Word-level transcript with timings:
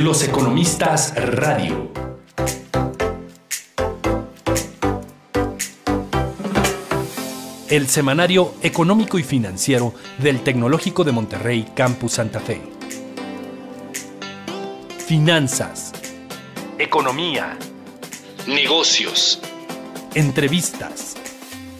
Los 0.00 0.22
Economistas 0.22 1.12
Radio. 1.16 1.90
El 7.68 7.88
semanario 7.88 8.54
económico 8.62 9.18
y 9.18 9.24
financiero 9.24 9.92
del 10.18 10.44
Tecnológico 10.44 11.02
de 11.02 11.10
Monterrey 11.10 11.66
Campus 11.74 12.12
Santa 12.12 12.38
Fe. 12.38 12.62
Finanzas. 15.04 15.92
Economía. 16.78 17.58
Negocios. 18.46 19.40
Entrevistas. 20.14 21.16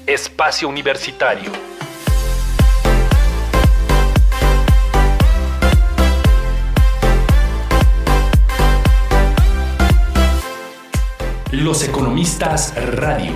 Espacio 0.09 0.69
Universitario. 0.69 1.68
Los 11.59 11.83
Economistas 11.83 12.73
Radio. 12.95 13.33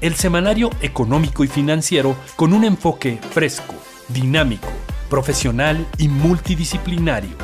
El 0.00 0.16
semanario 0.16 0.70
económico 0.82 1.44
y 1.44 1.46
financiero 1.46 2.16
con 2.34 2.52
un 2.52 2.64
enfoque 2.64 3.20
fresco, 3.30 3.76
dinámico, 4.08 4.66
profesional 5.08 5.86
y 5.96 6.08
multidisciplinario. 6.08 7.36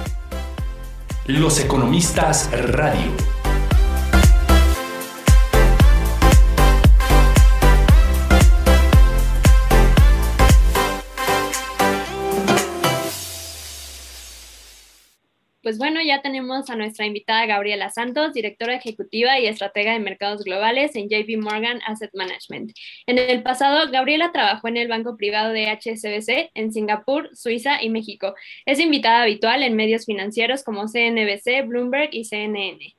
Los 1.26 1.60
Economistas 1.60 2.50
Radio. 2.72 3.31
Pues 15.72 15.78
bueno, 15.78 16.02
ya 16.02 16.20
tenemos 16.20 16.68
a 16.68 16.76
nuestra 16.76 17.06
invitada 17.06 17.46
Gabriela 17.46 17.88
Santos, 17.88 18.34
directora 18.34 18.74
ejecutiva 18.74 19.38
y 19.38 19.46
estratega 19.46 19.94
de 19.94 20.00
mercados 20.00 20.44
globales 20.44 20.94
en 20.96 21.08
JP 21.08 21.42
Morgan 21.42 21.80
Asset 21.86 22.10
Management. 22.12 22.72
En 23.06 23.16
el 23.16 23.42
pasado, 23.42 23.90
Gabriela 23.90 24.32
trabajó 24.32 24.68
en 24.68 24.76
el 24.76 24.88
banco 24.88 25.16
privado 25.16 25.50
de 25.54 25.72
HSBC 25.72 26.50
en 26.52 26.74
Singapur, 26.74 27.34
Suiza 27.34 27.82
y 27.82 27.88
México. 27.88 28.34
Es 28.66 28.80
invitada 28.80 29.22
habitual 29.22 29.62
en 29.62 29.74
medios 29.74 30.04
financieros 30.04 30.62
como 30.62 30.88
CNBC, 30.88 31.66
Bloomberg 31.66 32.10
y 32.12 32.26
CNN. 32.26 32.94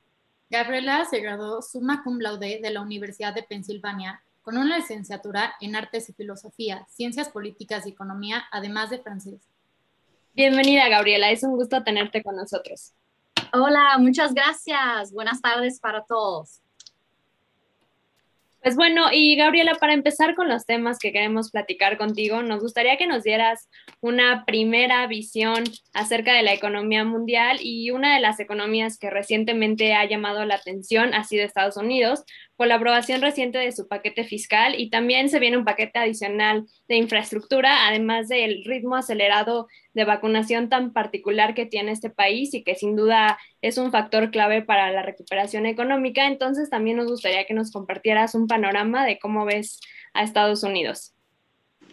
Gabriela 0.50 1.04
se 1.04 1.20
graduó 1.20 1.62
summa 1.62 2.02
cum 2.02 2.18
laude 2.18 2.58
de 2.60 2.70
la 2.72 2.80
Universidad 2.80 3.36
de 3.36 3.44
Pensilvania 3.44 4.20
con 4.42 4.58
una 4.58 4.78
licenciatura 4.78 5.54
en 5.60 5.76
Artes 5.76 6.08
y 6.08 6.12
Filosofía, 6.12 6.84
Ciencias 6.90 7.28
Políticas 7.28 7.86
y 7.86 7.90
Economía, 7.90 8.46
además 8.50 8.90
de 8.90 8.98
francés. 8.98 9.53
Bienvenida, 10.36 10.88
Gabriela. 10.88 11.30
Es 11.30 11.44
un 11.44 11.52
gusto 11.52 11.84
tenerte 11.84 12.20
con 12.20 12.34
nosotros. 12.34 12.92
Hola, 13.52 13.96
muchas 13.98 14.34
gracias. 14.34 15.12
Buenas 15.12 15.40
tardes 15.40 15.78
para 15.78 16.04
todos. 16.04 16.60
Pues 18.60 18.74
bueno, 18.74 19.12
y 19.12 19.36
Gabriela, 19.36 19.76
para 19.76 19.92
empezar 19.92 20.34
con 20.34 20.48
los 20.48 20.66
temas 20.66 20.98
que 20.98 21.12
queremos 21.12 21.52
platicar 21.52 21.98
contigo, 21.98 22.42
nos 22.42 22.62
gustaría 22.62 22.96
que 22.96 23.06
nos 23.06 23.22
dieras 23.22 23.68
una 24.00 24.44
primera 24.44 25.06
visión 25.06 25.62
acerca 25.92 26.32
de 26.32 26.42
la 26.42 26.52
economía 26.52 27.04
mundial 27.04 27.58
y 27.60 27.92
una 27.92 28.14
de 28.14 28.20
las 28.20 28.40
economías 28.40 28.98
que 28.98 29.10
recientemente 29.10 29.94
ha 29.94 30.04
llamado 30.06 30.44
la 30.46 30.56
atención 30.56 31.14
ha 31.14 31.22
sido 31.22 31.44
Estados 31.44 31.76
Unidos, 31.76 32.24
por 32.56 32.66
la 32.68 32.76
aprobación 32.76 33.20
reciente 33.20 33.58
de 33.58 33.72
su 33.72 33.88
paquete 33.88 34.24
fiscal 34.24 34.74
y 34.78 34.90
también 34.90 35.28
se 35.28 35.40
viene 35.40 35.56
un 35.56 35.64
paquete 35.64 35.98
adicional 35.98 36.66
de 36.88 36.96
infraestructura, 36.96 37.88
además 37.88 38.28
del 38.28 38.64
ritmo 38.64 38.96
acelerado 38.96 39.66
de 39.92 40.04
vacunación 40.04 40.68
tan 40.68 40.92
particular 40.92 41.54
que 41.54 41.66
tiene 41.66 41.92
este 41.92 42.10
país 42.10 42.54
y 42.54 42.62
que 42.62 42.74
sin 42.74 42.96
duda 42.96 43.38
es 43.60 43.78
un 43.78 43.90
factor 43.90 44.30
clave 44.30 44.62
para 44.62 44.90
la 44.92 45.02
recuperación 45.02 45.66
económica. 45.66 46.26
Entonces 46.26 46.70
también 46.70 46.96
nos 46.96 47.06
gustaría 47.06 47.44
que 47.46 47.54
nos 47.54 47.72
compartieras 47.72 48.34
un 48.34 48.46
panorama 48.46 49.04
de 49.04 49.18
cómo 49.18 49.44
ves 49.44 49.80
a 50.12 50.22
Estados 50.22 50.62
Unidos. 50.62 51.14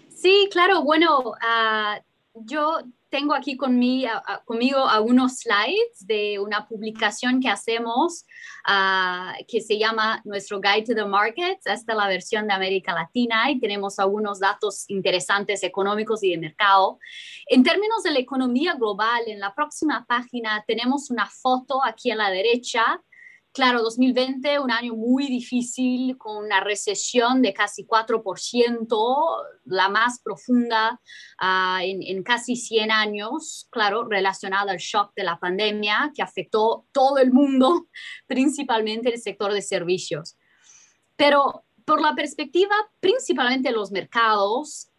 Sí, 0.09 0.49
claro. 0.51 0.83
Bueno, 0.83 1.19
uh, 1.19 2.01
yo 2.33 2.81
tengo 3.11 3.35
aquí 3.35 3.57
conmigo 3.57 4.87
algunos 4.87 5.39
slides 5.39 6.07
de 6.07 6.39
una 6.39 6.65
publicación 6.65 7.41
que 7.41 7.49
hacemos 7.49 8.25
ah, 8.65 9.35
que 9.47 9.59
se 9.59 9.77
llama 9.77 10.21
Nuestro 10.23 10.61
Guide 10.61 10.85
to 10.85 10.95
the 10.95 11.05
Markets. 11.05 11.67
Esta 11.67 11.91
es 11.91 11.97
la 11.97 12.07
versión 12.07 12.47
de 12.47 12.53
América 12.53 12.93
Latina 12.93 13.51
y 13.51 13.59
tenemos 13.59 13.99
algunos 13.99 14.39
datos 14.39 14.85
interesantes 14.87 15.61
económicos 15.63 16.23
y 16.23 16.31
de 16.31 16.37
mercado. 16.37 16.99
En 17.47 17.63
términos 17.63 18.01
de 18.03 18.11
la 18.11 18.19
economía 18.19 18.75
global, 18.75 19.21
en 19.27 19.41
la 19.41 19.53
próxima 19.53 20.05
página 20.07 20.63
tenemos 20.65 21.11
una 21.11 21.25
foto 21.25 21.83
aquí 21.83 22.11
a 22.11 22.15
la 22.15 22.31
derecha 22.31 23.01
Claro, 23.53 23.81
2020, 23.81 24.59
un 24.59 24.71
año 24.71 24.95
muy 24.95 25.27
difícil, 25.27 26.17
con 26.17 26.37
una 26.37 26.61
recesión 26.61 27.41
de 27.41 27.53
casi 27.53 27.85
4%, 27.85 29.45
la 29.65 29.89
más 29.89 30.21
profunda 30.21 31.01
uh, 31.41 31.81
en, 31.81 32.23
casi 32.23 32.55
100 32.55 32.91
años, 32.91 33.67
claro, 33.69 34.05
relacionada 34.07 34.71
al 34.71 34.77
shock 34.77 35.13
de 35.15 35.25
la 35.25 35.37
pandemia 35.37 36.13
que 36.15 36.21
afectó 36.21 36.85
todo 36.93 37.17
el 37.17 37.33
mundo, 37.33 37.87
principalmente 38.25 39.13
el 39.13 39.19
sector 39.19 39.51
de 39.51 39.61
servicios. 39.61 40.37
Pero 41.17 41.65
por 41.83 42.01
la 42.01 42.15
perspectiva 42.15 42.75
principalmente 43.01 43.71
los 43.71 43.91
mercados, 43.91 44.91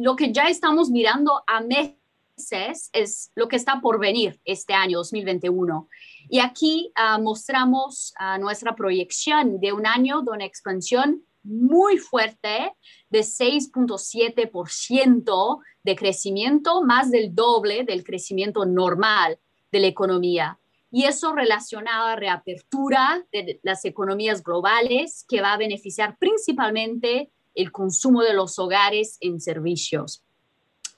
lo 0.00 0.16
que 0.16 0.32
ya 0.32 0.48
estamos 0.48 0.90
mirando 0.90 1.44
a 1.46 1.60
meses 1.60 2.90
es 2.92 3.30
lo 3.36 3.46
que 3.46 3.54
está 3.54 3.80
por 3.80 4.00
venir 4.00 4.40
este 4.44 4.74
año 4.74 4.98
2021 4.98 5.88
y 6.30 6.38
aquí 6.38 6.92
uh, 6.96 7.20
mostramos 7.20 8.14
uh, 8.20 8.38
nuestra 8.40 8.76
proyección 8.76 9.58
de 9.58 9.72
un 9.72 9.84
año 9.84 10.22
de 10.22 10.30
una 10.30 10.44
expansión 10.44 11.24
muy 11.42 11.98
fuerte 11.98 12.72
de 13.08 13.20
6.7% 13.20 15.58
de 15.82 15.96
crecimiento, 15.96 16.84
más 16.84 17.10
del 17.10 17.34
doble 17.34 17.82
del 17.82 18.04
crecimiento 18.04 18.64
normal 18.64 19.40
de 19.72 19.80
la 19.80 19.88
economía. 19.88 20.60
Y 20.92 21.04
eso 21.04 21.34
relacionado 21.34 22.06
a 22.06 22.16
reapertura 22.16 23.26
de 23.32 23.58
las 23.64 23.84
economías 23.84 24.44
globales 24.44 25.24
que 25.28 25.40
va 25.40 25.54
a 25.54 25.58
beneficiar 25.58 26.16
principalmente 26.18 27.32
el 27.54 27.72
consumo 27.72 28.22
de 28.22 28.34
los 28.34 28.56
hogares 28.60 29.16
en 29.20 29.40
servicios. 29.40 30.22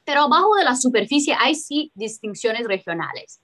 Pero 0.05 0.23
abajo 0.23 0.57
de 0.57 0.65
la 0.65 0.75
superficie 0.77 1.35
hay 1.39 1.55
sí 1.55 1.93
distinciones 1.95 2.67
regionales. 2.67 3.41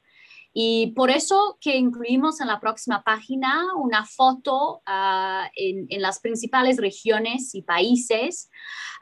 Y 0.53 0.92
por 0.92 1.10
eso 1.10 1.59
que 1.60 1.76
incluimos 1.76 2.41
en 2.41 2.48
la 2.48 2.59
próxima 2.59 3.03
página 3.03 3.66
una 3.76 4.04
foto 4.04 4.82
uh, 4.86 5.47
en, 5.54 5.86
en, 5.88 6.03
las 6.03 6.20
principales 6.20 6.78
regiones 6.78 7.54
y 7.54 7.62
países. 7.62 8.50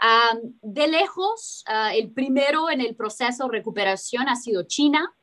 Um, 0.02 0.52
de 0.60 0.88
lejos, 0.88 1.64
uh, 1.68 1.94
el 1.94 2.12
primero 2.12 2.68
en 2.68 2.80
el 2.80 2.96
proceso 2.96 3.44
de 3.44 3.52
recuperación 3.52 4.28
ha 4.28 4.36
sido 4.36 4.64
China, 4.64 5.14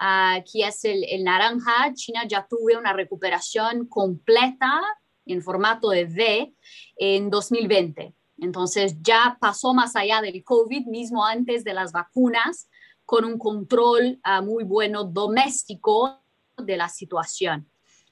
uh, 0.00 0.42
que 0.50 0.66
es 0.66 0.84
el, 0.84 1.02
el, 1.04 1.24
naranja. 1.24 1.92
China 1.94 2.24
ya 2.28 2.46
tuvo 2.48 2.78
una 2.78 2.92
recuperación 2.92 3.88
completa 3.88 4.80
en 5.26 5.42
formato 5.42 5.90
de 5.90 6.04
V 6.04 6.54
en 6.98 7.30
2020. 7.30 8.14
Entonces 8.38 8.96
ya 9.02 9.36
pasó 9.40 9.74
más 9.74 9.96
allá 9.96 10.20
del 10.20 10.44
COVID, 10.44 10.86
mismo 10.86 11.24
antes 11.24 11.64
de 11.64 11.74
las 11.74 11.92
vacunas 11.92 12.69
con 13.10 13.24
un 13.24 13.38
control 13.38 14.20
uh, 14.24 14.40
muy 14.40 14.62
bueno 14.62 15.02
doméstico 15.02 16.20
de 16.56 16.76
la 16.76 16.88
situación. 16.88 17.68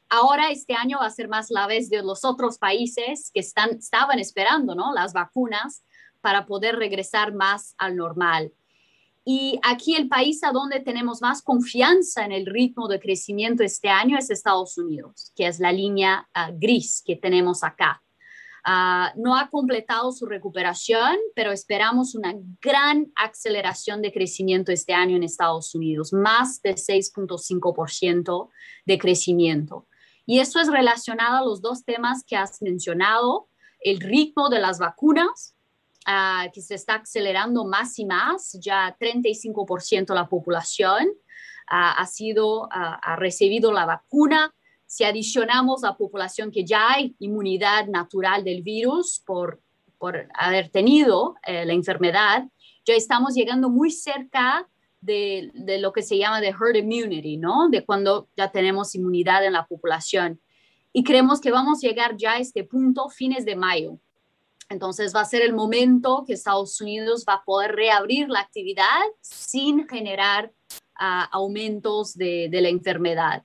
Ahora 0.08 0.50
este 0.50 0.74
año 0.74 0.98
va 1.00 1.06
a 1.06 1.10
ser 1.10 1.28
más 1.28 1.50
la 1.50 1.68
vez 1.68 1.88
de 1.88 2.02
los 2.02 2.24
otros 2.24 2.58
países 2.58 3.30
que 3.32 3.38
están, 3.38 3.76
estaban 3.76 4.18
esperando 4.18 4.74
¿no? 4.74 4.92
las 4.92 5.12
vacunas 5.12 5.84
para 6.20 6.46
poder 6.46 6.74
regresar 6.74 7.32
más 7.32 7.76
al 7.78 7.94
normal. 7.94 8.52
Y 9.24 9.60
aquí 9.62 9.94
el 9.94 10.08
país 10.08 10.42
a 10.42 10.50
donde 10.50 10.80
tenemos 10.80 11.22
más 11.22 11.42
confianza 11.42 12.24
en 12.24 12.32
el 12.32 12.44
ritmo 12.44 12.88
de 12.88 12.98
crecimiento 12.98 13.62
este 13.62 13.90
año 13.90 14.18
es 14.18 14.30
Estados 14.30 14.78
Unidos, 14.78 15.30
que 15.36 15.46
es 15.46 15.60
la 15.60 15.70
línea 15.70 16.28
uh, 16.34 16.52
gris 16.58 17.04
que 17.06 17.14
tenemos 17.14 17.62
acá. 17.62 18.02
Uh, 18.68 19.08
no 19.16 19.34
ha 19.34 19.48
completado 19.48 20.12
su 20.12 20.26
recuperación, 20.26 21.16
pero 21.34 21.52
esperamos 21.52 22.14
una 22.14 22.34
gran 22.60 23.10
aceleración 23.16 24.02
de 24.02 24.12
crecimiento 24.12 24.72
este 24.72 24.92
año 24.92 25.16
en 25.16 25.22
Estados 25.22 25.74
Unidos, 25.74 26.12
más 26.12 26.60
de 26.60 26.74
6.5% 26.74 28.50
de 28.84 28.98
crecimiento. 28.98 29.86
Y 30.26 30.40
eso 30.40 30.60
es 30.60 30.70
relacionado 30.70 31.38
a 31.38 31.44
los 31.46 31.62
dos 31.62 31.86
temas 31.86 32.24
que 32.24 32.36
has 32.36 32.60
mencionado, 32.60 33.48
el 33.80 34.00
ritmo 34.00 34.50
de 34.50 34.58
las 34.58 34.78
vacunas, 34.78 35.54
uh, 36.06 36.52
que 36.52 36.60
se 36.60 36.74
está 36.74 36.96
acelerando 36.96 37.64
más 37.64 37.98
y 37.98 38.04
más, 38.04 38.58
ya 38.60 38.94
35% 39.00 40.08
de 40.08 40.14
la 40.14 40.28
población 40.28 41.06
uh, 41.06 41.96
ha, 41.96 42.06
sido, 42.06 42.68
ha 42.70 43.16
recibido 43.16 43.72
la 43.72 43.86
vacuna, 43.86 44.54
si 44.88 45.04
adicionamos 45.04 45.82
la 45.82 45.96
población 45.96 46.50
que 46.50 46.64
ya 46.64 46.92
hay 46.92 47.14
inmunidad 47.18 47.86
natural 47.88 48.42
del 48.42 48.62
virus 48.62 49.22
por, 49.24 49.60
por 49.98 50.28
haber 50.34 50.70
tenido 50.70 51.34
eh, 51.46 51.66
la 51.66 51.74
enfermedad, 51.74 52.48
ya 52.86 52.94
estamos 52.94 53.34
llegando 53.34 53.68
muy 53.68 53.90
cerca 53.90 54.66
de, 55.02 55.50
de, 55.52 55.78
lo 55.78 55.92
que 55.92 56.00
se 56.00 56.16
llama 56.16 56.40
de 56.40 56.48
herd 56.48 56.76
immunity, 56.76 57.36
¿no? 57.36 57.68
De 57.68 57.84
cuando 57.84 58.28
ya 58.34 58.50
tenemos 58.50 58.94
inmunidad 58.94 59.44
en 59.44 59.52
la 59.52 59.66
población. 59.66 60.40
Y 60.90 61.04
creemos 61.04 61.40
que 61.42 61.52
vamos 61.52 61.84
a 61.84 61.86
llegar 61.86 62.16
ya 62.16 62.32
a 62.32 62.38
este 62.38 62.64
punto 62.64 63.10
fines 63.10 63.44
de 63.44 63.56
mayo. 63.56 63.98
Entonces 64.70 65.14
va 65.14 65.20
a 65.20 65.26
ser 65.26 65.42
el 65.42 65.52
momento 65.52 66.24
que 66.26 66.32
Estados 66.32 66.80
Unidos 66.80 67.26
va 67.28 67.34
a 67.34 67.44
poder 67.44 67.72
reabrir 67.72 68.30
la 68.30 68.40
actividad 68.40 69.02
sin 69.20 69.86
generar 69.86 70.50
uh, 70.98 71.28
aumentos 71.30 72.14
de, 72.14 72.48
de, 72.50 72.60
la 72.62 72.68
enfermedad. 72.70 73.44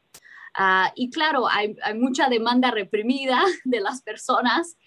Uh, 0.57 0.91
y 0.95 1.09
claro, 1.09 1.47
hay, 1.47 1.75
hay, 1.83 1.95
mucha 1.95 2.29
demanda 2.29 2.69
reprimida 2.69 3.41
de 3.63 3.79
las 3.79 4.03
personas 4.03 4.77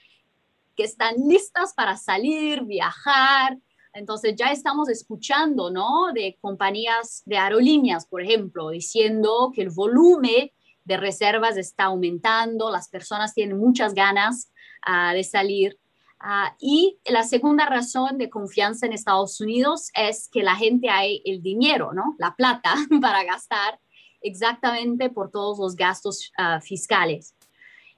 que 0.76 0.84
están 0.84 1.16
listas 1.26 1.74
para 1.74 1.96
salir, 1.96 2.62
viajar. 2.64 3.58
Entonces 3.92 4.34
ya 4.36 4.52
estamos 4.52 4.88
escuchando, 4.88 5.70
¿no? 5.70 6.12
De 6.12 6.38
compañías 6.40 7.22
de 7.24 7.38
aerolíneas, 7.38 8.06
por 8.06 8.22
ejemplo, 8.22 8.68
diciendo 8.68 9.50
que 9.54 9.62
el 9.62 9.70
volumen 9.70 10.50
de 10.84 10.96
reservas 10.96 11.56
está 11.56 11.84
aumentando, 11.84 12.70
las 12.70 12.88
personas 12.88 13.34
tienen 13.34 13.58
muchas 13.58 13.94
ganas 13.94 14.52
uh, 14.86 15.14
de 15.14 15.24
salir. 15.24 15.78
Uh, 16.20 16.54
y 16.60 16.98
la 17.06 17.24
segunda 17.24 17.66
razón 17.66 18.18
de 18.18 18.30
confianza 18.30 18.86
en 18.86 18.92
Estados 18.92 19.40
Unidos 19.40 19.90
es 19.94 20.28
que 20.28 20.42
la 20.42 20.54
gente 20.54 20.90
hay 20.90 21.22
el 21.24 21.42
dinero, 21.42 21.92
¿no? 21.92 22.14
La 22.18 22.36
plata 22.36 22.74
para 23.00 23.24
gastar 23.24 23.80
exactamente 24.26 25.10
por 25.10 25.30
todos 25.30 25.58
los 25.58 25.76
gastos 25.76 26.32
uh, 26.38 26.60
fiscales. 26.60 27.34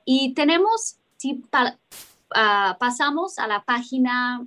Y 0.04 0.34
tenemos, 0.34 0.96
si 1.16 1.34
pa, 1.34 1.78
uh, 2.30 2.78
pasamos 2.78 3.38
a 3.38 3.46
la 3.46 3.62
página 3.64 4.46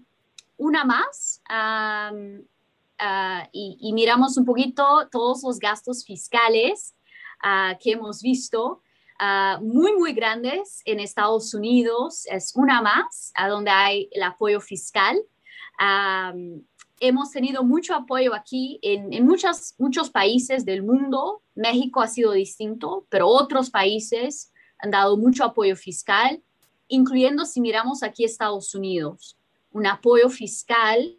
una 0.57 0.85
más 0.85 1.41
um, 1.49 2.43
y, 3.51 3.77
y, 3.81 3.93
miramos 3.93 4.37
un 4.37 4.45
poquito 4.45 5.09
todos 5.11 5.41
los 5.43 5.57
gastos 5.57 6.05
fiscales 6.05 6.93
que 7.79 7.93
hemos 7.93 8.21
visto. 8.21 8.83
Uh, 9.19 9.63
muy, 9.63 9.95
muy 9.97 10.13
grandes 10.13 10.81
en 10.85 10.99
Estados 10.99 11.53
Unidos. 11.53 12.25
Es 12.25 12.55
una 12.55 12.81
más, 12.81 13.31
a 13.35 13.47
donde 13.47 13.69
hay 13.69 14.09
el 14.11 14.23
apoyo 14.23 14.59
fiscal. 14.59 15.19
Um, 15.79 16.63
hemos 17.01 17.31
tenido 17.31 17.63
mucho 17.63 17.95
apoyo 17.95 18.33
aquí 18.33 18.79
en, 18.83 19.11
en 19.11 19.25
muchos, 19.25 19.73
muchos 19.79 20.11
países 20.11 20.63
del 20.63 20.83
mundo. 20.83 21.41
México 21.55 21.99
ha 21.99 22.07
sido 22.07 22.31
distinto, 22.31 23.07
pero 23.09 23.27
otros 23.27 23.69
países 23.71 24.53
han 24.77 24.91
dado 24.91 25.17
mucho 25.17 25.43
apoyo 25.43 25.75
fiscal, 25.75 26.41
incluyendo 26.87 27.45
si 27.45 27.59
miramos 27.59 28.03
aquí 28.03 28.23
Estados 28.23 28.73
Unidos. 28.75 29.37
Un 29.71 29.87
apoyo 29.87 30.29
fiscal 30.29 31.17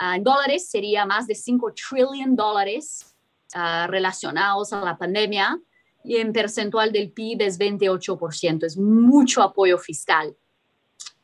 uh, 0.00 0.14
en 0.14 0.22
dólares 0.22 0.70
sería 0.70 1.04
más 1.04 1.26
de 1.26 1.34
5 1.34 1.74
trillion 1.74 2.36
dólares 2.36 3.16
uh, 3.54 3.88
relacionados 3.88 4.72
a 4.72 4.80
la 4.80 4.96
pandemia 4.96 5.60
y 6.04 6.18
en 6.18 6.32
percentual 6.32 6.92
del 6.92 7.10
PIB 7.10 7.42
es 7.42 7.58
28%, 7.58 8.64
es 8.64 8.76
mucho 8.76 9.42
apoyo 9.42 9.76
fiscal. 9.78 10.36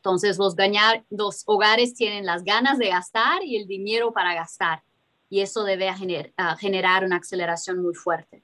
Entonces 0.01 0.39
los, 0.39 0.55
ganar, 0.55 1.05
los 1.11 1.43
hogares 1.45 1.93
tienen 1.93 2.25
las 2.25 2.43
ganas 2.43 2.79
de 2.79 2.89
gastar 2.89 3.43
y 3.43 3.55
el 3.55 3.67
dinero 3.67 4.11
para 4.11 4.33
gastar 4.33 4.81
y 5.29 5.41
eso 5.41 5.63
debe 5.63 5.93
gener, 5.93 6.33
generar 6.59 7.05
una 7.05 7.17
aceleración 7.17 7.81
muy 7.81 7.93
fuerte. 7.93 8.43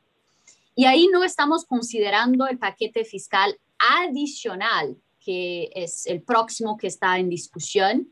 Y 0.75 0.85
ahí 0.85 1.07
no 1.11 1.23
estamos 1.23 1.65
considerando 1.65 2.45
el 2.45 2.59
paquete 2.59 3.03
fiscal 3.03 3.59
adicional, 3.79 4.95
que 5.19 5.69
es 5.73 6.05
el 6.05 6.21
próximo 6.21 6.77
que 6.77 6.87
está 6.87 7.17
en 7.17 7.27
discusión, 7.27 8.07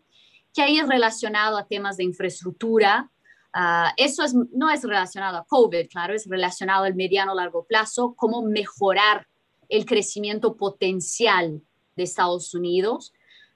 que 0.53 0.63
ahí 0.63 0.79
es 0.79 0.87
relacionado 0.87 1.57
a 1.57 1.67
temas 1.67 1.97
de 1.97 2.03
infraestructura, 2.03 3.09
Uh, 3.57 3.87
eso 3.95 4.21
es, 4.25 4.35
no 4.51 4.69
es 4.69 4.83
relacionado 4.83 5.37
a 5.37 5.45
COVID, 5.45 5.87
claro, 5.87 6.13
es 6.13 6.27
relacionado 6.27 6.83
al 6.83 6.93
mediano 6.93 7.33
largo 7.33 7.63
plazo, 7.63 8.13
cómo 8.17 8.41
mejorar 8.41 9.29
el 9.69 9.85
crecimiento 9.85 10.57
potencial 10.57 11.61
de 11.95 12.03
Estados 12.03 12.53
Unidos 12.53 13.13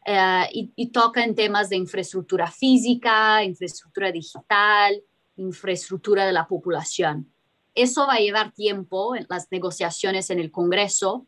uh, 0.08 0.46
y, 0.52 0.72
y, 0.76 0.92
toca 0.92 1.24
en 1.24 1.36
temas 1.36 1.70
de 1.70 1.78
infraestructura 1.78 2.48
física, 2.48 3.44
infraestructura 3.44 4.12
digital, 4.12 5.02
infraestructura 5.38 6.26
de 6.26 6.34
la 6.34 6.48
población. 6.48 7.28
Eso 7.76 8.08
va 8.08 8.16
a 8.16 8.20
llevar 8.20 8.52
tiempo 8.52 9.16
en 9.16 9.26
las 9.30 9.52
negociaciones 9.52 10.30
en 10.30 10.40
el 10.40 10.52
Congreso. 10.52 11.26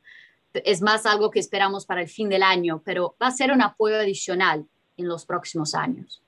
Es 0.54 0.82
más 0.82 1.06
algo 1.06 1.32
que 1.32 1.40
esperamos 1.40 1.86
para 1.86 2.02
el 2.02 2.10
fin 2.10 2.30
del 2.30 2.44
año, 2.44 2.82
pero 2.84 3.16
va 3.22 3.28
a 3.28 3.32
ser 3.32 3.52
un 3.52 3.62
apoyo 3.62 3.96
adicional 3.96 4.66
en 4.98 5.08
los 5.08 5.26
próximos 5.26 5.74
años. 5.76 6.22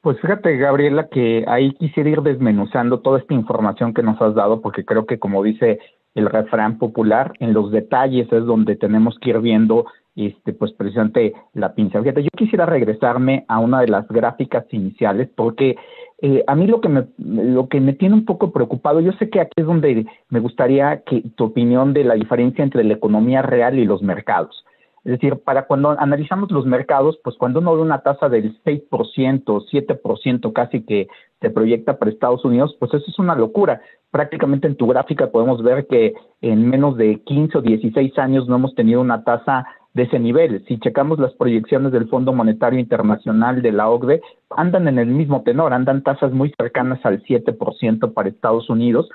Pues 0.00 0.20
fíjate, 0.20 0.56
Gabriela, 0.56 1.08
que 1.08 1.44
ahí 1.48 1.72
quisiera 1.74 2.10
ir 2.10 2.22
desmenuzando 2.22 3.00
toda 3.00 3.18
esta 3.18 3.34
información 3.34 3.92
que 3.92 4.02
nos 4.02 4.20
has 4.20 4.34
dado, 4.34 4.60
porque 4.60 4.84
creo 4.84 5.04
que 5.04 5.18
como 5.18 5.42
dice 5.42 5.80
el 6.14 6.26
refrán 6.30 6.78
popular, 6.78 7.32
en 7.40 7.52
los 7.52 7.70
detalles 7.70 8.32
es 8.32 8.44
donde 8.44 8.76
tenemos 8.76 9.18
que 9.20 9.30
ir 9.30 9.40
viendo 9.40 9.86
este, 10.16 10.54
pues 10.54 10.72
precisamente 10.72 11.34
la 11.52 11.74
pinza. 11.74 12.00
Yo 12.02 12.12
quisiera 12.36 12.66
regresarme 12.66 13.44
a 13.48 13.58
una 13.58 13.80
de 13.80 13.88
las 13.88 14.08
gráficas 14.08 14.64
iniciales, 14.72 15.28
porque 15.36 15.76
eh, 16.22 16.42
a 16.46 16.54
mí 16.54 16.66
lo 16.66 16.80
que, 16.80 16.88
me, 16.88 17.06
lo 17.18 17.68
que 17.68 17.80
me 17.80 17.92
tiene 17.92 18.14
un 18.14 18.24
poco 18.24 18.50
preocupado, 18.50 19.00
yo 19.00 19.12
sé 19.12 19.28
que 19.28 19.40
aquí 19.40 19.52
es 19.56 19.66
donde 19.66 20.06
me 20.30 20.40
gustaría 20.40 21.02
que 21.02 21.22
tu 21.36 21.44
opinión 21.44 21.92
de 21.92 22.04
la 22.04 22.14
diferencia 22.14 22.64
entre 22.64 22.84
la 22.84 22.94
economía 22.94 23.42
real 23.42 23.78
y 23.78 23.84
los 23.84 24.02
mercados. 24.02 24.64
Es 25.06 25.12
decir, 25.12 25.36
para 25.36 25.68
cuando 25.68 25.90
analizamos 25.90 26.50
los 26.50 26.66
mercados, 26.66 27.16
pues 27.22 27.36
cuando 27.36 27.60
uno 27.60 27.76
ve 27.76 27.82
una 27.82 28.00
tasa 28.00 28.28
del 28.28 28.60
6%, 28.64 28.90
7% 28.90 30.52
casi 30.52 30.82
que 30.82 31.06
se 31.40 31.50
proyecta 31.50 31.96
para 31.96 32.10
Estados 32.10 32.44
Unidos, 32.44 32.74
pues 32.80 32.92
eso 32.92 33.04
es 33.06 33.18
una 33.20 33.36
locura. 33.36 33.80
Prácticamente 34.10 34.66
en 34.66 34.74
tu 34.74 34.88
gráfica 34.88 35.30
podemos 35.30 35.62
ver 35.62 35.86
que 35.86 36.14
en 36.40 36.68
menos 36.68 36.96
de 36.96 37.20
15 37.20 37.58
o 37.58 37.60
16 37.60 38.18
años 38.18 38.48
no 38.48 38.56
hemos 38.56 38.74
tenido 38.74 39.00
una 39.00 39.22
tasa 39.22 39.68
de 39.96 40.02
ese 40.02 40.18
nivel. 40.18 40.62
Si 40.68 40.78
checamos 40.78 41.18
las 41.18 41.32
proyecciones 41.32 41.90
del 41.90 42.06
Fondo 42.08 42.34
Monetario 42.34 42.78
Internacional 42.78 43.62
de 43.62 43.72
la 43.72 43.88
OCDE, 43.88 44.20
andan 44.50 44.88
en 44.88 44.98
el 44.98 45.06
mismo 45.06 45.42
tenor, 45.42 45.72
andan 45.72 46.02
tasas 46.02 46.32
muy 46.32 46.52
cercanas 46.58 47.00
al 47.04 47.22
7% 47.22 48.12
para 48.12 48.28
Estados 48.28 48.68
Unidos, 48.68 49.08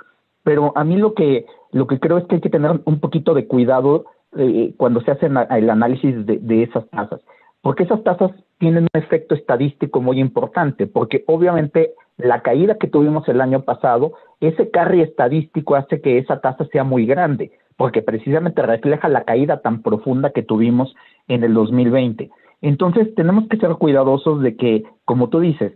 pero 0.43 0.73
a 0.75 0.83
mí 0.83 0.97
lo 0.97 1.13
que 1.13 1.45
lo 1.71 1.85
que 1.85 1.99
creo 1.99 2.17
es 2.17 2.25
que 2.25 2.35
hay 2.35 2.41
que 2.41 2.49
tener 2.49 2.81
un 2.83 2.99
poquito 2.99 3.35
de 3.35 3.45
cuidado 3.45 4.05
eh, 4.35 4.73
cuando 4.75 5.01
se 5.01 5.11
hace 5.11 5.27
el 5.27 5.69
análisis 5.69 6.25
de, 6.25 6.39
de 6.39 6.63
esas 6.63 6.89
tasas, 6.89 7.21
porque 7.61 7.83
esas 7.83 8.03
tasas 8.03 8.31
tienen 8.57 8.85
un 8.91 8.99
efecto 8.99 9.35
estadístico 9.35 10.01
muy 10.01 10.19
importante, 10.19 10.87
porque 10.87 11.23
obviamente 11.27 11.93
la 12.17 12.41
caída 12.41 12.79
que 12.79 12.87
tuvimos 12.87 13.29
el 13.29 13.39
año 13.39 13.61
pasado, 13.61 14.13
ese 14.39 14.71
carry 14.71 15.01
estadístico 15.01 15.75
hace 15.75 16.01
que 16.01 16.17
esa 16.17 16.41
tasa 16.41 16.65
sea 16.71 16.83
muy 16.83 17.05
grande, 17.05 17.51
porque 17.77 18.01
precisamente 18.01 18.61
refleja 18.61 19.09
la 19.09 19.23
caída 19.23 19.61
tan 19.61 19.81
profunda 19.81 20.31
que 20.31 20.43
tuvimos 20.43 20.93
en 21.27 21.43
el 21.43 21.53
2020. 21.53 22.29
Entonces 22.61 23.13
tenemos 23.15 23.47
que 23.47 23.57
ser 23.57 23.71
cuidadosos 23.75 24.41
de 24.41 24.55
que, 24.55 24.83
como 25.05 25.29
tú 25.29 25.39
dices, 25.39 25.73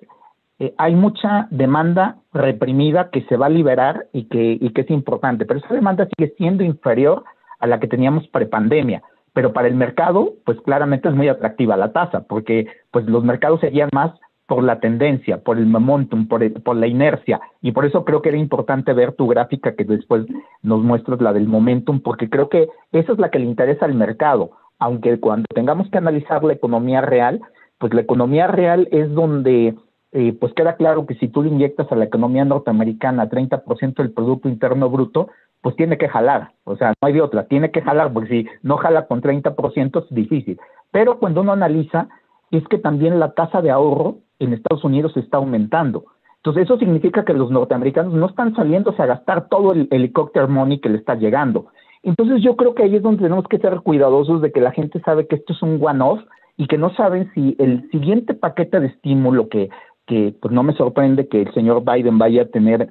eh, 0.60 0.74
hay 0.78 0.96
mucha 0.96 1.48
demanda 1.52 2.18
reprimida 2.32 3.10
que 3.10 3.24
se 3.24 3.38
va 3.38 3.48
a 3.48 3.50
liberar 3.50 4.08
y 4.14 4.26
que, 4.26 4.58
y 4.60 4.70
que 4.70 4.82
es 4.82 4.90
importante, 4.90 5.46
pero 5.46 5.60
esa 5.60 5.74
demanda 5.74 6.08
sigue 6.16 6.34
siendo 6.38 6.64
inferior 6.64 7.24
a 7.60 7.68
la 7.68 7.80
que 7.80 7.88
teníamos 7.88 8.28
prepandemia. 8.28 9.02
Pero 9.34 9.52
para 9.52 9.68
el 9.68 9.76
mercado, 9.76 10.34
pues 10.46 10.62
claramente 10.62 11.10
es 11.10 11.16
muy 11.16 11.28
atractiva 11.28 11.76
la 11.76 11.92
tasa, 11.92 12.26
porque 12.28 12.68
pues 12.92 13.06
los 13.06 13.24
mercados 13.24 13.60
serían 13.60 13.90
más 13.92 14.14
por 14.48 14.64
la 14.64 14.80
tendencia, 14.80 15.38
por 15.38 15.58
el 15.58 15.66
momentum, 15.66 16.28
por, 16.28 16.62
por 16.62 16.76
la 16.76 16.88
inercia. 16.88 17.40
Y 17.62 17.72
por 17.72 17.86
eso 17.86 18.06
creo 18.06 18.22
que 18.22 18.30
era 18.30 18.38
importante 18.38 18.94
ver 18.94 19.14
tu 19.14 19.28
gráfica 19.28 19.76
que 19.76 19.84
después 19.84 20.26
nos 20.62 20.84
muestras 20.84 21.22
la 21.22 21.34
del 21.34 21.48
momentum, 21.48 22.00
porque 22.02 22.30
creo 22.30 22.50
que 22.50 22.70
esa 22.92 23.14
es 23.14 23.20
la 23.20 23.30
que 23.30 23.40
le 23.40 23.46
interesa 23.46 23.86
al 23.86 23.96
mercado. 23.96 24.52
Aunque 24.78 25.20
cuando 25.20 25.46
tengamos 25.54 25.90
que 25.90 25.98
analizar 25.98 26.44
la 26.44 26.54
economía 26.54 27.02
real, 27.02 27.42
pues 27.78 27.94
la 27.94 28.02
economía 28.02 28.48
real 28.48 28.88
es 28.92 29.12
donde 29.14 29.76
eh, 30.12 30.34
pues 30.40 30.54
queda 30.54 30.76
claro 30.76 31.06
que 31.06 31.16
si 31.16 31.28
tú 31.28 31.44
le 31.44 31.50
inyectas 31.50 31.92
a 31.92 31.96
la 31.96 32.06
economía 32.06 32.46
norteamericana 32.46 33.30
30% 33.30 33.96
del 33.96 34.14
Producto 34.14 34.48
Interno 34.48 34.90
Bruto, 34.90 35.30
pues 35.62 35.76
tiene 35.76 35.98
que 35.98 36.08
jalar, 36.08 36.52
o 36.64 36.78
sea, 36.78 36.90
no 36.90 37.08
hay 37.08 37.14
de 37.14 37.22
otra, 37.22 37.48
tiene 37.48 37.72
que 37.72 37.82
jalar, 37.82 38.14
porque 38.14 38.30
si 38.30 38.48
no 38.62 38.78
jala 38.78 39.08
con 39.08 39.22
30% 39.22 40.04
es 40.04 40.14
difícil. 40.14 40.60
Pero 40.92 41.18
cuando 41.18 41.42
uno 41.42 41.54
analiza, 41.54 42.08
es 42.52 42.66
que 42.68 42.78
también 42.78 43.20
la 43.20 43.34
tasa 43.34 43.62
de 43.62 43.72
ahorro 43.72 44.20
en 44.40 44.54
Estados 44.54 44.84
Unidos 44.84 45.16
está 45.18 45.38
aumentando. 45.38 46.06
Entonces, 46.38 46.64
eso 46.64 46.78
significa 46.78 47.26
que 47.26 47.34
los 47.34 47.50
norteamericanos 47.50 48.14
no 48.14 48.28
están 48.28 48.56
saliéndose 48.56 49.02
a 49.02 49.08
gastar 49.08 49.50
todo 49.50 49.74
el 49.74 49.88
helicóptero 49.90 50.48
money 50.48 50.80
que 50.80 50.90
le 50.90 50.98
está 50.98 51.16
llegando. 51.16 51.68
Entonces, 52.04 52.44
yo 52.44 52.56
creo 52.56 52.76
que 52.76 52.84
ahí 52.84 52.96
es 52.96 53.02
donde 53.02 53.24
tenemos 53.24 53.48
que 53.48 53.58
ser 53.58 53.80
cuidadosos 53.82 54.42
de 54.42 54.52
que 54.52 54.62
la 54.62 54.72
gente 54.72 55.00
sabe 55.02 55.26
que 55.28 55.38
esto 55.38 55.54
es 55.54 55.62
un 55.64 55.80
one-off 55.82 56.20
y 56.56 56.68
que 56.68 56.78
no 56.78 56.94
saben 56.94 57.32
si 57.34 57.56
el 57.58 57.90
siguiente 57.90 58.36
paquete 58.36 58.80
de 58.80 58.88
estímulo 58.88 59.50
que, 59.50 59.70
que 60.06 60.36
pues 60.40 60.54
no 60.54 60.62
me 60.62 60.74
sorprende 60.74 61.28
que 61.28 61.42
el 61.42 61.54
señor 61.54 61.84
Biden 61.84 62.20
vaya 62.20 62.44
a 62.44 62.46
tener 62.46 62.90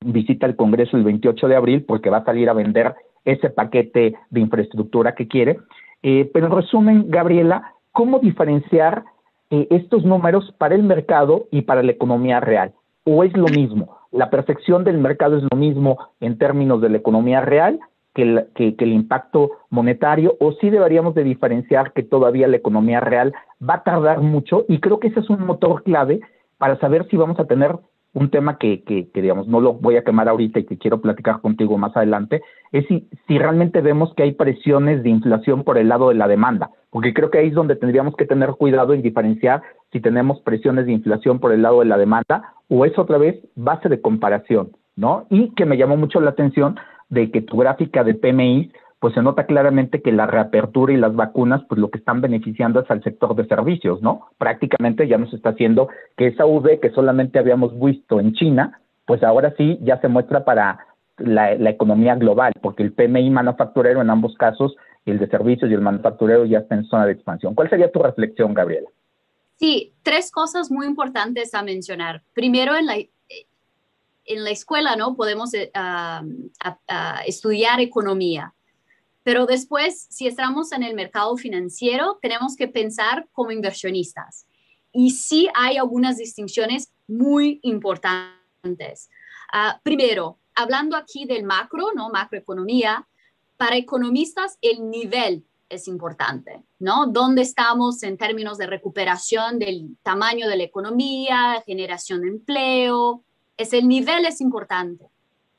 visita 0.00 0.46
al 0.46 0.56
Congreso 0.56 0.96
el 0.96 1.04
28 1.04 1.48
de 1.48 1.56
abril 1.56 1.84
porque 1.86 2.10
va 2.10 2.18
a 2.18 2.24
salir 2.24 2.50
a 2.50 2.54
vender 2.54 2.94
ese 3.24 3.50
paquete 3.50 4.14
de 4.30 4.40
infraestructura 4.40 5.14
que 5.14 5.28
quiere. 5.28 5.58
Eh, 6.02 6.30
pero 6.34 6.46
en 6.46 6.52
resumen, 6.52 7.04
Gabriela, 7.08 7.72
¿cómo 7.92 8.18
diferenciar 8.18 9.04
eh, 9.60 9.66
estos 9.70 10.04
números 10.04 10.52
para 10.58 10.74
el 10.74 10.82
mercado 10.82 11.46
y 11.50 11.62
para 11.62 11.82
la 11.82 11.92
economía 11.92 12.40
real? 12.40 12.72
o 13.04 13.22
es 13.24 13.36
lo 13.36 13.46
mismo? 13.46 13.98
¿La 14.10 14.30
perfección 14.30 14.84
del 14.84 14.98
mercado 14.98 15.36
es 15.36 15.44
lo 15.50 15.56
mismo 15.56 15.98
en 16.20 16.38
términos 16.38 16.80
de 16.80 16.88
la 16.88 16.98
economía 16.98 17.40
real 17.40 17.78
que 18.14 18.22
el, 18.22 18.46
que, 18.54 18.74
el 18.78 18.92
impacto 18.92 19.50
monetario 19.70 20.36
o 20.40 20.52
sí 20.52 20.70
deberíamos 20.70 21.14
de 21.14 21.24
diferenciar 21.24 21.92
que 21.92 22.02
todavía 22.02 22.48
la 22.48 22.56
economía 22.56 23.00
real 23.00 23.34
va 23.60 23.74
a 23.74 23.82
tardar 23.82 24.20
mucho 24.20 24.64
y 24.68 24.78
creo 24.78 25.00
que 25.00 25.08
ese 25.08 25.20
es 25.20 25.30
un 25.30 25.44
motor 25.44 25.82
clave 25.82 26.20
para 26.58 26.78
saber 26.78 27.06
si 27.08 27.16
vamos 27.16 27.38
a 27.40 27.46
tener 27.46 27.76
un 28.14 28.30
tema 28.30 28.58
que, 28.58 28.82
que, 28.84 29.10
digamos, 29.20 29.48
no 29.48 29.60
lo 29.60 29.74
voy 29.74 29.96
a 29.96 30.04
quemar 30.04 30.28
ahorita 30.28 30.60
y 30.60 30.64
que 30.64 30.78
quiero 30.78 31.00
platicar 31.00 31.40
contigo 31.40 31.76
más 31.76 31.96
adelante, 31.96 32.42
es 32.72 32.86
si, 32.86 33.08
si 33.26 33.38
realmente 33.38 33.80
vemos 33.80 34.14
que 34.14 34.22
hay 34.22 34.32
presiones 34.32 35.02
de 35.02 35.10
inflación 35.10 35.64
por 35.64 35.76
el 35.78 35.88
lado 35.88 36.08
de 36.08 36.14
la 36.14 36.28
demanda, 36.28 36.70
porque 36.90 37.12
creo 37.12 37.30
que 37.30 37.38
ahí 37.38 37.48
es 37.48 37.54
donde 37.54 37.76
tendríamos 37.76 38.14
que 38.16 38.24
tener 38.24 38.50
cuidado 38.50 38.94
y 38.94 39.02
diferenciar 39.02 39.62
si 39.92 40.00
tenemos 40.00 40.40
presiones 40.40 40.86
de 40.86 40.92
inflación 40.92 41.40
por 41.40 41.52
el 41.52 41.62
lado 41.62 41.80
de 41.80 41.86
la 41.86 41.98
demanda 41.98 42.54
o 42.68 42.84
es 42.84 42.96
otra 42.98 43.18
vez 43.18 43.36
base 43.56 43.88
de 43.88 44.00
comparación, 44.00 44.70
¿no? 44.96 45.26
Y 45.28 45.50
que 45.50 45.66
me 45.66 45.76
llamó 45.76 45.96
mucho 45.96 46.20
la 46.20 46.30
atención 46.30 46.76
de 47.08 47.30
que 47.30 47.42
tu 47.42 47.56
gráfica 47.56 48.04
de 48.04 48.14
PMI 48.14 48.72
pues 49.04 49.12
se 49.12 49.20
nota 49.20 49.44
claramente 49.44 50.00
que 50.00 50.12
la 50.12 50.26
reapertura 50.26 50.90
y 50.90 50.96
las 50.96 51.14
vacunas, 51.14 51.60
pues 51.68 51.78
lo 51.78 51.90
que 51.90 51.98
están 51.98 52.22
beneficiando 52.22 52.80
es 52.80 52.90
al 52.90 53.02
sector 53.02 53.36
de 53.36 53.46
servicios, 53.46 54.00
¿no? 54.00 54.30
Prácticamente 54.38 55.06
ya 55.06 55.18
nos 55.18 55.30
está 55.34 55.50
haciendo 55.50 55.88
que 56.16 56.28
esa 56.28 56.46
V 56.46 56.80
que 56.80 56.88
solamente 56.88 57.38
habíamos 57.38 57.78
visto 57.78 58.18
en 58.18 58.32
China, 58.32 58.80
pues 59.04 59.22
ahora 59.22 59.52
sí 59.58 59.78
ya 59.82 60.00
se 60.00 60.08
muestra 60.08 60.46
para 60.46 60.86
la, 61.18 61.52
economía 61.68 62.14
global, 62.14 62.54
porque 62.62 62.82
el 62.82 62.94
PMI 62.94 63.28
manufacturero 63.28 64.00
en 64.00 64.08
ambos 64.08 64.36
casos, 64.38 64.74
el 65.04 65.18
de 65.18 65.28
servicios 65.28 65.70
y 65.70 65.74
el 65.74 65.82
manufacturero 65.82 66.46
ya 66.46 66.60
está 66.60 66.74
en 66.74 66.86
zona 66.86 67.04
de 67.04 67.12
expansión. 67.12 67.54
¿Cuál 67.54 67.68
sería 67.68 67.92
tu 67.92 68.02
reflexión, 68.02 68.54
Gabriela? 68.54 68.88
Sí, 69.56 69.92
tres 70.02 70.30
cosas 70.30 70.70
muy 70.70 70.86
importantes 70.86 71.52
a 71.52 71.62
mencionar. 71.62 72.22
Primero, 72.32 72.74
en 72.74 72.86
la, 72.86 72.94
en 72.96 74.44
la 74.44 74.50
escuela, 74.50 74.96
¿no? 74.96 75.14
Podemos 75.14 75.52
eh, 75.52 75.70
estudiar 77.26 77.80
economía 77.80 78.53
pero 79.24 79.46
después, 79.46 80.06
si 80.10 80.26
estamos 80.26 80.70
en 80.72 80.82
el 80.82 80.94
mercado 80.94 81.36
financiero, 81.36 82.18
tenemos 82.20 82.54
que 82.56 82.68
pensar 82.68 83.26
como 83.32 83.50
inversionistas. 83.50 84.46
Y 84.92 85.10
sí 85.10 85.48
hay 85.54 85.78
algunas 85.78 86.18
distinciones 86.18 86.92
muy 87.08 87.58
importantes. 87.62 89.08
Ah, 89.52 89.80
primero, 89.82 90.38
hablando 90.54 90.96
aquí 90.96 91.24
del 91.24 91.42
macro, 91.42 91.88
¿no? 91.94 92.10
Macroeconomía, 92.10 93.08
para 93.56 93.76
economistas 93.76 94.58
el 94.60 94.90
nivel 94.90 95.44
es 95.70 95.88
importante, 95.88 96.62
¿no? 96.78 97.06
¿Dónde 97.06 97.42
estamos 97.42 98.02
en 98.02 98.18
términos 98.18 98.58
de 98.58 98.66
recuperación 98.66 99.58
del 99.58 99.96
tamaño 100.02 100.48
de 100.48 100.58
la 100.58 100.64
economía, 100.64 101.62
generación 101.64 102.20
de 102.20 102.28
empleo? 102.28 103.24
Es 103.56 103.72
el 103.72 103.88
nivel 103.88 104.26
es 104.26 104.42
importante. 104.42 105.08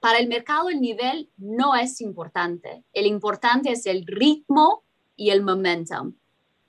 Para 0.05 0.19
el 0.19 0.27
mercado 0.27 0.69
el 0.69 0.81
nivel 0.81 1.31
no 1.35 1.73
es 1.73 1.99
importante. 1.99 2.83
El 2.93 3.07
importante 3.07 3.71
es 3.71 3.87
el 3.87 4.05
ritmo 4.05 4.83
y 5.15 5.31
el 5.31 5.41
momentum. 5.41 6.13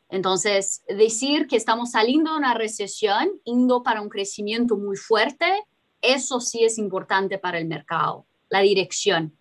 Entonces, 0.09 0.83
decir 0.89 1.47
que 1.47 1.57
estamos 1.57 1.91
saliendo 1.91 2.31
de 2.31 2.39
una 2.39 2.55
recesión, 2.55 3.29
indo 3.45 3.83
para 3.83 4.01
un 4.01 4.09
crecimiento 4.09 4.79
muy 4.79 4.97
fuerte, 4.97 5.67
eso 6.01 6.41
sí 6.41 6.65
es 6.65 6.79
importante 6.79 7.37
para 7.37 7.59
el 7.59 7.67
mercado, 7.67 8.25
la 8.49 8.61
dirección. 8.61 9.37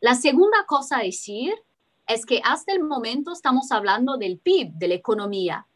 La 0.00 0.14
segunda 0.14 0.64
cosa 0.66 0.96
a 0.96 1.02
decir 1.02 1.52
es 2.06 2.24
que 2.24 2.40
hasta 2.42 2.72
el 2.72 2.82
momento 2.82 3.32
estamos 3.32 3.72
hablando 3.72 4.16
del 4.16 4.38
PIB, 4.38 4.72
de 4.72 4.88
la 4.88 4.94
economía. 4.94 5.66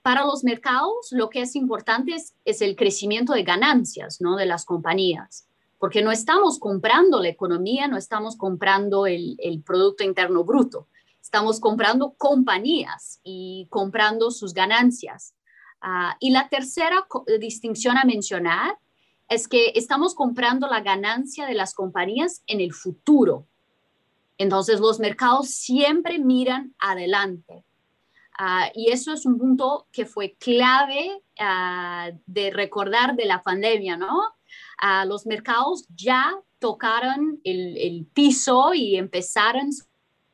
Para 0.00 0.24
los 0.24 0.42
mercados, 0.42 1.08
lo 1.10 1.28
que 1.28 1.42
es 1.42 1.54
importante 1.54 2.14
es, 2.14 2.32
es 2.46 2.62
el 2.62 2.76
crecimiento 2.76 3.34
de 3.34 3.42
ganancias 3.42 4.22
¿no? 4.22 4.36
de 4.36 4.46
las 4.46 4.64
compañías 4.64 5.46
porque 5.82 6.00
no 6.00 6.12
estamos 6.12 6.60
comprando 6.60 7.20
la 7.20 7.26
economía, 7.26 7.88
no 7.88 7.96
estamos 7.96 8.36
comprando 8.36 9.04
el, 9.04 9.36
Producto 9.66 10.04
Interno 10.04 10.44
Bruto, 10.44 10.86
estamos 11.20 11.58
comprando 11.58 12.14
compañías 12.16 13.18
y 13.24 13.66
comprando 13.68 14.30
sus 14.30 14.54
ganancias. 14.54 15.34
Ah, 15.80 16.16
y 16.20 16.30
la 16.30 16.48
tercera 16.48 17.04
distinción 17.40 17.98
a 17.98 18.04
mencionar 18.04 18.78
es 19.28 19.48
que 19.48 19.72
estamos 19.74 20.14
comprando 20.14 20.68
la 20.68 20.82
ganancia 20.82 21.46
de 21.46 21.54
las 21.54 21.74
compañías 21.74 22.44
en 22.46 22.60
el 22.60 22.72
futuro. 22.72 23.48
Entonces 24.38 24.78
los 24.78 25.00
mercados 25.00 25.48
siempre 25.48 26.20
miran 26.20 26.76
adelante. 26.78 27.64
Ah, 28.38 28.70
y 28.72 28.92
eso 28.92 29.12
es 29.12 29.26
un 29.26 29.36
punto 29.36 29.88
que 29.90 30.06
fue 30.06 30.36
clave 30.38 31.10
ah, 31.40 32.12
de 32.24 32.52
recordar 32.52 33.16
de 33.16 33.24
la 33.24 33.42
pandemia, 33.42 33.96
¿no? 33.96 34.36
Los 35.06 35.26
mercados 35.26 35.86
ya 35.94 36.34
tocaron 36.58 37.40
el, 37.44 38.06
piso 38.12 38.74
y 38.74 38.96
empezaron 38.96 39.72
su 39.72 39.84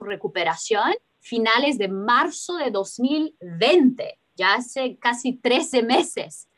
recuperación 0.01 0.95
finales 1.21 1.77
de 1.77 1.89
marzo 1.89 2.57
de 2.57 2.71
2020, 2.71 4.19
ya 4.37 4.55
hace 4.55 4.97
casi 4.97 5.35
13 5.35 5.83
meses. 5.83 6.49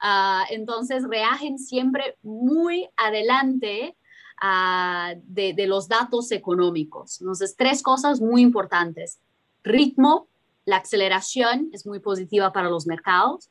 Ah, 0.00 0.44
entonces, 0.50 1.04
reagen 1.08 1.58
siempre 1.58 2.16
muy 2.22 2.88
adelante 2.96 3.96
ah, 4.40 5.14
de, 5.24 5.52
de, 5.52 5.66
los 5.66 5.88
datos 5.88 6.30
económicos. 6.32 7.20
Entonces, 7.20 7.56
tres 7.56 7.82
cosas 7.82 8.20
muy 8.20 8.42
importantes. 8.42 9.18
Ritmo, 9.62 10.28
la 10.64 10.76
aceleración 10.76 11.70
es 11.72 11.84
muy 11.86 11.98
positiva 11.98 12.52
para 12.52 12.70
los 12.70 12.86
mercados 12.86 13.50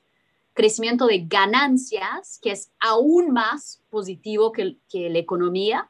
crecimiento 0.59 1.07
de 1.07 1.19
ganancias, 1.19 2.37
que 2.41 2.51
es 2.51 2.69
aún 2.81 3.31
más 3.31 3.81
positivo 3.89 4.51
que, 4.51 4.75
la 4.91 5.17
economía. 5.17 5.89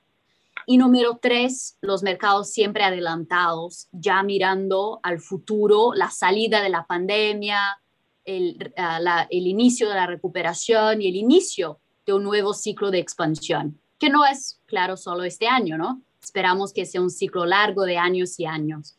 Y 0.67 0.77
número 0.77 1.17
tres, 1.19 1.75
los 1.81 2.03
mercados 2.03 2.51
siempre 2.51 2.83
adelantados, 2.83 3.87
ya 3.91 4.21
mirando 4.21 4.99
al 5.01 5.21
futuro, 5.21 5.93
la 5.95 6.11
salida 6.11 6.61
de 6.61 6.69
la 6.69 6.85
pandemia, 6.85 7.79
el, 8.25 8.71
ah, 8.77 9.25
el 9.31 9.47
inicio 9.47 9.89
de 9.89 9.95
la 9.95 10.05
recuperación 10.05 11.01
y 11.01 11.07
el 11.07 11.15
inicio 11.15 11.79
de 12.05 12.13
un 12.13 12.21
nuevo 12.21 12.53
ciclo 12.53 12.91
de 12.91 12.99
expansión, 12.99 13.79
que 13.97 14.11
no 14.11 14.23
es, 14.23 14.59
claro, 14.67 14.97
solo 14.97 15.23
este 15.23 15.47
año, 15.47 15.79
¿no? 15.79 15.99
Esperamos 16.21 16.73
que 16.73 16.85
sea 16.85 17.01
un 17.01 17.09
ciclo 17.09 17.47
largo 17.47 17.85
de 17.85 17.97
años 17.97 18.39
y 18.39 18.45
años. 18.45 18.95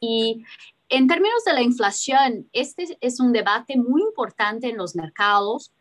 Y 0.00 0.42
en 0.90 1.06
términos 1.06 1.44
de 1.44 1.52
la 1.52 1.62
inflación, 1.62 2.48
este 2.52 2.98
es 3.00 3.20
un 3.20 3.32
debate 3.32 3.76
muy 3.76 4.02
importante 4.02 4.68
en 4.68 4.76
los 4.76 4.94
mercados. 4.96 5.72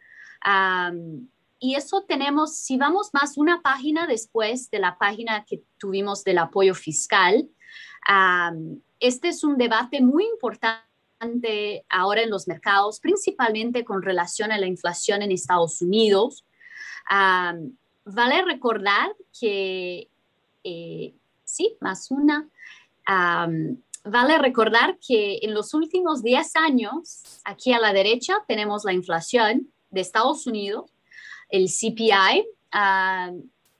y 1.61 1.75
eso 1.75 2.05
tenemos, 2.07 2.55
si 2.55 2.77
vamos 2.77 3.09
más 3.11 3.37
una 3.37 3.61
página 3.61 4.07
después 4.07 4.69
de 4.71 4.79
la 4.79 4.97
página 4.97 5.43
que 5.43 5.61
tuvimos 5.77 6.23
del 6.23 6.37
apoyo 6.37 6.73
fiscal, 6.73 7.49
este 8.99 9.27
es 9.27 9.43
un 9.43 9.57
debate 9.57 9.99
muy 9.99 10.25
importante 10.25 11.85
ahora 11.89 12.21
en 12.21 12.29
los 12.29 12.47
mercados, 12.47 12.99
principalmente 13.01 13.83
con 13.83 14.01
relación 14.01 14.51
a 14.51 14.57
la 14.57 14.67
inflación 14.67 15.21
en 15.21 15.31
Estados 15.31 15.81
Unidos. 15.81 16.45
vale 18.05 18.41
recordar 18.45 19.15
que, 19.37 20.07
eh, 20.63 21.13
sí, 21.43 21.77
más 21.81 22.11
una 22.11 22.47
vale 24.03 24.37
recordar 24.37 24.97
que 25.05 25.39
en 25.41 25.53
los 25.53 25.73
últimos 25.73 26.23
10 26.23 26.55
años, 26.55 27.41
aquí 27.43 27.73
a 27.73 27.79
la 27.79 27.93
derecha 27.93 28.35
tenemos 28.47 28.83
la 28.83 28.93
inflación 28.93 29.71
de 29.89 30.01
Estados 30.01 30.47
Unidos, 30.47 30.91
el 31.49 31.67
CPI, 31.67 32.45
ah, 32.71 33.31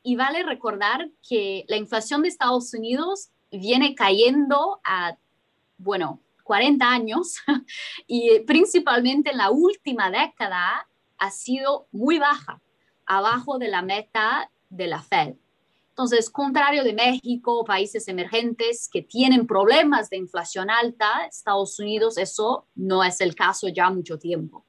y 0.03 0.15
vale 0.15 0.43
recordar 0.43 1.09
que 1.27 1.65
la 1.67 1.77
inflación 1.77 2.21
de 2.21 2.29
Estados 2.29 2.73
Unidos 2.73 3.29
viene 3.51 3.95
cayendo 3.95 4.79
a, 4.83 5.17
bueno, 5.77 6.19
40 6.43 6.89
años 6.89 7.35
y 8.07 8.39
principalmente 8.39 9.31
en 9.31 9.37
la 9.37 9.51
última 9.51 10.09
década 10.09 10.87
ha 11.17 11.31
sido 11.31 11.87
muy 11.91 12.17
baja, 12.17 12.61
abajo 13.05 13.59
de 13.59 13.67
la 13.67 13.81
meta 13.81 14.49
de 14.69 14.87
la 14.87 15.01
Fed. 15.01 15.35
Entonces, 15.99 16.29
contrario 16.29 16.85
de 16.85 16.93
México, 16.93 17.65
países 17.65 18.07
emergentes 18.07 18.87
que 18.89 19.01
tienen 19.01 19.45
problemas 19.45 20.09
de 20.09 20.15
inflación 20.15 20.69
alta, 20.69 21.25
Estados 21.29 21.77
Unidos 21.77 22.17
eso 22.17 22.67
no 22.73 23.03
es 23.03 23.19
el 23.19 23.35
caso 23.35 23.67
ya 23.67 23.89
mucho 23.89 24.17
tiempo. 24.17 24.65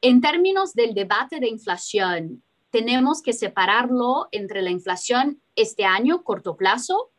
En 0.00 0.20
términos 0.20 0.74
del 0.74 0.94
debate 0.94 1.38
de 1.38 1.46
inflación, 1.48 2.42
tenemos 2.70 3.22
que 3.22 3.32
separarlo 3.32 4.26
entre 4.32 4.62
la 4.62 4.70
inflación 4.70 5.40
este 5.54 5.84
año, 5.84 6.24
corto 6.24 6.56
plazo, 6.56 7.12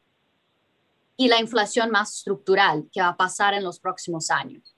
y 1.16 1.30
la 1.30 1.40
inflación 1.40 1.92
más 1.92 2.14
estructural 2.14 2.90
que 2.92 3.00
va 3.00 3.08
a 3.08 3.16
pasar 3.16 3.54
en 3.54 3.64
los 3.64 3.80
próximos 3.80 4.30
años. 4.30 4.76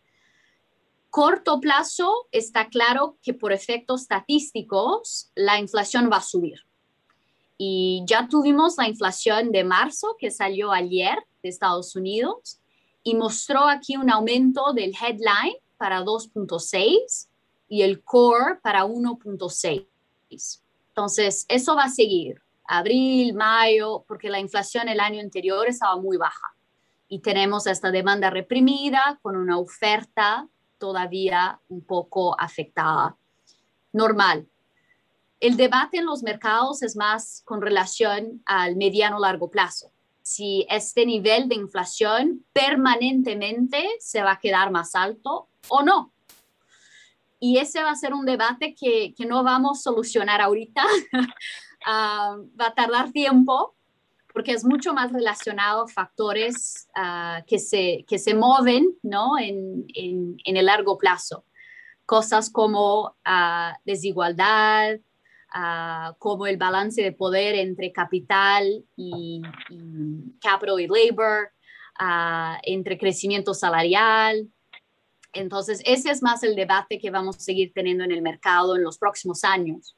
Corto 1.10 1.60
plazo, 1.60 2.28
está 2.32 2.70
claro 2.70 3.18
que 3.24 3.34
por 3.34 3.54
efectos 3.54 4.04
estadísticos, 4.04 5.32
la 5.34 5.58
inflación 5.58 6.12
va 6.12 6.18
a 6.18 6.22
subir 6.22 6.69
y 7.62 8.04
ya 8.08 8.30
tuvimos 8.30 8.78
la 8.78 8.88
inflación 8.88 9.52
de 9.52 9.66
marzo 9.66 10.16
que 10.18 10.32
salió 10.32 10.72
ayer 10.72 11.18
de 11.44 11.50
Estados 11.50 11.94
Unidos 11.94 12.62
y 13.04 13.16
mostró 13.16 13.68
aquí 13.68 13.98
un 13.98 14.10
aumento 14.10 14.72
del 14.72 14.94
headline 14.96 15.58
para 15.76 16.02
2.6 16.02 17.28
y 17.68 17.82
el 17.82 18.02
core 18.02 18.60
para 18.64 18.86
1.6. 18.86 19.86
Entonces, 20.88 21.46
eso 21.50 21.76
va 21.76 21.84
a 21.84 21.90
seguir. 21.90 22.42
Abril, 22.64 23.34
mayo, 23.34 24.06
porque 24.08 24.30
la 24.30 24.40
inflación 24.40 24.88
el 24.88 25.02
año 25.02 25.20
anterior 25.20 25.68
estaba 25.68 25.98
muy 25.98 26.16
baja. 26.16 26.56
Y 27.10 27.20
tenemos 27.20 27.68
esta 27.68 27.92
demanda 27.92 28.30
reprimida 28.30 29.20
con 29.22 29.36
una 29.36 29.58
oferta 29.58 30.48
todavía 30.78 31.60
un 31.68 31.82
poco 31.82 32.40
afectada. 32.40 33.18
Normal. 33.92 34.48
El 35.40 35.56
debate 35.56 35.98
en 35.98 36.06
los 36.06 36.22
mercados 36.22 36.84
es 36.84 36.98
más 36.98 37.42
con 37.46 37.62
relación 37.62 38.42
al 38.46 38.76
mediano 38.76 39.20
largo 39.20 39.50
plazo. 39.50 39.92
Si 40.22 40.66
este 40.70 41.06
nivel 41.06 41.48
de 41.48 41.56
inflación 41.56 42.46
permanentemente 42.52 43.88
se 44.00 44.22
va 44.22 44.34
a 44.34 44.40
quedar 44.40 44.70
más 44.70 44.96
alto 44.96 45.48
o 45.70 45.82
no. 45.82 46.14
Y 47.40 47.58
ese 47.58 47.82
va 47.82 47.92
a 47.92 47.96
ser 47.96 48.14
un 48.14 48.26
debate 48.26 48.76
que, 48.76 49.14
que 49.16 49.26
no 49.26 49.44
vamos 49.44 49.80
a 49.80 49.82
solucionar 49.84 50.42
ahorita. 50.42 50.84
uh, 51.14 51.88
va 52.60 52.68
a 52.68 52.74
tardar 52.76 53.12
tiempo 53.12 53.76
porque 54.34 54.52
es 54.52 54.64
mucho 54.64 54.94
más 54.94 55.12
relacionado 55.12 55.84
a 55.84 55.88
factores 55.88 56.88
uh, 56.96 57.44
que, 57.48 57.60
se, 57.60 58.06
que 58.08 58.20
se 58.20 58.36
mueven 58.36 58.98
¿no? 59.04 59.40
en, 59.40 59.86
en, 59.96 60.38
en 60.44 60.58
el 60.58 60.66
largo 60.66 60.98
plazo. 60.98 61.46
Cosas 62.06 62.50
como 62.50 63.16
uh, 63.26 63.74
desigualdad, 63.86 65.00
Uh, 65.52 66.14
como 66.20 66.46
el 66.46 66.58
balance 66.58 67.02
de 67.02 67.12
poder 67.12 67.56
entre 67.56 67.92
capital 67.92 68.86
y, 68.96 69.42
y 69.70 70.40
capital 70.40 70.80
y 70.80 70.88
labor, 70.88 71.50
uh, 72.00 72.60
entre 72.62 73.00
crecimiento 73.00 73.56
salarial. 73.56 74.48
Entonces, 75.34 75.82
ese 75.86 76.12
es 76.12 76.22
más 76.22 76.44
el 76.44 76.56
debate 76.56 77.00
que 77.00 77.10
vamos 77.10 77.38
a 77.38 77.40
seguir 77.40 77.72
teniendo 77.74 78.04
en 78.04 78.12
el 78.12 78.22
mercado 78.22 78.76
en 78.76 78.84
los 78.84 79.00
próximos 79.00 79.44
años. 79.44 79.98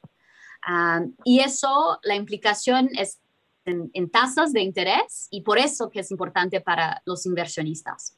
Uh, 0.66 1.12
y 1.22 1.40
eso, 1.40 1.98
la 2.02 2.14
implicación 2.14 2.88
es 2.98 3.20
en, 3.66 3.90
en, 3.92 4.08
tasas 4.08 4.54
de 4.54 4.62
interés 4.62 5.28
y 5.30 5.42
por 5.42 5.58
eso 5.58 5.90
que 5.90 6.00
es 6.00 6.10
importante 6.10 6.62
para 6.62 7.02
los 7.04 7.26
inversionistas. 7.26 8.16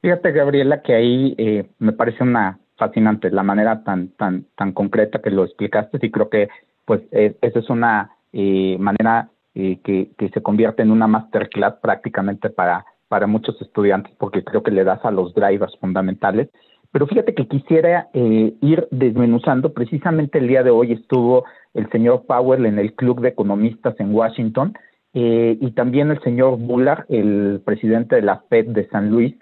Fíjate, 0.00 0.32
Gabriela, 0.32 0.80
que 0.82 0.94
ahí 0.94 1.34
eh, 1.38 1.70
me 1.78 1.92
parece 1.92 2.22
una 2.22 2.60
fascinante 2.76 3.30
la 3.30 3.42
manera 3.42 3.84
tan 3.84 4.08
tan 4.16 4.46
tan 4.56 4.72
concreta 4.72 5.20
que 5.20 5.30
lo 5.30 5.44
explicaste 5.44 5.98
y 6.00 6.10
creo 6.10 6.28
que 6.28 6.48
pues 6.84 7.02
es, 7.10 7.34
esa 7.40 7.58
es 7.58 7.70
una 7.70 8.10
eh, 8.32 8.76
manera 8.78 9.28
eh, 9.54 9.78
que, 9.84 10.10
que 10.18 10.28
se 10.30 10.42
convierte 10.42 10.82
en 10.82 10.90
una 10.90 11.06
masterclass 11.06 11.74
prácticamente 11.80 12.50
para 12.50 12.84
para 13.08 13.26
muchos 13.26 13.60
estudiantes 13.62 14.12
porque 14.18 14.42
creo 14.42 14.62
que 14.62 14.70
le 14.70 14.84
das 14.84 15.04
a 15.04 15.10
los 15.10 15.34
drivers 15.34 15.76
fundamentales. 15.78 16.48
Pero 16.90 17.06
fíjate 17.06 17.34
que 17.34 17.48
quisiera 17.48 18.08
eh, 18.12 18.54
ir 18.60 18.86
desmenuzando 18.90 19.72
precisamente 19.72 20.38
el 20.38 20.48
día 20.48 20.62
de 20.62 20.70
hoy 20.70 20.92
estuvo 20.92 21.44
el 21.74 21.90
señor 21.90 22.24
Powell 22.26 22.66
en 22.66 22.78
el 22.78 22.94
club 22.94 23.20
de 23.20 23.30
economistas 23.30 23.98
en 23.98 24.14
Washington 24.14 24.74
eh, 25.12 25.58
y 25.60 25.72
también 25.72 26.10
el 26.10 26.20
señor 26.22 26.58
Bullard 26.58 27.04
el 27.08 27.60
presidente 27.64 28.16
de 28.16 28.22
la 28.22 28.44
Fed 28.48 28.66
de 28.66 28.88
San 28.88 29.10
Luis 29.10 29.34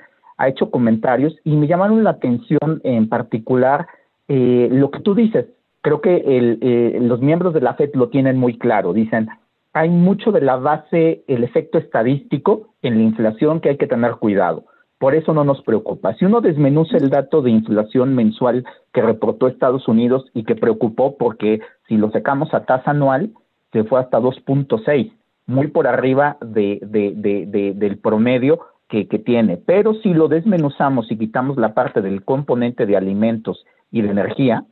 ha 0.43 0.49
hecho 0.49 0.73
comentarios 0.73 1.37
y 1.45 1.55
me 1.55 1.69
llamaron 1.69 2.03
la 2.03 2.11
atención 2.11 2.81
en 2.83 3.09
particular 3.09 3.87
eh, 4.27 4.69
lo 4.73 4.91
que 4.91 4.99
tú 4.99 5.15
dices. 5.15 5.47
Creo 5.83 6.01
que 6.01 6.17
el, 6.17 6.59
eh, 6.61 6.99
los 7.01 7.21
miembros 7.21 7.55
de 7.55 7.61
la 7.61 7.75
FED 7.75 7.91
lo 7.95 8.09
tienen 8.09 8.39
muy 8.39 8.59
claro. 8.59 8.93
Dicen, 8.93 9.29
hay 9.73 9.89
mucho 9.89 10.33
de 10.33 10.41
la 10.41 10.57
base, 10.57 11.23
el 11.29 11.45
efecto 11.45 11.79
estadístico 11.79 12.75
en 12.83 12.99
la 12.99 13.05
inflación 13.05 13.61
que 13.61 13.69
hay 13.69 13.77
que 13.77 13.87
tener 13.87 14.17
cuidado. 14.17 14.65
Por 14.99 15.15
eso 15.15 15.33
no 15.33 15.45
nos 15.45 15.63
preocupa. 15.63 16.15
Si 16.15 16.25
uno 16.25 16.41
desmenuza 16.41 16.97
el 16.97 17.09
dato 17.09 17.41
de 17.41 17.51
inflación 17.51 18.17
mensual 18.17 18.65
que 18.93 19.01
reportó 19.01 19.47
Estados 19.47 19.87
Unidos 19.87 20.25
y 20.35 20.43
que 20.43 20.57
preocupó 20.57 21.17
porque 21.19 21.61
si 21.87 21.97
lo 21.97 22.11
sacamos 22.11 22.53
a 22.53 22.65
tasa 22.65 22.91
anual, 22.91 23.31
se 23.73 23.85
fue 23.85 24.01
hasta 24.01 24.19
2.6, 24.19 25.13
muy 25.47 25.69
por 25.69 25.87
arriba 25.87 26.37
de, 26.41 26.81
de, 26.83 27.13
de, 27.15 27.47
de, 27.47 27.75
del 27.75 27.99
promedio 27.99 28.59
que, 28.93 29.19
tiene. 29.19 29.57
Pero 29.57 29.95
si 29.95 30.13
lo 30.13 30.29
desmenuzamos 30.29 31.11
y 31.11 31.17
quitamos 31.17 31.57
la 31.57 31.73
parte 31.73 32.03
del 32.03 32.25
componente 32.25 32.85
de 32.85 32.97
alimentos 32.97 33.65
y 33.91 34.03
de 34.03 34.11
energía, 34.11 34.65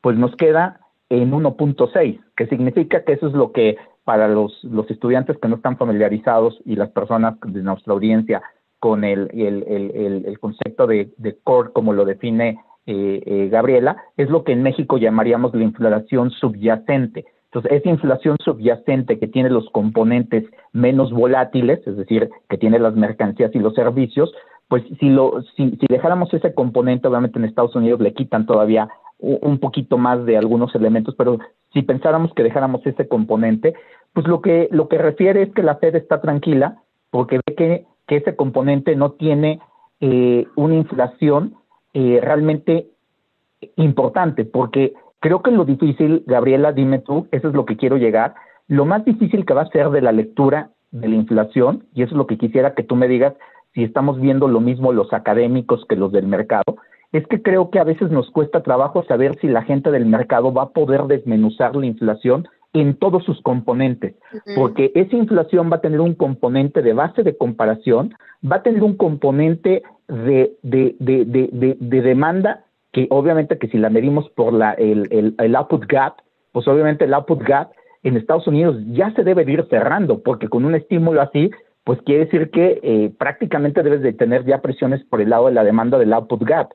pues 0.00 0.18
nos 0.18 0.34
queda 0.34 0.80
en 1.08 1.30
1.6, 1.30 2.20
que 2.36 2.46
significa 2.48 3.04
que 3.04 3.12
eso 3.12 3.28
es 3.28 3.32
lo 3.32 3.52
que 3.52 3.76
para 4.04 4.26
los, 4.26 4.64
los 4.64 4.90
estudiantes 4.90 5.38
que 5.38 5.46
no 5.46 5.56
están 5.56 5.76
familiarizados 5.76 6.60
y 6.64 6.74
las 6.74 6.90
personas 6.90 7.36
de 7.46 7.62
nuestra 7.62 7.92
audiencia 7.92 8.42
con 8.80 9.04
el, 9.04 9.30
el, 9.32 9.62
el, 9.68 10.24
el 10.26 10.40
concepto 10.40 10.88
de, 10.88 11.12
de, 11.16 11.38
core, 11.44 11.70
como 11.72 11.92
lo 11.92 12.04
define 12.04 12.58
eh, 12.86 13.22
eh, 13.24 13.48
Gabriela, 13.50 14.02
es 14.16 14.30
lo 14.30 14.42
que 14.42 14.52
en 14.52 14.62
México 14.62 14.98
llamaríamos 14.98 15.54
la 15.54 15.62
inflación 15.62 16.30
subyacente. 16.30 17.24
Entonces, 17.52 17.72
esa 17.72 17.88
inflación 17.88 18.36
subyacente 18.44 19.18
que 19.18 19.26
tiene 19.26 19.50
los 19.50 19.68
componentes 19.70 20.44
menos 20.72 21.12
volátiles, 21.12 21.84
es 21.86 21.96
decir, 21.96 22.30
que 22.48 22.58
tiene 22.58 22.78
las 22.78 22.94
mercancías 22.94 23.52
y 23.54 23.58
los 23.58 23.74
servicios, 23.74 24.32
pues 24.68 24.84
si, 25.00 25.08
lo, 25.08 25.42
si, 25.56 25.70
si 25.70 25.86
dejáramos 25.88 26.32
ese 26.32 26.54
componente, 26.54 27.08
obviamente 27.08 27.40
en 27.40 27.44
Estados 27.44 27.74
Unidos 27.74 28.00
le 28.00 28.14
quitan 28.14 28.46
todavía 28.46 28.88
un 29.18 29.58
poquito 29.58 29.98
más 29.98 30.24
de 30.24 30.36
algunos 30.36 30.74
elementos, 30.74 31.14
pero 31.16 31.38
si 31.72 31.82
pensáramos 31.82 32.32
que 32.34 32.42
dejáramos 32.42 32.86
ese 32.86 33.06
componente, 33.06 33.74
pues 34.12 34.26
lo 34.26 34.40
que, 34.40 34.68
lo 34.70 34.88
que 34.88 34.98
refiere 34.98 35.42
es 35.42 35.52
que 35.52 35.62
la 35.62 35.76
Fed 35.76 35.96
está 35.96 36.20
tranquila 36.20 36.78
porque 37.10 37.40
ve 37.46 37.54
que, 37.54 37.86
ese 38.10 38.34
componente 38.34 38.96
no 38.96 39.12
tiene 39.12 39.60
eh, 40.00 40.44
una 40.56 40.74
inflación 40.74 41.54
eh, 41.94 42.18
realmente 42.20 42.88
importante, 43.76 44.44
porque 44.44 44.94
Creo 45.20 45.42
que 45.42 45.50
lo 45.50 45.64
difícil, 45.64 46.24
Gabriela, 46.26 46.72
dime 46.72 46.98
tú, 46.98 47.26
eso 47.30 47.48
es 47.48 47.54
lo 47.54 47.66
que 47.66 47.76
quiero 47.76 47.98
llegar, 47.98 48.34
lo 48.68 48.86
más 48.86 49.04
difícil 49.04 49.44
que 49.44 49.54
va 49.54 49.62
a 49.62 49.70
ser 49.70 49.90
de 49.90 50.00
la 50.00 50.12
lectura 50.12 50.70
de 50.90 51.08
la 51.08 51.16
inflación, 51.16 51.84
y 51.94 52.02
eso 52.02 52.12
es 52.12 52.16
lo 52.16 52.26
que 52.26 52.38
quisiera 52.38 52.74
que 52.74 52.82
tú 52.82 52.96
me 52.96 53.06
digas 53.06 53.34
si 53.74 53.84
estamos 53.84 54.20
viendo 54.20 54.48
lo 54.48 54.60
mismo 54.60 54.92
los 54.92 55.12
académicos 55.12 55.84
que 55.88 55.96
los 55.96 56.10
del 56.10 56.26
mercado, 56.26 56.76
es 57.12 57.26
que 57.26 57.42
creo 57.42 57.70
que 57.70 57.78
a 57.78 57.84
veces 57.84 58.10
nos 58.10 58.30
cuesta 58.30 58.62
trabajo 58.62 59.04
saber 59.04 59.38
si 59.40 59.48
la 59.48 59.62
gente 59.62 59.90
del 59.90 60.06
mercado 60.06 60.52
va 60.52 60.64
a 60.64 60.68
poder 60.70 61.04
desmenuzar 61.04 61.76
la 61.76 61.86
inflación 61.86 62.48
en 62.72 62.94
todos 62.96 63.24
sus 63.24 63.40
componentes, 63.42 64.14
porque 64.54 64.92
esa 64.94 65.16
inflación 65.16 65.70
va 65.72 65.76
a 65.76 65.80
tener 65.80 66.00
un 66.00 66.14
componente 66.14 66.82
de 66.82 66.92
base 66.92 67.24
de 67.24 67.36
comparación, 67.36 68.14
va 68.44 68.56
a 68.56 68.62
tener 68.62 68.84
un 68.84 68.96
componente 68.96 69.82
de, 70.06 70.52
de, 70.62 70.96
de, 71.00 71.24
de, 71.24 71.76
de 71.80 72.02
demanda 72.02 72.64
que 72.92 73.06
obviamente 73.10 73.58
que 73.58 73.68
si 73.68 73.78
la 73.78 73.90
medimos 73.90 74.28
por 74.30 74.52
la, 74.52 74.72
el, 74.72 75.34
el, 75.38 75.56
output 75.56 75.86
gap, 75.86 76.14
pues 76.52 76.66
obviamente 76.66 77.04
el 77.04 77.14
output 77.14 77.42
gap 77.42 77.70
en 78.02 78.16
Estados 78.16 78.46
Unidos 78.46 78.76
ya 78.88 79.12
se 79.12 79.22
debe 79.22 79.44
de 79.44 79.52
ir 79.52 79.66
cerrando, 79.70 80.22
porque 80.22 80.48
con 80.48 80.64
un 80.64 80.74
estímulo 80.74 81.20
así, 81.20 81.50
pues 81.84 82.00
quiere 82.02 82.24
decir 82.24 82.50
que 82.50 82.80
eh, 82.82 83.12
prácticamente 83.18 83.82
debes 83.82 84.02
de 84.02 84.12
tener 84.12 84.44
ya 84.44 84.60
presiones 84.60 85.04
por 85.04 85.20
el 85.20 85.30
lado 85.30 85.46
de 85.46 85.52
la 85.52 85.64
demanda 85.64 85.98
del 85.98 86.12
output 86.12 86.42
gap. 86.42 86.70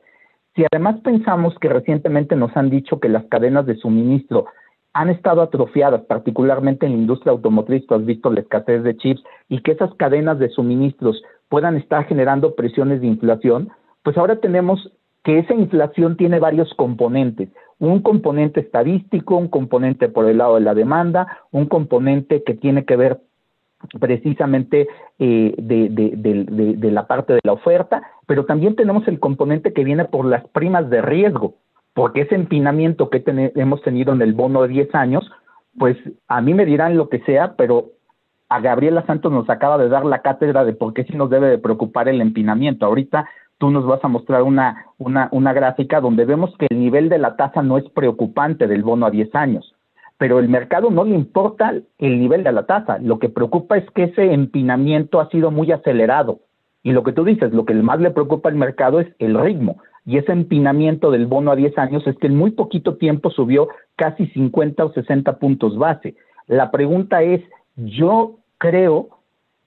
Si 0.56 0.64
además 0.72 1.02
pensamos 1.04 1.54
que 1.60 1.68
recientemente 1.68 2.36
nos 2.36 2.56
han 2.56 2.70
dicho 2.70 3.00
que 3.00 3.10
las 3.10 3.26
cadenas 3.26 3.66
de 3.66 3.76
suministro 3.76 4.46
han 4.94 5.10
estado 5.10 5.42
atrofiadas, 5.42 6.04
particularmente 6.04 6.86
en 6.86 6.94
la 6.94 7.00
industria 7.00 7.34
automotriz, 7.34 7.86
tú 7.86 7.96
has 7.96 8.06
visto 8.06 8.32
la 8.32 8.40
escasez 8.40 8.82
de 8.84 8.96
chips, 8.96 9.22
y 9.50 9.62
que 9.62 9.74
esas 9.74 9.94
cadenas 9.96 10.40
de 10.40 10.48
suministros 10.48 11.22
puedan 11.50 11.76
estar 11.76 12.06
generando 12.06 12.56
presiones 12.56 13.02
de 13.02 13.08
inflación, 13.08 13.70
pues 14.04 14.18
ahora 14.18 14.38
tenemos 14.38 14.90
que 15.26 15.40
esa 15.40 15.56
inflación 15.56 16.16
tiene 16.18 16.40
varios 16.40 16.72
componentes, 16.76 17.50
un 17.80 18.02
componente 18.02 18.60
estadístico, 18.60 19.36
un 19.36 19.48
componente 19.48 20.08
por 20.08 20.30
el 20.30 20.38
lado 20.38 20.56
de 20.56 20.62
la 20.62 20.76
demanda, 20.76 21.40
un 21.52 21.66
componente 21.66 22.44
que 22.44 22.54
tiene 22.54 22.86
que 22.86 22.96
ver 22.96 23.20
precisamente 24.00 24.88
eh, 25.18 25.56
de, 25.58 25.90
de, 25.90 26.14
de, 26.16 26.76
de, 26.76 26.92
la 26.92 27.08
parte 27.08 27.34
de 27.34 27.42
la 27.44 27.54
oferta, 27.54 28.04
pero 28.28 28.46
también 28.46 28.76
tenemos 28.76 29.08
el 29.08 29.20
componente 29.20 29.74
que 29.74 29.84
viene 29.84 30.06
por 30.06 30.26
las 30.26 30.48
primas 30.50 30.92
de 30.92 31.02
riesgo, 31.02 31.56
porque 31.96 32.22
ese 32.22 32.36
empinamiento 32.36 33.10
que 33.10 33.24
hemos 33.56 33.82
tenido 33.82 34.14
en 34.14 34.22
el 34.22 34.34
bono 34.34 34.62
de 34.62 34.68
10 34.70 34.94
años, 34.94 35.30
pues 35.78 35.98
a 36.28 36.40
mí 36.40 36.54
me 36.54 36.66
dirán 36.66 36.98
lo 36.98 37.10
que 37.10 37.20
sea, 37.22 37.56
pero 37.56 37.88
a 38.48 38.60
Gabriela 38.60 39.04
Santos 39.08 39.32
nos 39.32 39.50
acaba 39.50 39.80
de 39.80 39.90
dar 39.90 40.06
la 40.06 40.22
cátedra 40.22 40.64
de 40.64 40.74
por 40.74 40.94
qué 40.94 41.04
sí 41.04 41.14
nos 41.18 41.32
debe 41.32 41.50
de 41.50 41.58
preocupar 41.58 42.08
el 42.10 42.22
empinamiento. 42.22 42.86
Ahorita 42.86 43.28
tú 43.58 43.72
nos 43.72 43.86
vas 43.86 44.04
a 44.04 44.08
mostrar 44.08 44.44
una, 44.44 44.86
una, 44.98 45.30
una 45.32 45.54
gráfica 45.54 46.02
donde 46.02 46.26
vemos 46.26 46.54
que 46.58 46.68
el 46.70 46.80
nivel 46.80 47.10
de 47.10 47.18
la 47.18 47.36
tasa 47.36 47.62
no 47.62 47.78
es 47.78 47.90
preocupante 47.90 48.68
del 48.68 48.84
bono 48.84 49.06
a 49.06 49.12
10 49.12 49.34
años, 49.36 49.76
pero 50.18 50.40
el 50.40 50.50
mercado 50.50 50.90
no 50.92 51.04
le 51.04 51.16
importa 51.16 51.74
el 51.98 52.20
nivel 52.20 52.44
de 52.44 52.52
la 52.52 52.66
tasa, 52.66 52.98
lo 53.00 53.20
que 53.20 53.30
preocupa 53.30 53.78
es 53.78 53.90
que 53.92 54.06
ese 54.06 54.34
empinamiento 54.34 55.20
ha 55.20 55.30
sido 55.30 55.52
muy 55.52 55.72
acelerado. 55.72 56.40
Y 56.84 56.92
lo 56.92 57.04
que 57.04 57.14
tú 57.14 57.24
dices, 57.24 57.52
lo 57.52 57.66
que 57.66 57.74
más 57.74 58.00
le 58.00 58.12
preocupa 58.12 58.50
al 58.50 58.56
mercado 58.56 59.00
es 59.00 59.08
el 59.18 59.40
ritmo. 59.40 59.78
Y 60.06 60.20
ese 60.20 60.32
empinamiento 60.32 61.10
del 61.10 61.26
bono 61.26 61.52
a 61.52 61.56
10 61.56 61.78
años 61.80 62.06
es 62.06 62.16
que 62.18 62.28
en 62.28 62.36
muy 62.36 62.52
poquito 62.52 62.98
tiempo 62.98 63.32
subió 63.32 63.70
casi 63.96 64.28
50 64.28 64.86
o 64.86 64.94
60 64.94 65.40
puntos 65.40 65.78
base. 65.80 66.16
La 66.46 66.70
pregunta 66.70 67.24
es, 67.24 67.42
yo 67.76 68.36
creo 68.60 69.10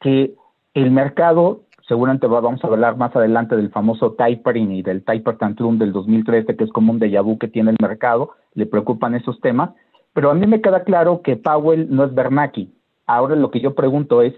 que 0.01 0.35
el 0.74 0.92
mercado 0.92 1.62
seguramente 1.88 2.27
vamos 2.27 2.62
a 2.62 2.66
hablar 2.66 2.96
más 2.96 3.16
adelante 3.16 3.57
del 3.57 3.70
famoso 3.70 4.12
tapering 4.12 4.70
y 4.72 4.83
del 4.83 5.03
taper 5.03 5.38
tantrum 5.38 5.79
del 5.79 5.92
2013, 5.92 6.55
que 6.55 6.64
es 6.64 6.70
como 6.70 6.92
un 6.92 7.01
déjà 7.01 7.22
vu 7.22 7.38
que 7.38 7.48
tiene 7.48 7.70
el 7.70 7.77
mercado, 7.81 8.33
le 8.55 8.66
preocupan 8.66 9.14
esos 9.14 9.40
temas, 9.40 9.70
Pero 10.12 10.31
a 10.31 10.35
mí 10.35 10.46
me 10.46 10.61
queda 10.61 10.83
claro 10.83 11.22
que 11.22 11.37
Powell 11.37 11.94
no 11.94 12.05
es 12.05 12.12
Bernanke. 12.14 12.68
Ahora 13.07 13.37
lo 13.37 13.51
que 13.51 13.61
yo 13.61 13.74
pregunto 13.74 14.22
es, 14.22 14.35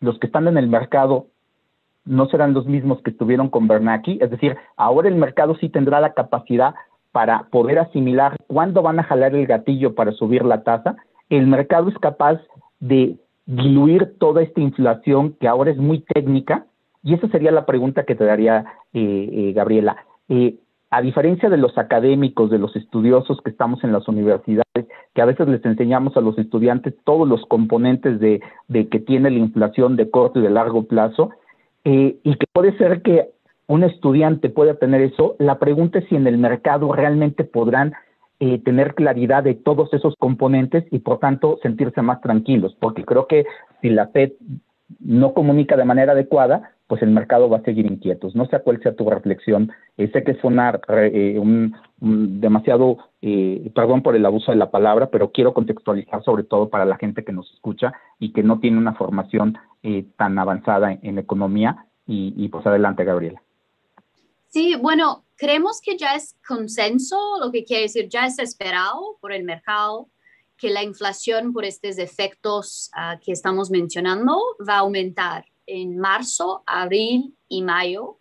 ¿los 0.00 0.18
que 0.18 0.26
están 0.26 0.46
en 0.46 0.56
el 0.56 0.68
mercado 0.68 1.26
no 2.04 2.26
serán 2.26 2.54
los 2.54 2.66
mismos 2.66 3.02
que 3.02 3.10
estuvieron 3.10 3.48
con 3.48 3.66
Bernanke? 3.66 4.18
Es 4.20 4.30
decir, 4.30 4.56
ahora 4.76 5.08
el 5.08 5.16
mercado 5.16 5.56
sí 5.56 5.68
tendrá 5.68 6.00
la 6.00 6.12
capacidad 6.12 6.74
para 7.10 7.48
poder 7.50 7.78
asimilar 7.78 8.36
cuándo 8.46 8.82
van 8.82 9.00
a 9.00 9.04
jalar 9.04 9.34
el 9.34 9.46
gatillo 9.46 9.94
para 9.94 10.12
subir 10.12 10.44
la 10.44 10.62
tasa. 10.62 10.96
El 11.28 11.46
mercado 11.46 11.88
es 11.88 11.98
capaz 11.98 12.38
de 12.78 13.16
diluir 13.46 14.18
toda 14.18 14.42
esta 14.42 14.60
inflación 14.60 15.34
que 15.40 15.48
ahora 15.48 15.70
es 15.70 15.78
muy 15.78 16.00
técnica? 16.00 16.66
Y 17.06 17.14
esa 17.14 17.28
sería 17.28 17.52
la 17.52 17.64
pregunta 17.64 18.04
que 18.04 18.14
te 18.14 18.24
daría, 18.24 18.64
eh, 18.92 19.30
eh, 19.32 19.52
Gabriela. 19.54 19.96
Eh, 20.28 20.56
a 20.90 21.00
diferencia 21.00 21.48
de 21.48 21.56
los 21.56 21.78
académicos, 21.78 22.50
de 22.50 22.58
los 22.58 22.76
estudiosos 22.76 23.40
que 23.42 23.50
estamos 23.50 23.82
en 23.84 23.92
las 23.92 24.06
universidades, 24.08 24.86
que 25.14 25.22
a 25.22 25.26
veces 25.26 25.48
les 25.48 25.64
enseñamos 25.64 26.16
a 26.16 26.20
los 26.20 26.36
estudiantes 26.36 26.94
todos 27.04 27.26
los 27.26 27.46
componentes 27.46 28.20
de, 28.20 28.42
de 28.68 28.88
que 28.88 28.98
tiene 28.98 29.30
la 29.30 29.38
inflación 29.38 29.96
de 29.96 30.10
corto 30.10 30.40
y 30.40 30.42
de 30.42 30.50
largo 30.50 30.82
plazo, 30.82 31.30
y 31.84 32.34
que 32.34 32.46
puede 32.52 32.76
ser 32.76 33.02
que 33.02 33.30
un 33.68 33.84
estudiante 33.84 34.48
pueda 34.48 34.74
tener 34.74 35.00
eso, 35.02 35.36
la 35.38 35.60
pregunta 35.60 36.00
es 36.00 36.08
si 36.08 36.16
en 36.16 36.26
el 36.26 36.38
mercado 36.38 36.92
realmente 36.92 37.44
podrán 37.44 37.94
eh, 38.38 38.58
tener 38.62 38.94
claridad 38.94 39.42
de 39.44 39.54
todos 39.54 39.90
esos 39.94 40.14
componentes 40.18 40.84
y 40.90 40.98
por 40.98 41.20
tanto 41.20 41.58
sentirse 41.62 42.02
más 42.02 42.20
tranquilos, 42.20 42.76
porque 42.78 43.02
creo 43.02 43.26
que 43.26 43.46
si 43.80 43.88
la 43.88 44.08
FED 44.08 44.32
no 45.00 45.32
comunica 45.32 45.74
de 45.74 45.86
manera 45.86 46.12
adecuada, 46.12 46.72
pues 46.86 47.02
el 47.02 47.10
mercado 47.10 47.48
va 47.48 47.58
a 47.58 47.62
seguir 47.62 47.86
inquietos. 47.86 48.34
No 48.34 48.46
sé 48.46 48.60
cuál 48.60 48.80
sea 48.82 48.94
tu 48.94 49.08
reflexión. 49.08 49.72
Eh, 49.96 50.10
sé 50.12 50.22
que 50.24 50.32
es 50.32 50.44
una, 50.44 50.80
eh, 50.88 51.38
un, 51.38 51.74
demasiado, 52.40 52.98
perdón 53.74 54.02
por 54.02 54.14
el 54.14 54.24
abuso 54.24 54.52
de 54.52 54.58
la 54.58 54.70
palabra, 54.70 55.10
pero 55.10 55.32
quiero 55.32 55.52
contextualizar 55.52 56.22
sobre 56.22 56.44
todo 56.44 56.68
para 56.68 56.84
la 56.84 56.96
gente 56.96 57.24
que 57.24 57.32
nos 57.32 57.52
escucha 57.52 57.92
y 58.18 58.32
que 58.32 58.42
no 58.42 58.60
tiene 58.60 58.78
una 58.78 58.94
formación 58.94 59.58
tan 60.16 60.38
avanzada 60.38 60.92
en, 61.02 61.18
economía. 61.18 61.86
Y, 62.06 62.34
y 62.36 62.48
pues 62.48 62.64
adelante, 62.66 63.02
Gabriela. 63.02 63.42
Sí, 64.48 64.76
bueno, 64.80 65.24
creemos 65.36 65.80
que 65.80 65.96
ya 65.96 66.14
es 66.14 66.36
consenso, 66.46 67.18
lo 67.40 67.50
que 67.52 67.64
quiere 67.64 67.84
decir 67.84 68.08
ya 68.08 68.26
es 68.26 68.38
esperado 68.38 69.16
por 69.20 69.32
el 69.32 69.44
mercado 69.44 70.08
que 70.56 70.70
la 70.70 70.82
inflación 70.82 71.52
por 71.52 71.64
estos 71.64 71.98
efectos 71.98 72.90
ah, 72.94 73.18
que 73.22 73.32
estamos 73.32 73.70
mencionando 73.70 74.38
va 74.66 74.76
a 74.76 74.78
aumentar 74.78 75.44
en 75.66 75.98
marzo, 75.98 76.62
abril 76.66 77.36
y 77.48 77.62
mayo. 77.62 78.18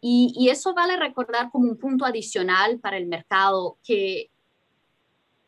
Y, 0.00 0.48
eso 0.48 0.74
vale 0.74 0.96
recordar 0.96 1.50
como 1.50 1.68
un 1.68 1.76
punto 1.76 2.04
adicional 2.04 2.78
para 2.78 2.96
el 2.96 3.06
mercado 3.06 3.78
que 3.84 4.30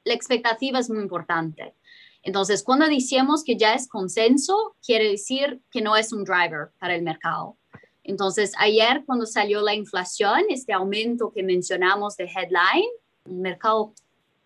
la 0.04 0.14
expectativa 0.14 0.78
es 0.78 0.90
muy 0.90 1.02
importante. 1.02 1.74
Entonces, 2.22 2.62
cuando 2.62 2.86
decimos 2.86 3.44
que 3.44 3.56
ya 3.56 3.74
es 3.74 3.88
consenso, 3.88 4.74
quiere 4.84 5.08
decir 5.08 5.60
que 5.70 5.80
no 5.80 5.96
es 5.96 6.12
un 6.12 6.24
driver 6.24 6.70
para 6.78 6.94
el 6.96 7.02
mercado. 7.02 7.56
Entonces, 8.02 8.52
ayer 8.58 9.04
cuando 9.06 9.24
salió 9.24 9.60
la 9.62 9.74
inflación, 9.74 10.42
este 10.48 10.72
aumento 10.72 11.32
que 11.32 11.42
mencionamos 11.42 12.16
de 12.16 12.24
headline, 12.24 12.90
el 13.26 13.36
mercado 13.36 13.94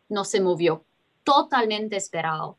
no 0.08 0.24
se 0.24 0.40
movió, 0.40 0.84
totalmente 1.22 1.96
esperado. 1.96 2.58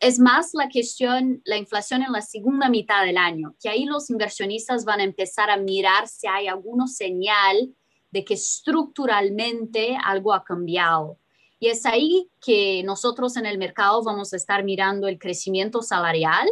Es 0.00 0.18
más 0.18 0.50
la 0.54 0.68
cuestión, 0.68 1.40
la 1.44 1.56
inflación 1.56 2.02
en 2.02 2.12
la 2.12 2.20
segunda 2.20 2.68
mitad 2.68 3.04
del 3.04 3.16
año, 3.16 3.54
que 3.62 3.68
ahí 3.68 3.84
los 3.84 4.10
inversionistas 4.10 4.84
van 4.84 5.00
a 5.00 5.04
empezar 5.04 5.50
a 5.50 5.56
mirar 5.56 6.08
si 6.08 6.26
hay 6.26 6.48
alguna 6.48 6.86
señal 6.86 7.74
de 8.10 8.24
que 8.24 8.34
estructuralmente 8.34 9.96
algo 10.04 10.32
ha 10.32 10.42
cambiado. 10.42 11.18
Y 11.60 11.68
es 11.68 11.86
ahí 11.86 12.28
que 12.40 12.82
nosotros 12.84 13.36
en 13.36 13.46
el 13.46 13.58
mercado 13.58 14.02
vamos 14.02 14.32
a 14.32 14.36
estar 14.36 14.64
mirando 14.64 15.06
el 15.06 15.18
crecimiento 15.18 15.82
salarial, 15.82 16.48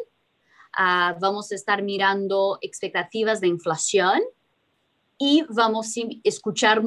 Ah, 0.81 1.17
vamos 1.21 1.51
a 1.51 1.55
estar 1.55 1.83
mirando 1.83 2.59
expectativas 2.61 3.41
de 3.41 3.49
inflación 3.49 4.21
y 5.19 5.45
vamos 5.49 5.97
a 5.97 6.03
escuchar 6.23 6.83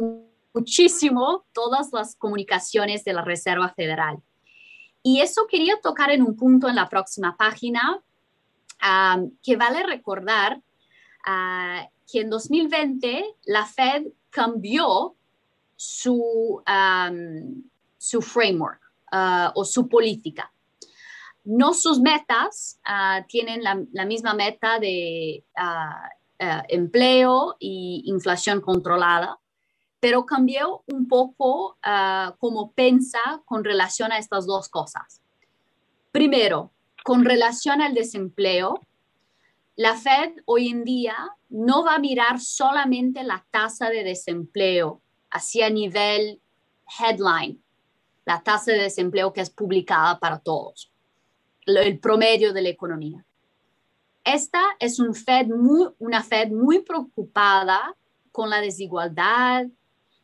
muchísimo 0.54 1.44
todas 1.52 1.92
las 1.92 2.16
comunicaciones 2.16 3.04
de 3.04 3.12
la 3.14 3.22
Reserva 3.24 3.74
Federal. 3.76 4.22
Y 5.04 5.22
eso 5.22 5.48
quería 5.50 5.80
tocar 5.82 6.12
en 6.12 6.22
un 6.22 6.36
punto 6.36 6.70
en 6.70 6.76
la 6.76 6.90
próxima 6.90 7.36
página, 7.38 8.02
ah, 8.80 9.20
que 9.44 9.56
vale 9.56 9.84
recordar 9.84 10.62
ah, 11.26 11.88
que 12.12 12.22
en 12.22 12.30
2020 12.30 13.36
la 13.46 13.66
Fed 13.66 14.08
cambió 14.30 15.16
su, 15.76 16.62
su 17.98 18.22
framework 18.22 18.82
o 19.56 19.66
su 19.66 19.90
política. 19.90 20.52
No 21.44 21.74
sus 21.74 22.00
metas 22.00 22.80
ah, 22.86 23.26
tienen 23.28 23.64
la, 23.64 24.06
misma 24.06 24.34
meta 24.34 24.80
de 24.80 25.44
ah, 25.56 26.10
ah, 26.40 26.64
empleo 26.68 27.56
y 27.60 28.04
inflación 28.06 28.62
controlada, 28.62 29.40
pero 30.02 30.26
cambió 30.26 30.84
un 30.88 31.08
poco 31.08 31.78
cómo 32.40 32.74
piensa 32.74 33.20
con 33.46 33.64
relación 33.64 34.12
a 34.12 34.18
estas 34.18 34.46
dos 34.46 34.68
cosas. 34.68 35.22
Primero, 36.12 36.72
con 37.06 37.24
relación 37.24 37.82
al 37.82 37.94
desempleo, 37.94 38.86
la 39.78 39.96
Fed 39.96 40.34
hoy 40.46 40.68
en 40.68 40.84
día 40.84 41.16
no 41.48 41.86
va 41.86 41.96
a 41.96 42.00
mirar 42.00 42.42
solamente 42.42 43.24
la 43.24 43.46
tasa 43.50 43.90
de 43.90 44.04
desempleo 44.04 45.02
hacia 45.30 45.70
nivel 45.70 46.42
headline, 47.00 47.64
la 48.26 48.44
tasa 48.44 48.74
de 48.74 48.80
desempleo 48.80 49.32
que 49.32 49.40
es 49.40 49.50
publicada 49.50 50.20
para 50.20 50.40
todos 50.40 50.92
el 51.66 52.00
promedio 52.00 52.54
de 52.54 52.62
la 52.62 52.70
economía. 52.70 53.24
Esta 54.24 54.62
es 54.80 55.00
una 55.00 55.14
Fed 55.14 55.48
muy 56.50 56.82
preocupada 56.82 57.96
con 58.32 58.50
la 58.50 58.62
desigualdad. 58.62 59.68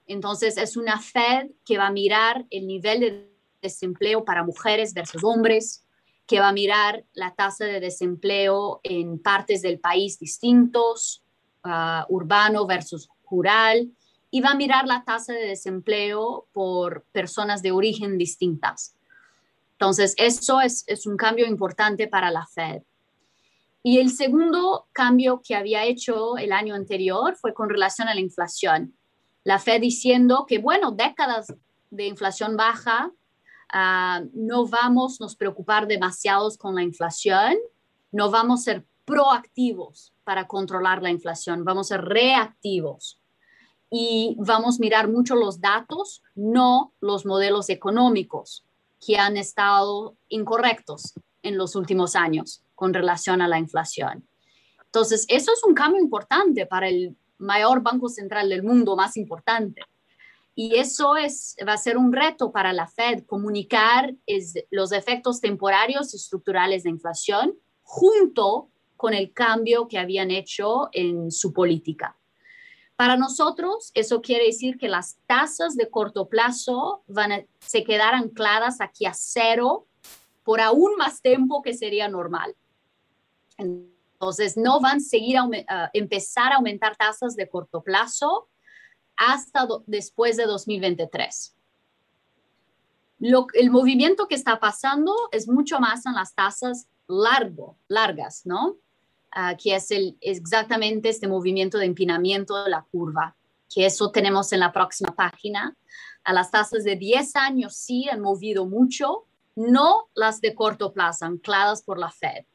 Entonces, 0.07 0.57
es 0.57 0.77
una 0.77 0.99
Fed 0.99 1.51
que 1.65 1.77
va 1.77 1.87
a 1.87 1.91
mirar 1.91 2.45
el 2.49 2.65
nivel 2.65 2.99
de 3.01 3.29
desempleo 3.61 4.23
para 4.23 4.43
mujeres 4.43 4.93
versus 4.93 5.23
hombres, 5.23 5.85
que 6.25 6.39
va 6.39 6.49
a 6.49 6.53
mirar 6.53 7.05
la 7.13 7.35
tasa 7.35 7.65
de 7.65 7.79
desempleo 7.79 8.79
en 8.83 9.19
partes 9.19 9.61
del 9.61 9.79
país 9.79 10.19
distintos, 10.19 11.23
uh, 11.63 12.03
urbano 12.09 12.65
versus 12.65 13.09
rural, 13.29 13.91
y 14.29 14.41
va 14.41 14.51
a 14.51 14.55
mirar 14.55 14.87
la 14.87 15.03
tasa 15.03 15.33
de 15.33 15.47
desempleo 15.47 16.47
por 16.51 17.03
personas 17.11 17.61
de 17.61 17.71
origen 17.71 18.17
distintas. 18.17 18.97
Entonces, 19.73 20.15
eso 20.17 20.59
es, 20.59 20.85
un 21.05 21.17
cambio 21.17 21.45
importante 21.45 22.07
para 22.07 22.31
la 22.31 22.45
Fed. 22.47 22.81
Y 23.83 23.99
el 23.99 24.09
segundo 24.09 24.87
cambio 24.91 25.41
que 25.45 25.55
había 25.55 25.85
hecho 25.85 26.37
el 26.37 26.51
año 26.51 26.73
anterior 26.73 27.35
fue 27.35 27.53
con 27.53 27.69
relación 27.69 28.07
a 28.07 28.15
la 28.15 28.19
inflación. 28.19 28.95
La 29.47 29.59
Fed 29.59 29.79
diciendo 29.79 30.45
que, 30.45 30.57
bueno, 30.57 30.91
décadas 30.91 31.53
de 31.89 32.05
inflación 32.05 32.57
baja, 32.57 33.13
ah, 33.71 34.21
no 34.33 34.67
vamos 34.67 35.21
a 35.21 35.23
nos 35.23 35.37
preocupar 35.37 35.87
demasiados 35.87 36.57
con 36.57 36.75
la 36.75 36.83
inflación, 36.83 37.55
no 38.11 38.29
vamos 38.29 38.59
a 38.59 38.63
ser 38.63 38.85
proactivos 39.05 40.11
para 40.25 40.47
controlar 40.47 41.01
la 41.01 41.11
inflación, 41.11 41.63
vamos 41.63 41.89
a 41.89 41.95
ser 41.95 42.03
reactivos 42.03 43.21
y 43.89 44.35
vamos 44.37 44.79
a 44.79 44.81
mirar 44.81 45.07
mucho 45.07 45.33
los 45.37 45.61
datos, 45.61 46.23
no 46.35 46.91
los 46.99 47.25
modelos 47.25 47.69
económicos 47.69 48.65
que 48.99 49.17
han 49.17 49.37
estado 49.37 50.17
incorrectos 50.27 51.13
en 51.41 51.57
los 51.57 51.77
últimos 51.77 52.17
años 52.17 52.63
con 52.75 52.93
relación 52.93 53.41
a 53.41 53.47
la 53.47 53.59
inflación. 53.59 54.27
Entonces, 54.83 55.25
eso 55.29 55.53
es 55.53 55.63
un 55.63 55.73
cambio 55.73 56.01
importante 56.01 56.65
para 56.65 56.89
el 56.89 57.15
mayor 57.37 57.81
banco 57.81 58.09
central 58.09 58.49
del 58.49 58.63
mundo, 58.63 58.95
más 58.95 59.17
importante. 59.17 59.81
Y 60.55 60.75
eso 60.75 61.15
es, 61.15 61.55
va 61.67 61.73
a 61.73 61.77
ser 61.77 61.97
un 61.97 62.11
reto 62.11 62.51
para 62.51 62.73
la 62.73 62.87
Fed, 62.87 63.25
comunicar 63.25 64.15
los 64.71 64.91
efectos 64.91 65.39
temporarios 65.39 66.13
y 66.13 66.17
estructurales 66.17 66.83
de 66.83 66.89
inflación 66.89 67.53
junto 67.83 68.69
con 68.95 69.13
el 69.13 69.31
cambio 69.33 69.87
que 69.87 69.99
habían 69.99 70.31
hecho 70.31 70.89
en 70.91 71.31
su 71.31 71.53
política. 71.53 72.17
Para 72.95 73.15
nosotros, 73.15 73.91
eso 73.93 74.23
quiere 74.23 74.47
decir 74.47 74.79
que 74.79 74.89
las 74.89 75.19
tasas 75.27 75.75
de 75.75 75.91
corto 75.91 76.27
plazo 76.27 77.03
van 77.07 77.31
a, 77.31 77.45
se 77.59 77.83
quedar 77.83 78.15
ancladas 78.15 78.81
aquí 78.81 79.05
a 79.05 79.13
cero 79.13 79.85
por 80.43 80.59
aún 80.61 80.95
más 80.97 81.21
tiempo 81.21 81.61
que 81.61 81.75
sería 81.75 82.09
normal. 82.09 82.55
Entonces, 84.19 84.57
no 84.57 84.79
van 84.79 84.97
a 84.97 84.99
seguir 84.99 85.37
a 85.37 85.89
empezar 85.93 86.51
a 86.51 86.55
aumentar 86.55 86.95
tasas 86.95 87.35
de 87.35 87.47
corto 87.47 87.83
plazo 87.83 88.49
hasta 89.15 89.67
después 89.85 90.37
de 90.37 90.45
2023. 90.45 91.55
Lo, 93.19 93.47
el 93.53 93.69
movimiento 93.71 94.27
que 94.27 94.35
está 94.35 94.59
pasando 94.59 95.13
es 95.31 95.47
mucho 95.47 95.79
más 95.79 96.05
en 96.05 96.13
las 96.13 96.33
tasas 96.33 96.87
largo, 97.07 97.77
largas, 97.87 98.45
¿no? 98.45 98.77
que 99.61 99.75
es 99.75 99.91
el, 99.91 100.17
exactamente 100.21 101.09
este 101.09 101.27
movimiento 101.27 101.77
de 101.77 101.85
empinamiento 101.85 102.63
de 102.63 102.71
la 102.71 102.85
curva. 102.89 103.35
que 103.73 103.85
eso 103.85 104.11
tenemos 104.11 104.53
en 104.53 104.61
la 104.61 104.71
próxima 104.71 105.13
página. 105.13 105.75
A 106.23 106.33
las 106.33 106.51
tasas 106.51 106.83
de 106.83 106.95
10 106.95 107.35
años 107.35 107.75
sí 107.75 108.07
han 108.09 108.21
movido 108.21 108.65
mucho, 108.65 109.25
no 109.55 110.07
las 110.15 110.39
de 110.39 110.55
corto 110.55 110.93
plazo, 110.93 111.25
ancladas 111.25 111.83
por 111.83 111.99
la 111.99 112.09
Fed, 112.09 112.45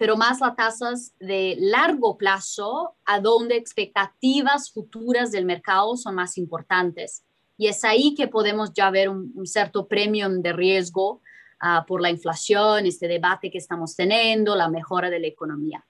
pero 0.00 0.16
más 0.16 0.40
las 0.40 0.56
tasas 0.56 1.12
de 1.20 1.56
largo 1.58 2.16
plazo, 2.16 2.94
a 3.04 3.20
donde 3.20 3.56
expectativas 3.56 4.72
futuras 4.72 5.30
del 5.30 5.44
mercado 5.44 5.94
son 5.94 6.14
más 6.14 6.38
importantes. 6.38 7.22
Y 7.58 7.66
es 7.66 7.84
ahí 7.84 8.14
que 8.14 8.26
podemos 8.26 8.72
ya 8.72 8.88
ver 8.88 9.10
un, 9.10 9.46
cierto 9.46 9.86
premium 9.86 10.40
de 10.40 10.54
riesgo 10.54 11.20
uh, 11.62 11.84
por 11.86 12.00
la 12.00 12.08
inflación, 12.08 12.86
este 12.86 13.08
debate 13.08 13.50
que 13.50 13.58
estamos 13.58 13.94
teniendo, 13.94 14.56
la 14.56 14.70
mejora 14.70 15.10
de 15.10 15.20
la 15.20 15.26
economía. 15.26 15.84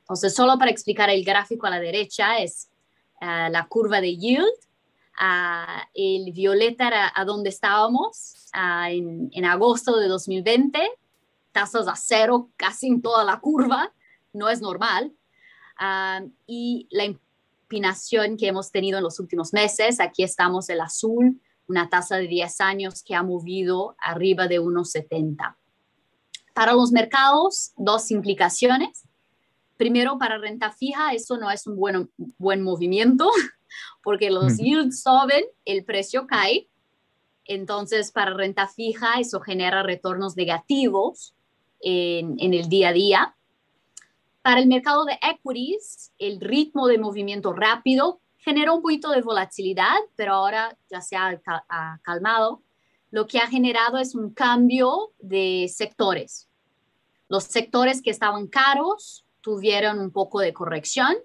Entonces, 0.00 0.34
solo 0.34 0.58
para 0.58 0.70
explicar 0.70 1.08
el 1.08 1.24
gráfico 1.24 1.66
a 1.66 1.70
la 1.70 1.80
derecha 1.80 2.40
es 2.40 2.68
uh, 3.22 3.50
la 3.50 3.66
curva 3.70 4.02
de 4.02 4.18
yield, 4.18 4.52
uh, 5.18 5.80
el 5.94 6.30
violeta 6.32 6.88
era 6.88 7.10
a 7.16 7.24
donde 7.24 7.48
estábamos 7.48 8.50
en, 8.52 9.30
en 9.32 9.44
agosto 9.46 9.96
de 9.96 10.08
2020, 10.08 10.90
tasas 11.52 11.88
a 11.88 11.96
cero 11.96 12.50
casi 12.56 12.88
en 12.88 13.02
toda 13.02 13.24
la 13.24 13.40
curva, 13.40 13.92
no 14.32 14.48
es 14.48 14.60
normal. 14.60 15.12
y 16.46 16.86
la 16.90 17.04
que 18.36 18.48
hemos 18.48 18.70
tenido 18.72 18.98
en 18.98 19.04
los 19.04 19.20
últimos 19.20 19.52
meses. 19.52 20.00
Aquí 20.00 20.22
estamos 20.22 20.68
el 20.68 20.80
azul, 20.80 21.40
una 21.68 21.88
tasa 21.88 22.16
de 22.16 22.26
10 22.26 22.60
años 22.60 23.02
que 23.02 23.14
ha 23.14 23.22
movido 23.22 23.94
arriba 23.98 24.48
de 24.48 24.60
1,70. 24.60 25.56
Para 26.52 26.72
los 26.72 26.90
mercados, 26.90 27.72
dos 27.76 28.10
implicaciones. 28.10 29.04
Primero, 29.76 30.18
para 30.18 30.36
renta 30.36 30.72
fija, 30.72 31.14
eso 31.14 31.38
no 31.38 31.50
es 31.50 31.66
un 31.66 31.76
buen, 31.76 32.10
buen 32.38 32.62
movimiento 32.62 33.30
porque 34.02 34.30
los 34.30 34.58
yields 34.58 35.02
suben, 35.02 35.44
el 35.64 35.84
precio 35.84 36.26
cae. 36.26 36.68
Entonces, 37.44 38.10
para 38.12 38.34
renta 38.34 38.66
fija, 38.66 39.20
eso 39.20 39.40
genera 39.40 39.82
retornos 39.82 40.36
negativos 40.36 41.34
en, 41.80 42.36
en 42.38 42.54
el 42.54 42.68
día 42.68 42.88
a 42.88 42.92
día. 42.92 43.36
Para 44.42 44.60
el 44.60 44.68
mercado 44.68 45.04
de 45.04 45.18
equities, 45.22 46.12
el 46.18 46.40
ritmo 46.40 46.86
de 46.86 46.98
movimiento 46.98 47.52
rápido 47.52 48.20
generó 48.40 48.74
un 48.74 48.82
poquito 48.82 49.10
de 49.10 49.20
volatilidad, 49.20 49.96
pero 50.16 50.34
ahora 50.34 50.76
ya 50.90 51.00
se 51.00 51.16
ha, 51.16 51.40
calmado. 52.02 52.62
Lo 53.10 53.26
que 53.26 53.38
ha 53.38 53.46
generado 53.46 53.98
es 53.98 54.14
un 54.14 54.30
cambio 54.32 55.12
de 55.18 55.70
sectores. 55.72 56.48
Los 57.28 57.44
sectores 57.44 58.02
que 58.02 58.10
estaban 58.10 58.46
caros 58.46 59.26
tuvieron 59.40 59.98
un 59.98 60.10
poco 60.10 60.40
de 60.40 60.52
corrección. 60.52 61.16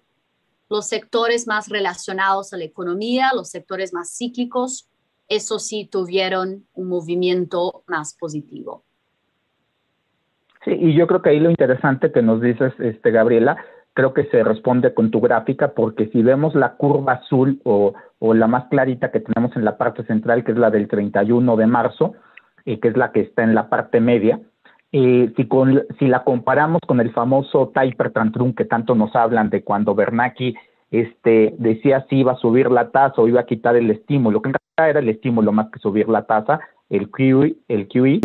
Los 0.69 0.87
sectores 0.87 1.47
más 1.47 1.69
relacionados 1.69 2.53
a 2.53 2.57
la 2.57 2.63
economía, 2.63 3.31
los 3.33 3.49
sectores 3.49 3.93
más 3.93 4.15
cíclicos, 4.15 4.89
eso 5.27 5.59
sí 5.59 5.85
tuvieron 5.85 6.67
un 6.73 6.87
movimiento 6.87 7.83
más 7.87 8.13
positivo. 8.13 8.83
Sí, 10.65 10.71
y 10.71 10.93
yo 10.95 11.05
creo 11.05 11.21
que 11.21 11.29
ahí 11.29 11.39
lo 11.39 11.51
interesante 11.51 12.11
que 12.11 12.23
nos 12.23 12.41
dices, 12.41 12.73
este, 12.79 13.11
Gabriela, 13.11 13.55
creo 13.93 14.13
que 14.13 14.25
se 14.25 14.43
responde 14.43 14.93
con 14.95 15.11
tu 15.11 15.21
gráfica, 15.21 15.69
porque 15.69 16.07
si 16.07 16.23
vemos 16.23 16.55
la 16.55 16.73
curva 16.73 17.13
azul 17.13 17.61
o, 17.63 17.93
o 18.19 18.33
la 18.33 18.47
más 18.47 18.65
clarita 18.69 19.11
que 19.11 19.19
tenemos 19.19 19.55
en 19.55 19.63
la 19.63 19.77
parte 19.77 20.03
central, 20.05 20.43
que 20.43 20.51
es 20.51 20.57
la 20.57 20.71
del 20.71 20.87
31 20.87 21.55
de 21.55 21.67
marzo, 21.67 22.15
eh, 22.65 22.79
que 22.79 22.87
es 22.87 22.97
la 22.97 23.11
que 23.11 23.21
está 23.21 23.43
en 23.43 23.53
la 23.53 23.69
parte 23.69 24.01
media, 24.01 24.39
eh, 24.91 25.31
si, 25.35 25.47
con, 25.47 25.83
si 25.99 26.07
la 26.07 26.23
comparamos 26.23 26.81
con 26.87 26.99
el 26.99 27.11
famoso 27.11 27.71
Taper 27.73 28.11
Tantrum 28.11 28.53
que 28.53 28.65
tanto 28.65 28.95
nos 28.95 29.15
hablan 29.15 29.49
de 29.49 29.63
cuando 29.63 29.93
Bernanke 29.93 30.55
este, 30.89 31.53
decía 31.59 32.05
si 32.09 32.17
iba 32.17 32.31
a 32.31 32.37
subir 32.37 32.71
la 32.71 32.89
tasa 32.89 33.21
o 33.21 33.27
iba 33.27 33.41
a 33.41 33.45
quitar 33.45 33.75
el 33.75 33.91
estímulo, 33.91 34.41
que 34.41 34.49
en 34.49 34.55
realidad 34.55 34.89
era 34.89 34.99
el 34.99 35.09
estímulo 35.09 35.51
más 35.51 35.69
que 35.69 35.79
subir 35.79 36.09
la 36.09 36.23
tasa, 36.23 36.59
el 36.89 37.11
QE, 37.11 37.55
el 37.67 37.87
QE 37.87 38.21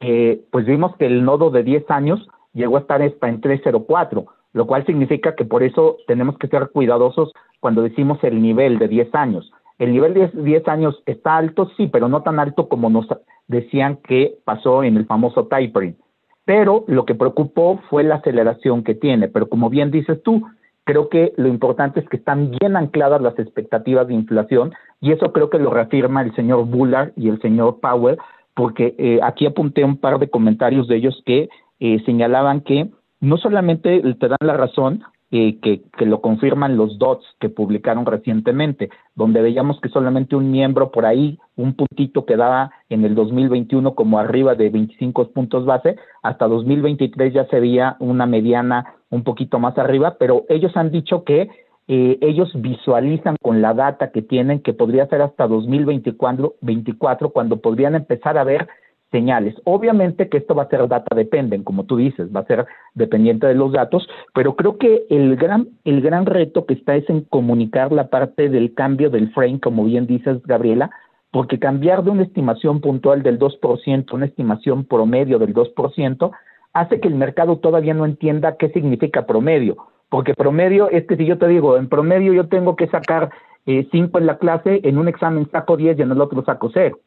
eh, 0.00 0.42
pues 0.50 0.66
vimos 0.66 0.96
que 0.96 1.06
el 1.06 1.24
nodo 1.24 1.50
de 1.50 1.62
10 1.62 1.90
años 1.90 2.26
llegó 2.52 2.76
a 2.76 2.80
estar 2.80 3.02
en 3.02 3.40
304, 3.40 4.26
lo 4.52 4.66
cual 4.66 4.84
significa 4.86 5.34
que 5.34 5.44
por 5.44 5.62
eso 5.62 5.98
tenemos 6.06 6.36
que 6.38 6.48
ser 6.48 6.70
cuidadosos 6.72 7.32
cuando 7.60 7.82
decimos 7.82 8.18
el 8.22 8.42
nivel 8.42 8.78
de 8.78 8.88
10 8.88 9.14
años. 9.14 9.52
El 9.78 9.92
nivel 9.92 10.14
de 10.14 10.28
10 10.28 10.68
años 10.68 11.02
está 11.06 11.36
alto, 11.36 11.70
sí, 11.76 11.86
pero 11.86 12.08
no 12.08 12.22
tan 12.22 12.38
alto 12.38 12.68
como 12.68 12.90
nos 12.90 13.06
decían 13.48 13.98
que 14.06 14.34
pasó 14.44 14.82
en 14.82 14.96
el 14.96 15.06
famoso 15.06 15.46
tapering. 15.46 15.96
Pero 16.44 16.84
lo 16.88 17.04
que 17.04 17.14
preocupó 17.14 17.80
fue 17.88 18.02
la 18.02 18.16
aceleración 18.16 18.82
que 18.82 18.94
tiene. 18.94 19.28
Pero 19.28 19.48
como 19.48 19.70
bien 19.70 19.90
dices 19.90 20.22
tú, 20.22 20.42
creo 20.84 21.08
que 21.08 21.32
lo 21.36 21.48
importante 21.48 22.00
es 22.00 22.08
que 22.08 22.16
están 22.16 22.50
bien 22.50 22.76
ancladas 22.76 23.22
las 23.22 23.38
expectativas 23.38 24.08
de 24.08 24.14
inflación 24.14 24.72
y 25.00 25.12
eso 25.12 25.32
creo 25.32 25.48
que 25.48 25.58
lo 25.58 25.70
reafirma 25.70 26.22
el 26.22 26.34
señor 26.34 26.66
Bullard 26.66 27.12
y 27.16 27.28
el 27.28 27.40
señor 27.40 27.80
Powell 27.80 28.18
porque 28.54 28.94
eh, 28.98 29.20
aquí 29.22 29.46
apunté 29.46 29.84
un 29.84 29.96
par 29.96 30.18
de 30.18 30.30
comentarios 30.30 30.88
de 30.88 30.96
ellos 30.96 31.22
que 31.24 31.48
eh, 31.78 32.02
señalaban 32.04 32.60
que 32.60 32.90
no 33.20 33.36
solamente 33.36 34.00
te 34.14 34.28
dan 34.28 34.38
la 34.40 34.54
razón, 34.54 35.02
eh, 35.32 35.60
que, 35.60 35.82
que, 35.96 36.06
lo 36.06 36.20
confirman 36.20 36.76
los 36.76 36.98
DOTS 36.98 37.24
que 37.38 37.48
publicaron 37.48 38.04
recientemente, 38.04 38.90
donde 39.14 39.40
veíamos 39.40 39.80
que 39.80 39.88
solamente 39.88 40.34
un 40.34 40.50
miembro 40.50 40.90
por 40.90 41.06
ahí, 41.06 41.38
un 41.54 41.74
puntito 41.74 42.26
quedaba 42.26 42.72
en 42.88 43.04
el 43.04 43.14
2021 43.14 43.94
como 43.94 44.18
arriba 44.18 44.56
de 44.56 44.70
25 44.70 45.28
puntos 45.28 45.66
base, 45.66 45.94
hasta 46.24 46.48
2023 46.48 47.32
ya 47.32 47.46
se 47.46 47.60
veía 47.60 47.96
una 48.00 48.26
mediana 48.26 48.96
un 49.08 49.22
poquito 49.22 49.60
más 49.60 49.78
arriba, 49.78 50.16
pero 50.18 50.46
ellos 50.48 50.76
han 50.76 50.90
dicho 50.90 51.22
que 51.22 51.48
eh, 51.92 52.18
ellos 52.20 52.52
visualizan 52.54 53.34
con 53.42 53.60
la 53.60 53.74
data 53.74 54.12
que 54.12 54.22
tienen 54.22 54.60
que 54.60 54.72
podría 54.72 55.08
ser 55.08 55.22
hasta 55.22 55.48
2024 55.48 56.54
24, 56.60 57.30
cuando 57.30 57.56
podrían 57.56 57.96
empezar 57.96 58.38
a 58.38 58.44
ver 58.44 58.68
señales. 59.10 59.56
Obviamente 59.64 60.28
que 60.28 60.36
esto 60.38 60.54
va 60.54 60.62
a 60.62 60.68
ser 60.68 60.86
data 60.86 61.16
dependen, 61.16 61.64
como 61.64 61.86
tú 61.86 61.96
dices, 61.96 62.28
va 62.32 62.40
a 62.40 62.46
ser 62.46 62.64
dependiente 62.94 63.48
de 63.48 63.56
los 63.56 63.72
datos, 63.72 64.08
pero 64.34 64.54
creo 64.54 64.78
que 64.78 65.02
el 65.10 65.34
gran, 65.34 65.66
el 65.84 66.00
gran 66.00 66.26
reto 66.26 66.64
que 66.64 66.74
está 66.74 66.94
es 66.94 67.10
en 67.10 67.22
comunicar 67.22 67.90
la 67.90 68.06
parte 68.06 68.48
del 68.48 68.72
cambio 68.72 69.10
del 69.10 69.32
frame, 69.32 69.58
como 69.58 69.84
bien 69.84 70.06
dices, 70.06 70.40
Gabriela, 70.44 70.92
porque 71.32 71.58
cambiar 71.58 72.04
de 72.04 72.10
una 72.10 72.22
estimación 72.22 72.80
puntual 72.80 73.24
del 73.24 73.40
2% 73.40 74.12
a 74.12 74.14
una 74.14 74.26
estimación 74.26 74.84
promedio 74.84 75.40
del 75.40 75.54
2% 75.54 76.30
hace 76.72 77.00
que 77.00 77.08
el 77.08 77.16
mercado 77.16 77.58
todavía 77.58 77.94
no 77.94 78.04
entienda 78.04 78.54
qué 78.58 78.68
significa 78.68 79.26
promedio 79.26 79.88
porque 80.10 80.34
promedio 80.34 80.90
es 80.90 81.06
que 81.06 81.16
si 81.16 81.24
yo 81.24 81.38
te 81.38 81.48
digo, 81.48 81.78
en 81.78 81.88
promedio 81.88 82.34
yo 82.34 82.48
tengo 82.48 82.76
que 82.76 82.88
sacar 82.88 83.30
5 83.64 83.94
eh, 83.94 84.20
en 84.20 84.26
la 84.26 84.38
clase, 84.38 84.80
en 84.84 84.98
un 84.98 85.08
examen 85.08 85.48
saco 85.50 85.76
10 85.76 85.98
y 85.98 86.02
en 86.02 86.10
el 86.10 86.20
otro 86.20 86.44
saco 86.44 86.70
0. 86.74 86.98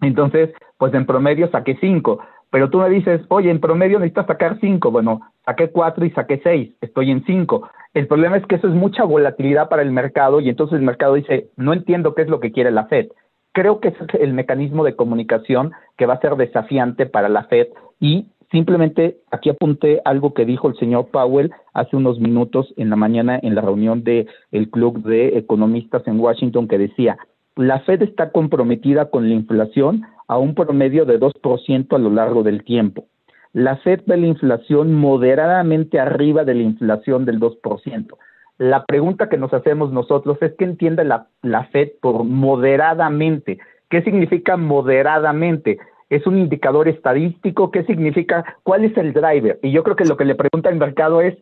Entonces, 0.00 0.50
pues 0.78 0.92
en 0.94 1.06
promedio 1.06 1.48
saqué 1.50 1.76
5. 1.80 2.18
Pero 2.50 2.70
tú 2.70 2.78
me 2.78 2.88
dices, 2.88 3.20
oye, 3.28 3.50
en 3.50 3.60
promedio 3.60 3.98
necesitas 3.98 4.26
sacar 4.26 4.58
5. 4.60 4.90
Bueno, 4.90 5.20
saqué 5.44 5.70
4 5.70 6.04
y 6.06 6.10
saqué 6.12 6.40
6, 6.42 6.74
estoy 6.80 7.10
en 7.10 7.24
5. 7.24 7.68
El 7.94 8.06
problema 8.06 8.36
es 8.36 8.46
que 8.46 8.56
eso 8.56 8.68
es 8.68 8.74
mucha 8.74 9.04
volatilidad 9.04 9.68
para 9.68 9.82
el 9.82 9.90
mercado 9.90 10.40
y 10.40 10.48
entonces 10.48 10.78
el 10.78 10.84
mercado 10.84 11.14
dice, 11.14 11.50
no 11.56 11.72
entiendo 11.72 12.14
qué 12.14 12.22
es 12.22 12.28
lo 12.28 12.40
que 12.40 12.52
quiere 12.52 12.70
la 12.70 12.86
Fed. 12.86 13.08
Creo 13.52 13.80
que 13.80 13.88
ese 13.88 14.04
es 14.04 14.20
el 14.20 14.34
mecanismo 14.34 14.84
de 14.84 14.96
comunicación 14.96 15.72
que 15.96 16.06
va 16.06 16.14
a 16.14 16.20
ser 16.20 16.36
desafiante 16.36 17.06
para 17.06 17.28
la 17.28 17.44
Fed 17.44 17.68
y 17.98 18.28
Simplemente 18.50 19.18
aquí 19.30 19.50
apunté 19.50 20.00
algo 20.04 20.32
que 20.32 20.44
dijo 20.44 20.68
el 20.68 20.76
señor 20.76 21.08
Powell 21.08 21.52
hace 21.74 21.96
unos 21.96 22.20
minutos 22.20 22.72
en 22.76 22.90
la 22.90 22.96
mañana 22.96 23.38
en 23.42 23.54
la 23.54 23.60
reunión 23.60 24.04
del 24.04 24.28
el 24.52 24.70
Club 24.70 25.02
de 25.02 25.38
Economistas 25.38 26.06
en 26.06 26.20
Washington 26.20 26.68
que 26.68 26.78
decía, 26.78 27.18
la 27.56 27.80
Fed 27.80 28.02
está 28.02 28.30
comprometida 28.30 29.10
con 29.10 29.28
la 29.28 29.34
inflación 29.34 30.02
a 30.28 30.38
un 30.38 30.54
promedio 30.54 31.04
de 31.04 31.18
2% 31.18 31.94
a 31.94 31.98
lo 31.98 32.10
largo 32.10 32.42
del 32.42 32.64
tiempo. 32.64 33.06
La 33.52 33.76
Fed 33.76 34.02
ve 34.06 34.18
la 34.18 34.26
inflación 34.26 34.92
moderadamente 34.92 35.98
arriba 35.98 36.44
de 36.44 36.54
la 36.54 36.62
inflación 36.62 37.24
del 37.24 37.40
2%. 37.40 38.16
La 38.58 38.84
pregunta 38.84 39.28
que 39.28 39.38
nos 39.38 39.52
hacemos 39.54 39.92
nosotros 39.92 40.38
es 40.40 40.54
qué 40.58 40.64
entiende 40.64 41.04
la 41.04 41.64
Fed 41.72 41.92
por 42.00 42.24
moderadamente. 42.24 43.58
¿Qué 43.88 44.02
significa 44.02 44.56
moderadamente? 44.56 45.78
Es 46.08 46.26
un 46.26 46.38
indicador 46.38 46.88
estadístico, 46.88 47.70
¿qué 47.70 47.84
significa? 47.84 48.56
¿Cuál 48.62 48.84
es 48.84 48.96
el 48.96 49.12
driver? 49.12 49.58
Y 49.62 49.72
yo 49.72 49.82
creo 49.82 49.96
que 49.96 50.04
lo 50.04 50.16
que 50.16 50.24
le 50.24 50.34
pregunta 50.34 50.68
el 50.68 50.76
mercado 50.76 51.20
es, 51.20 51.36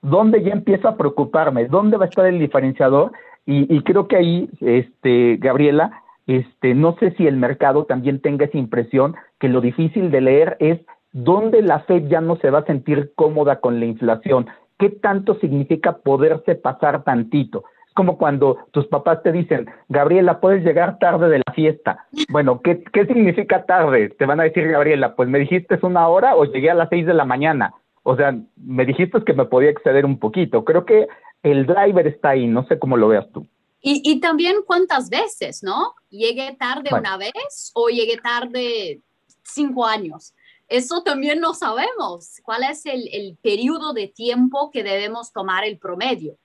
¿dónde 0.00 0.42
ya 0.42 0.52
empiezo 0.52 0.88
a 0.88 0.96
preocuparme? 0.96 1.66
¿Dónde 1.66 1.96
va 1.96 2.06
a 2.06 2.08
estar 2.08 2.26
el 2.26 2.38
diferenciador? 2.38 3.12
Y, 3.46 3.82
creo 3.82 4.08
que 4.08 4.16
ahí, 4.16 4.48
este, 4.60 5.36
Gabriela, 5.36 6.02
este, 6.26 6.74
no 6.74 6.96
sé 6.98 7.10
si 7.12 7.26
el 7.26 7.36
mercado 7.36 7.84
también 7.84 8.20
tenga 8.20 8.46
esa 8.46 8.56
impresión 8.56 9.16
que 9.38 9.50
lo 9.50 9.60
difícil 9.60 10.10
de 10.10 10.22
leer 10.22 10.56
es 10.60 10.80
dónde 11.12 11.60
la 11.60 11.80
Fed 11.80 12.08
ya 12.08 12.22
no 12.22 12.36
se 12.36 12.48
va 12.48 12.60
a 12.60 12.64
sentir 12.64 13.12
cómoda 13.14 13.60
con 13.60 13.80
la 13.80 13.86
inflación. 13.86 14.46
¿Qué 14.78 14.88
tanto 14.88 15.34
significa 15.40 15.98
poderse 15.98 16.54
pasar 16.54 17.04
tantito? 17.04 17.64
Como 17.94 18.18
cuando 18.18 18.58
tus 18.72 18.86
papás 18.88 19.22
te 19.22 19.32
dicen, 19.32 19.70
Gabriela, 19.88 20.40
puedes 20.40 20.64
llegar 20.64 20.98
tarde 20.98 21.28
de 21.28 21.38
la 21.38 21.52
fiesta. 21.54 22.06
Bueno, 22.28 22.60
¿qué, 22.60 22.82
¿qué 22.92 23.06
significa 23.06 23.64
tarde? 23.64 24.10
Te 24.10 24.26
van 24.26 24.40
a 24.40 24.44
decir, 24.44 24.68
Gabriela, 24.68 25.14
pues 25.14 25.28
me 25.28 25.38
dijiste 25.38 25.78
una 25.82 26.08
hora 26.08 26.34
o 26.34 26.44
llegué 26.44 26.70
a 26.70 26.74
las 26.74 26.88
seis 26.88 27.06
de 27.06 27.14
la 27.14 27.24
mañana. 27.24 27.72
O 28.02 28.16
sea, 28.16 28.36
me 28.56 28.84
dijiste 28.84 29.22
que 29.24 29.32
me 29.32 29.46
podía 29.46 29.70
exceder 29.70 30.04
un 30.04 30.18
poquito. 30.18 30.64
Creo 30.64 30.84
que 30.84 31.06
el 31.42 31.66
driver 31.66 32.06
está 32.06 32.30
ahí, 32.30 32.46
no 32.46 32.66
sé 32.66 32.78
cómo 32.78 32.96
lo 32.96 33.08
veas 33.08 33.30
tú. 33.32 33.46
Y, 33.86 34.18
también 34.20 34.56
cuántas 34.66 35.10
veces, 35.10 35.62
¿no? 35.62 35.92
Llegué 36.08 36.56
tarde 36.58 36.88
una 36.90 37.18
vez 37.18 37.70
o 37.74 37.90
llegué 37.90 38.16
tarde 38.16 39.02
cinco 39.42 39.84
años. 39.84 40.32
Eso 40.68 41.02
también 41.02 41.38
no 41.38 41.52
sabemos. 41.52 42.40
¿Cuál 42.42 42.62
es 42.62 42.86
el, 42.86 43.10
el 43.12 43.36
periodo 43.42 43.92
de 43.92 44.08
tiempo 44.08 44.70
que 44.70 44.82
debemos 44.82 45.32
tomar 45.32 45.64
el 45.64 45.76
promedio? 45.76 46.38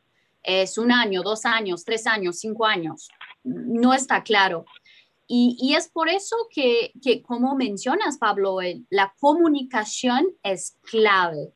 ¿Es 0.43 0.78
un 0.78 0.91
año, 0.91 1.21
dos 1.21 1.45
años, 1.45 1.84
tres 1.84 2.08
años, 2.08 2.39
cinco 2.39 2.65
años? 2.65 3.10
No 3.43 3.93
está 3.93 4.23
claro. 4.23 4.65
Y, 5.32 5.75
es 5.75 5.88
por 5.89 6.10
eso 6.10 6.36
que, 6.49 6.91
que, 7.04 7.21
como 7.21 7.56
mencionas, 7.56 8.17
Pablo, 8.17 8.58
la 8.89 9.13
comunicación 9.19 10.25
es 10.41 10.75
clave 10.82 11.54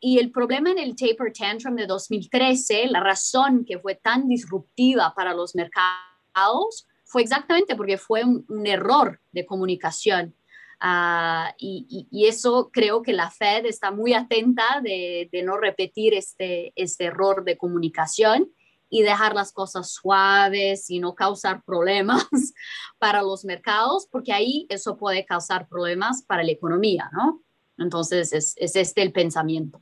y 0.00 0.18
el 0.18 0.30
problema 0.30 0.70
en 0.70 0.78
el 0.78 0.94
taper 0.94 1.32
tantrum 1.32 1.74
de 1.74 1.86
2013, 1.86 2.86
la 2.88 3.00
razón 3.00 3.64
que 3.64 3.78
fue 3.78 3.94
tan 3.94 4.28
disruptiva 4.28 5.14
para 5.16 5.32
los 5.32 5.54
mercados 5.54 6.86
fue 7.04 7.22
exactamente 7.22 7.76
porque 7.76 7.96
fue 7.96 8.24
un, 8.24 8.66
error 8.66 9.20
de 9.32 9.46
comunicación. 9.46 10.34
Ah, 10.78 11.54
y, 11.58 12.08
eso 12.26 12.70
creo 12.72 13.02
que 13.02 13.14
la 13.14 13.30
Fed 13.30 13.64
está 13.64 13.90
muy 13.90 14.12
atenta 14.12 14.80
de, 14.82 15.28
no 15.44 15.56
repetir 15.56 16.14
este, 16.14 16.72
este 16.76 17.06
error 17.06 17.44
de 17.44 17.56
comunicación 17.56 18.48
y 18.88 19.02
dejar 19.02 19.34
las 19.34 19.52
cosas 19.52 19.90
suaves 19.90 20.90
y 20.90 21.00
no 21.00 21.14
causar 21.14 21.62
problemas 21.64 22.28
para 22.98 23.22
los 23.22 23.44
mercados, 23.44 24.06
porque 24.10 24.32
ahí 24.32 24.66
eso 24.68 24.96
puede 24.96 25.24
causar 25.24 25.66
problemas 25.66 26.22
para 26.22 26.42
la 26.42 26.52
economía, 26.52 27.10
¿no? 27.12 27.40
Entonces, 27.78 28.32
es, 28.32 28.54
este 28.56 29.02
el 29.02 29.12
pensamiento. 29.12 29.80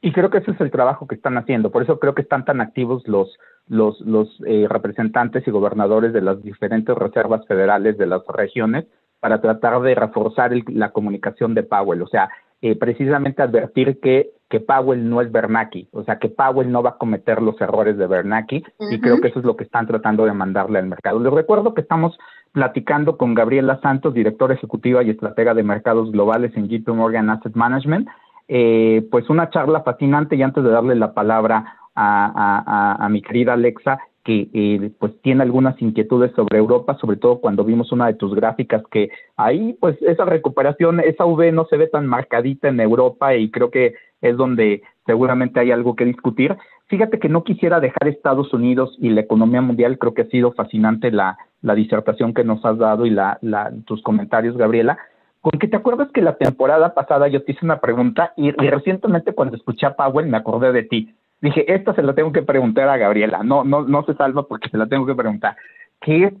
Y 0.00 0.12
creo 0.12 0.30
que 0.30 0.38
ese 0.38 0.52
es 0.52 0.60
el 0.60 0.70
trabajo 0.70 1.08
que 1.08 1.16
están 1.16 1.36
haciendo. 1.38 1.70
Por 1.70 1.82
eso 1.82 1.98
creo 1.98 2.14
que 2.14 2.22
están 2.22 2.44
tan 2.44 2.60
activos 2.60 3.02
los, 3.06 3.36
los, 3.66 4.00
los 4.00 4.28
eh, 4.46 4.66
representantes 4.68 5.46
y 5.46 5.50
gobernadores 5.50 6.12
de 6.12 6.20
las 6.20 6.40
diferentes 6.42 6.94
reservas 6.96 7.44
federales 7.46 7.98
de 7.98 8.06
las 8.06 8.24
regiones 8.28 8.86
para 9.20 9.40
tratar 9.40 9.80
de 9.80 9.94
reforzar 9.94 10.52
la 10.68 10.90
comunicación 10.90 11.54
de 11.54 11.62
Powell. 11.62 12.02
O 12.02 12.08
sea, 12.08 12.28
eh, 12.60 12.76
precisamente 12.76 13.42
advertir 13.42 14.00
que, 14.00 14.30
que 14.48 14.60
Powell 14.60 15.08
no 15.08 15.20
es 15.20 15.30
Bernanke, 15.30 15.88
o 15.92 16.02
sea, 16.02 16.18
que 16.18 16.28
Powell 16.28 16.72
no 16.72 16.82
va 16.82 16.90
a 16.90 16.98
cometer 16.98 17.40
los 17.40 17.60
errores 17.60 17.96
de 17.96 18.06
Bernanke, 18.06 18.64
y 18.90 19.00
creo 19.00 19.20
que 19.20 19.28
eso 19.28 19.38
es 19.38 19.44
lo 19.44 19.56
que 19.56 19.64
están 19.64 19.86
tratando 19.86 20.24
de 20.24 20.32
mandarle 20.32 20.80
al 20.80 20.86
mercado. 20.86 21.20
Les 21.20 21.32
recuerdo 21.32 21.74
que 21.74 21.82
estamos 21.82 22.18
platicando 22.52 23.16
con 23.16 23.34
Gabriela 23.34 23.78
Santos, 23.80 24.14
directora 24.14 24.54
ejecutiva 24.54 25.02
y 25.02 25.10
estratega 25.10 25.54
de 25.54 25.62
mercados 25.62 26.10
globales 26.10 26.56
en 26.56 26.68
JP 26.68 26.88
Morgan 26.88 27.30
Asset 27.30 27.54
Management. 27.54 28.08
Eh, 28.48 29.06
pues 29.10 29.28
una 29.28 29.50
charla 29.50 29.82
fascinante 29.82 30.34
y 30.34 30.42
antes 30.42 30.64
de 30.64 30.70
darle 30.70 30.94
la 30.94 31.12
palabra 31.12 31.74
a, 31.94 33.08
mi 33.10 33.22
querida 33.22 33.54
Alexa, 33.54 33.98
que 34.28 34.50
eh, 34.52 34.90
pues 34.98 35.18
tiene 35.22 35.42
algunas 35.42 35.80
inquietudes 35.80 36.32
sobre 36.36 36.58
Europa, 36.58 36.98
sobre 37.00 37.16
todo 37.16 37.40
cuando 37.40 37.64
vimos 37.64 37.92
una 37.92 38.08
de 38.08 38.12
tus 38.12 38.34
gráficas 38.34 38.82
que 38.90 39.08
ahí 39.38 39.74
pues 39.80 39.96
esa 40.02 40.26
recuperación, 40.26 41.00
esa 41.00 41.24
V 41.24 41.50
no 41.50 41.64
se 41.64 41.78
ve 41.78 41.86
tan 41.86 42.06
marcadita 42.06 42.68
en 42.68 42.78
Europa 42.78 43.34
y 43.34 43.50
creo 43.50 43.70
que 43.70 43.94
es 44.20 44.36
donde 44.36 44.82
seguramente 45.06 45.60
hay 45.60 45.70
algo 45.70 45.96
que 45.96 46.04
discutir. 46.04 46.54
Fíjate 46.88 47.18
que 47.18 47.30
no 47.30 47.42
quisiera 47.42 47.80
dejar 47.80 48.06
Estados 48.06 48.52
Unidos 48.52 48.94
y 48.98 49.08
la 49.08 49.22
economía 49.22 49.62
mundial, 49.62 49.96
creo 49.96 50.12
que 50.12 50.22
ha 50.22 50.26
sido 50.26 50.52
fascinante 50.52 51.10
la, 51.10 51.38
la 51.62 51.74
disertación 51.74 52.34
que 52.34 52.44
nos 52.44 52.62
has 52.66 52.76
dado 52.76 53.06
y 53.06 53.10
la, 53.10 53.38
la, 53.40 53.72
tus 53.86 54.02
comentarios, 54.02 54.58
Gabriela, 54.58 54.98
con 55.40 55.58
que 55.58 55.68
te 55.68 55.76
acuerdas 55.78 56.10
que 56.12 56.20
la 56.20 56.36
temporada 56.36 56.92
pasada 56.92 57.28
yo 57.28 57.42
te 57.42 57.52
hice 57.52 57.64
una 57.64 57.80
pregunta 57.80 58.34
y, 58.36 58.50
recientemente 58.50 59.32
cuando 59.32 59.56
escuché 59.56 59.86
a 59.86 59.96
Powell 59.96 60.26
me 60.26 60.36
acordé 60.36 60.70
de 60.72 60.82
ti. 60.82 61.14
Dije, 61.40 61.72
esta 61.72 61.94
se 61.94 62.02
la 62.02 62.14
tengo 62.14 62.32
que 62.32 62.42
preguntar 62.42 62.88
a 62.88 62.96
Gabriela, 62.96 63.42
no, 63.42 63.64
no, 63.64 63.82
no 63.82 64.04
se 64.04 64.14
salva 64.14 64.46
porque 64.46 64.68
se 64.70 64.78
la 64.78 64.86
tengo 64.86 65.06
que 65.06 65.14
preguntar. 65.14 65.56
Que 66.00 66.34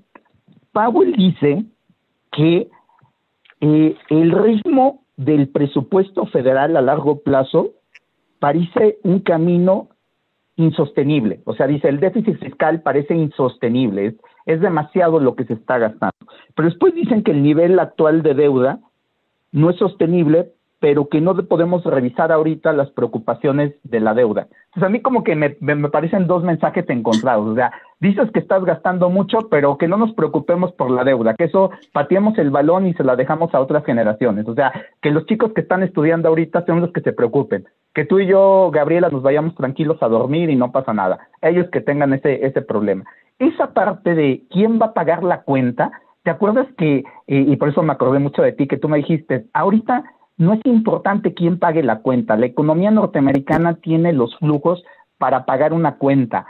Powell 0.72 1.12
dice 1.12 1.64
que 2.32 2.68
eh, 3.60 3.96
el 4.10 4.30
ritmo 4.30 5.04
del 5.16 5.48
presupuesto 5.48 6.26
federal 6.26 6.76
a 6.76 6.80
largo 6.80 7.20
plazo 7.20 7.72
parece 8.38 8.98
un 9.02 9.20
camino 9.20 9.88
insostenible. 10.56 11.40
O 11.44 11.54
sea, 11.54 11.66
dice, 11.66 11.88
el 11.88 12.00
déficit 12.00 12.38
fiscal 12.38 12.82
parece 12.82 13.14
insostenible, 13.14 14.16
es, 14.46 14.60
demasiado 14.60 15.20
lo 15.20 15.34
que 15.34 15.44
se 15.44 15.54
está 15.54 15.78
gastando. 15.78 16.16
Pero 16.54 16.68
después 16.68 16.94
dicen 16.94 17.22
que 17.22 17.30
el 17.30 17.42
nivel 17.42 17.78
actual 17.78 18.22
de 18.22 18.34
deuda 18.34 18.80
no 19.52 19.70
es 19.70 19.76
sostenible 19.76 20.52
pero 20.80 21.08
que 21.08 21.20
no 21.20 21.34
podemos 21.46 21.84
revisar 21.84 22.30
ahorita 22.30 22.72
las 22.72 22.90
preocupaciones 22.90 23.74
de 23.82 24.00
la 24.00 24.14
deuda. 24.14 24.46
Entonces 24.66 24.82
a 24.84 24.88
mí 24.88 25.00
como 25.00 25.24
que 25.24 25.34
me, 25.34 25.56
me, 25.60 25.88
parecen 25.88 26.26
dos 26.26 26.44
mensajes 26.44 26.88
encontrados, 26.88 27.46
o 27.46 27.54
sea, 27.54 27.72
dices 28.00 28.30
que 28.30 28.38
estás 28.38 28.64
gastando 28.64 29.10
mucho, 29.10 29.48
pero 29.50 29.76
que 29.76 29.88
no 29.88 29.96
nos 29.96 30.12
preocupemos 30.12 30.72
por 30.72 30.90
la 30.90 31.02
deuda, 31.02 31.34
que 31.34 31.44
eso 31.44 31.70
pateemos 31.92 32.38
el 32.38 32.50
balón 32.50 32.86
y 32.86 32.94
se 32.94 33.02
la 33.02 33.16
dejamos 33.16 33.52
a 33.54 33.60
otras 33.60 33.84
generaciones, 33.84 34.46
o 34.46 34.54
sea, 34.54 34.72
que 35.02 35.10
los 35.10 35.26
chicos 35.26 35.52
que 35.52 35.62
están 35.62 35.82
estudiando 35.82 36.28
ahorita 36.28 36.64
son 36.64 36.80
los 36.80 36.92
que 36.92 37.00
se 37.00 37.12
preocupen, 37.12 37.66
que 37.94 38.04
tú 38.04 38.20
y 38.20 38.26
yo, 38.26 38.70
Gabriela, 38.72 39.08
nos 39.08 39.22
vayamos 39.22 39.56
tranquilos 39.56 40.00
a 40.00 40.08
dormir 40.08 40.48
y 40.50 40.56
no 40.56 40.70
pasa 40.70 40.92
nada, 40.92 41.18
ellos 41.42 41.68
que 41.70 41.80
tengan 41.80 42.12
ese, 42.12 42.46
ese 42.46 42.62
problema. 42.62 43.04
Esa 43.40 43.72
parte 43.72 44.14
de 44.14 44.42
quién 44.50 44.80
va 44.80 44.86
a 44.86 44.94
pagar 44.94 45.22
la 45.22 45.42
cuenta, 45.42 45.92
¿te 46.24 46.30
acuerdas 46.30 46.66
que, 46.76 47.04
y 47.26 47.56
por 47.56 47.68
eso 47.68 47.82
me 47.82 47.92
acordé 47.92 48.18
mucho 48.18 48.42
de 48.42 48.52
ti, 48.52 48.66
que 48.66 48.78
tú 48.78 48.88
me 48.88 48.98
dijiste, 48.98 49.46
ahorita 49.52 50.04
no 50.38 50.54
es 50.54 50.60
importante 50.64 51.34
quién 51.34 51.58
pague 51.58 51.82
la 51.82 51.98
cuenta. 51.98 52.36
La 52.36 52.46
economía 52.46 52.90
norteamericana 52.90 53.74
tiene 53.74 54.12
los 54.12 54.36
flujos 54.38 54.82
para 55.18 55.44
pagar 55.44 55.72
una 55.72 55.96
cuenta. 55.96 56.46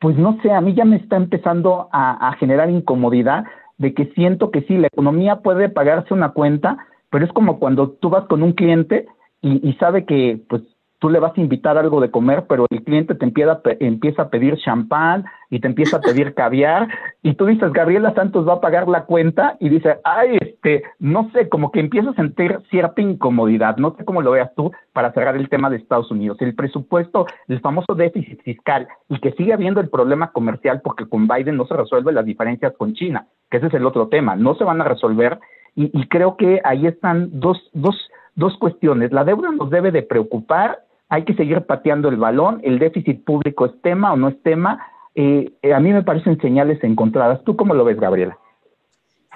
Pues 0.00 0.16
no 0.16 0.38
sé, 0.42 0.50
a 0.50 0.60
mí 0.60 0.74
ya 0.74 0.84
me 0.84 0.96
está 0.96 1.16
empezando 1.16 1.88
a, 1.92 2.34
generar 2.40 2.70
incomodidad 2.70 3.44
de 3.78 3.94
que 3.94 4.06
siento 4.14 4.50
que 4.50 4.62
sí, 4.62 4.76
la 4.78 4.88
economía 4.88 5.36
puede 5.36 5.68
pagarse 5.68 6.14
una 6.14 6.30
cuenta, 6.30 6.78
pero 7.10 7.24
es 7.24 7.32
como 7.32 7.58
cuando 7.58 7.90
tú 7.90 8.08
vas 8.08 8.24
con 8.24 8.42
un 8.42 8.52
cliente 8.52 9.06
y, 9.42 9.68
y 9.68 9.74
sabe 9.74 10.04
que 10.06 10.40
pues 10.48 10.62
tú 11.02 11.10
le 11.10 11.18
vas 11.18 11.36
a 11.36 11.40
invitar 11.40 11.76
algo 11.76 12.00
de 12.00 12.12
comer, 12.12 12.44
pero 12.48 12.64
el 12.70 12.84
cliente 12.84 13.16
te 13.16 13.24
empieza, 13.24 13.60
empieza 13.80 14.22
a 14.22 14.28
pedir 14.28 14.56
champán 14.58 15.24
y 15.50 15.58
te 15.58 15.66
empieza 15.66 15.96
a 15.96 16.00
pedir 16.00 16.32
caviar 16.36 16.86
y 17.22 17.34
tú 17.34 17.46
dices, 17.46 17.72
Gabriela 17.72 18.14
Santos 18.14 18.46
va 18.46 18.54
a 18.54 18.60
pagar 18.60 18.86
la 18.86 19.04
cuenta 19.04 19.56
y 19.58 19.68
dice, 19.68 19.98
ay, 20.04 20.38
este, 20.40 20.84
no 21.00 21.28
sé, 21.32 21.48
como 21.48 21.72
que 21.72 21.80
empieza 21.80 22.10
a 22.10 22.14
sentir 22.14 22.56
cierta 22.70 23.02
incomodidad, 23.02 23.78
no 23.78 23.96
sé 23.96 24.04
cómo 24.04 24.22
lo 24.22 24.30
veas 24.30 24.54
tú 24.54 24.70
para 24.92 25.12
cerrar 25.12 25.34
el 25.34 25.48
tema 25.48 25.70
de 25.70 25.78
Estados 25.78 26.08
Unidos. 26.12 26.36
El 26.40 26.54
presupuesto, 26.54 27.26
el 27.48 27.58
famoso 27.58 27.96
déficit 27.96 28.40
fiscal 28.42 28.86
y 29.08 29.18
que 29.18 29.32
sigue 29.32 29.52
habiendo 29.52 29.80
el 29.80 29.88
problema 29.88 30.30
comercial 30.30 30.82
porque 30.84 31.08
con 31.08 31.26
Biden 31.26 31.56
no 31.56 31.66
se 31.66 31.74
resuelven 31.74 32.14
las 32.14 32.26
diferencias 32.26 32.74
con 32.78 32.94
China, 32.94 33.26
que 33.50 33.56
ese 33.56 33.66
es 33.66 33.74
el 33.74 33.86
otro 33.86 34.06
tema, 34.06 34.36
no 34.36 34.54
se 34.54 34.62
van 34.62 34.80
a 34.80 34.84
resolver 34.84 35.40
y, 35.74 35.90
y 36.00 36.06
creo 36.06 36.36
que 36.36 36.60
ahí 36.62 36.86
están 36.86 37.40
dos, 37.40 37.58
dos, 37.72 37.96
dos 38.36 38.56
cuestiones. 38.58 39.10
La 39.10 39.24
deuda 39.24 39.50
nos 39.50 39.68
debe 39.68 39.90
de 39.90 40.02
preocupar 40.04 40.78
hay 41.12 41.26
que 41.26 41.34
seguir 41.34 41.60
pateando 41.66 42.08
el 42.08 42.16
balón, 42.16 42.62
el 42.64 42.78
déficit 42.78 43.22
público 43.22 43.66
es 43.66 43.82
tema 43.82 44.14
o 44.14 44.16
no 44.16 44.28
es 44.28 44.42
tema. 44.42 44.82
Eh, 45.14 45.52
eh, 45.60 45.74
a 45.74 45.78
mí 45.78 45.92
me 45.92 46.02
parecen 46.02 46.40
señales 46.40 46.82
encontradas. 46.82 47.44
¿Tú 47.44 47.54
cómo 47.54 47.74
lo 47.74 47.84
ves, 47.84 48.00
Gabriela? 48.00 48.38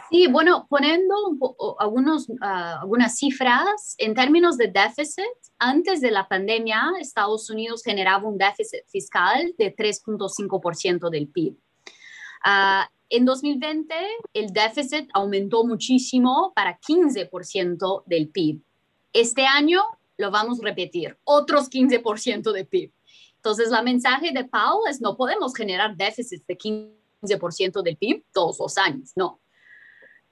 Sí, 0.09 0.27
bueno, 0.27 0.67
poniendo 0.71 1.15
algunos, 1.79 2.33
ah, 2.41 2.79
algunas 2.81 3.19
cifras, 3.19 3.95
en 3.99 4.15
términos 4.15 4.57
de 4.57 4.69
déficit, 4.69 5.27
antes 5.59 6.01
de 6.01 6.13
la 6.13 6.27
pandemia, 6.27 6.93
Estados 6.99 7.51
Unidos 7.51 7.83
generaba 7.85 8.27
un 8.27 8.39
déficit 8.39 8.81
fiscal 8.89 9.53
de 9.59 9.77
3.5% 9.77 11.11
del 11.11 11.29
PIB. 11.29 11.59
Ah, 12.43 12.89
en 13.11 13.27
2020, 13.27 13.95
el 14.33 14.47
déficit 14.47 15.11
aumentó 15.13 15.63
muchísimo 15.67 16.55
para 16.57 16.79
15% 16.79 18.05
del 18.07 18.31
PIB. 18.31 18.63
Este 19.13 19.45
año 19.45 19.83
lo 20.17 20.31
vamos 20.31 20.61
a 20.61 20.65
repetir, 20.65 21.19
otros 21.25 21.69
15% 21.71 22.53
de 22.53 22.65
PIB. 22.65 22.93
Entonces, 23.37 23.71
la 23.71 23.83
mensaje 23.83 24.33
de 24.33 24.45
Powell 24.45 24.91
es 24.91 25.01
no 25.01 25.17
podemos 25.17 25.55
generar 25.55 25.97
déficits 25.97 26.47
de 26.47 26.59
15% 26.59 27.83
del 27.83 27.97
PIB 27.97 28.25
todos 28.33 28.59
los 28.59 28.77
años, 28.79 29.13
no. 29.15 29.41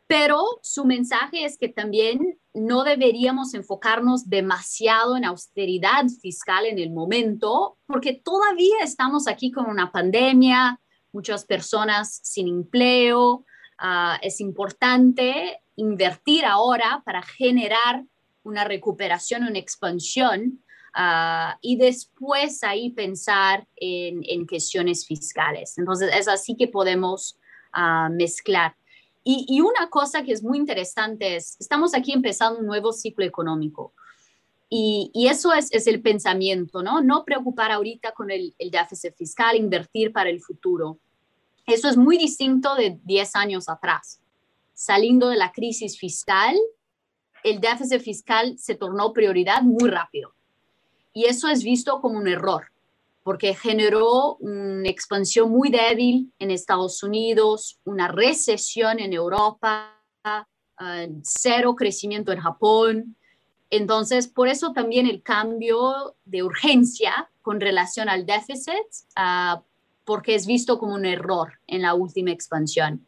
Pero 0.07 0.43
su 0.63 0.85
mensaje 0.85 1.45
es 1.45 1.57
que 1.57 1.69
también 1.69 2.39
no 2.53 2.85
deberíamos 2.85 3.55
enfocarnos 3.55 4.29
demasiado 4.29 5.17
en 5.17 5.25
austeridad 5.25 6.05
fiscal 6.21 6.67
en 6.67 6.79
el 6.79 6.91
momento, 6.91 7.79
porque 7.87 8.13
todavía 8.13 8.77
estamos 8.83 9.27
aquí 9.27 9.51
con 9.51 9.67
una 9.67 9.91
pandemia, 9.91 10.81
muchas 11.13 11.45
personas 11.47 12.21
sin 12.23 12.49
empleo. 12.49 13.47
Ah, 13.79 14.19
es 14.23 14.41
importante 14.41 15.61
invertir 15.77 16.45
ahora 16.45 17.03
para 17.05 17.23
generar 17.23 18.05
una 18.45 18.65
recuperación, 18.65 19.43
una 19.45 19.59
expansión, 19.59 20.63
ah, 20.95 21.59
y 21.61 21.77
después 21.77 22.63
ahí 22.63 22.91
pensar 22.91 23.67
en, 23.77 24.23
en, 24.25 24.47
cuestiones 24.47 25.07
fiscales. 25.07 25.77
Entonces, 25.77 26.11
es 26.15 26.29
así 26.29 26.55
que 26.57 26.69
podemos 26.69 27.39
ah, 27.73 28.09
mezclar. 28.11 28.77
Y, 29.25 29.47
y, 29.49 29.61
una 29.61 29.89
cosa 29.89 30.23
que 30.23 30.33
es 30.33 30.43
muy 30.43 30.59
interesante 30.59 31.37
es, 31.37 31.57
estamos 31.59 31.95
aquí 31.95 32.13
empezando 32.13 32.61
un 32.61 32.67
nuevo 32.67 32.93
ciclo 32.93 33.25
económico. 33.25 33.95
Y, 34.77 35.29
eso 35.29 35.53
es, 35.53 35.71
el 35.87 36.03
pensamiento, 36.03 36.83
¿no? 36.83 37.01
No 37.01 37.25
preocupar 37.25 37.71
ahorita 37.71 38.13
con 38.13 38.31
el, 38.31 38.55
el 38.59 38.71
déficit 38.71 39.15
fiscal, 39.15 39.57
invertir 39.57 40.13
para 40.13 40.31
el 40.31 40.41
futuro. 40.41 40.99
Eso 41.67 41.89
es 41.89 41.97
muy 41.97 42.19
distinto 42.19 42.75
de 42.75 42.99
10 43.05 43.37
años 43.37 43.69
atrás. 43.69 44.21
Saliendo 44.73 45.29
de 45.29 45.37
la 45.37 45.53
crisis 45.53 45.97
fiscal, 45.99 46.57
el 47.45 47.61
déficit 47.61 48.01
fiscal 48.01 48.59
se 48.59 48.75
tornó 48.75 49.13
prioridad 49.13 49.63
muy 49.63 49.89
rápido. 49.89 50.35
Y 51.13 51.27
eso 51.27 51.47
es 51.49 51.63
visto 51.63 52.01
como 52.01 52.19
un 52.19 52.27
error, 52.27 52.73
porque 53.23 53.55
generó 53.55 54.37
una 54.41 54.89
expansión 54.89 55.51
muy 55.51 55.71
débil 55.71 56.33
en 56.41 56.51
Estados 56.51 57.03
Unidos, 57.05 57.79
una 57.85 58.09
recesión 58.09 58.99
en 58.99 59.13
Europa, 59.13 59.95
uh, 60.25 61.21
cero 61.23 61.77
crecimiento 61.77 62.33
en 62.33 62.41
Japón. 62.41 63.17
Entonces, 63.71 64.27
por 64.27 64.49
eso 64.49 64.73
también 64.73 65.07
el 65.07 65.23
cambio 65.23 66.17
de 66.25 66.43
urgencia 66.43 67.31
con 67.43 67.61
relación 67.61 68.09
al 68.09 68.25
déficit, 68.25 68.89
uh, 69.17 69.61
porque 70.05 70.35
es 70.35 70.47
visto 70.47 70.79
como 70.79 70.95
un 70.95 71.05
error 71.05 71.53
en 71.67 71.83
la 71.83 71.95
última 71.95 72.31
expansión. 72.31 73.07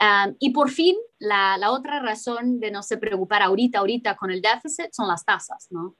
Um, 0.00 0.34
y 0.40 0.50
por 0.50 0.68
fin, 0.68 0.96
la, 1.22 1.56
la, 1.56 1.70
otra 1.70 2.00
razón 2.00 2.58
de 2.60 2.70
no 2.70 2.82
se 2.82 2.98
preocupar 2.98 3.42
ahorita, 3.42 3.78
ahorita 3.78 4.16
con 4.16 4.30
el 4.30 4.42
déficit 4.42 4.92
son 4.92 5.08
las 5.08 5.24
tasas, 5.24 5.68
¿no? 5.70 5.94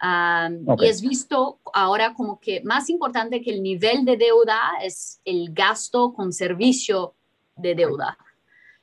Um, 0.00 0.80
y 0.80 0.86
es 0.86 1.02
visto 1.02 1.58
ahora 1.72 2.14
como 2.14 2.38
que 2.38 2.62
más 2.62 2.88
importante 2.88 3.42
que 3.42 3.50
el 3.50 3.62
nivel 3.62 4.04
de 4.04 4.16
deuda 4.16 4.60
es 4.80 5.20
el 5.24 5.52
gasto 5.52 6.12
con 6.12 6.32
servicio 6.32 7.16
de 7.56 7.74
deuda 7.74 8.16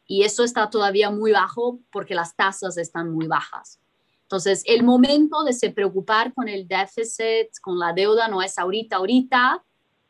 y 0.06 0.24
eso 0.24 0.44
está 0.44 0.70
todavía 0.70 1.10
muy 1.12 1.32
bajo 1.32 1.80
porque 1.90 2.16
las 2.16 2.36
tasas 2.36 2.78
están 2.78 3.12
muy 3.12 3.28
bajas. 3.28 3.80
Entonces, 4.24 4.64
el 4.66 4.84
momento 4.84 5.44
de 5.44 5.54
se 5.54 5.70
preocupar 5.70 6.34
con 6.34 6.50
el 6.50 6.68
déficit, 6.68 7.48
con 7.62 7.80
la 7.80 7.94
deuda, 7.94 8.28
no 8.28 8.42
es 8.42 8.58
ahorita, 8.58 8.98
ahorita, 8.98 9.64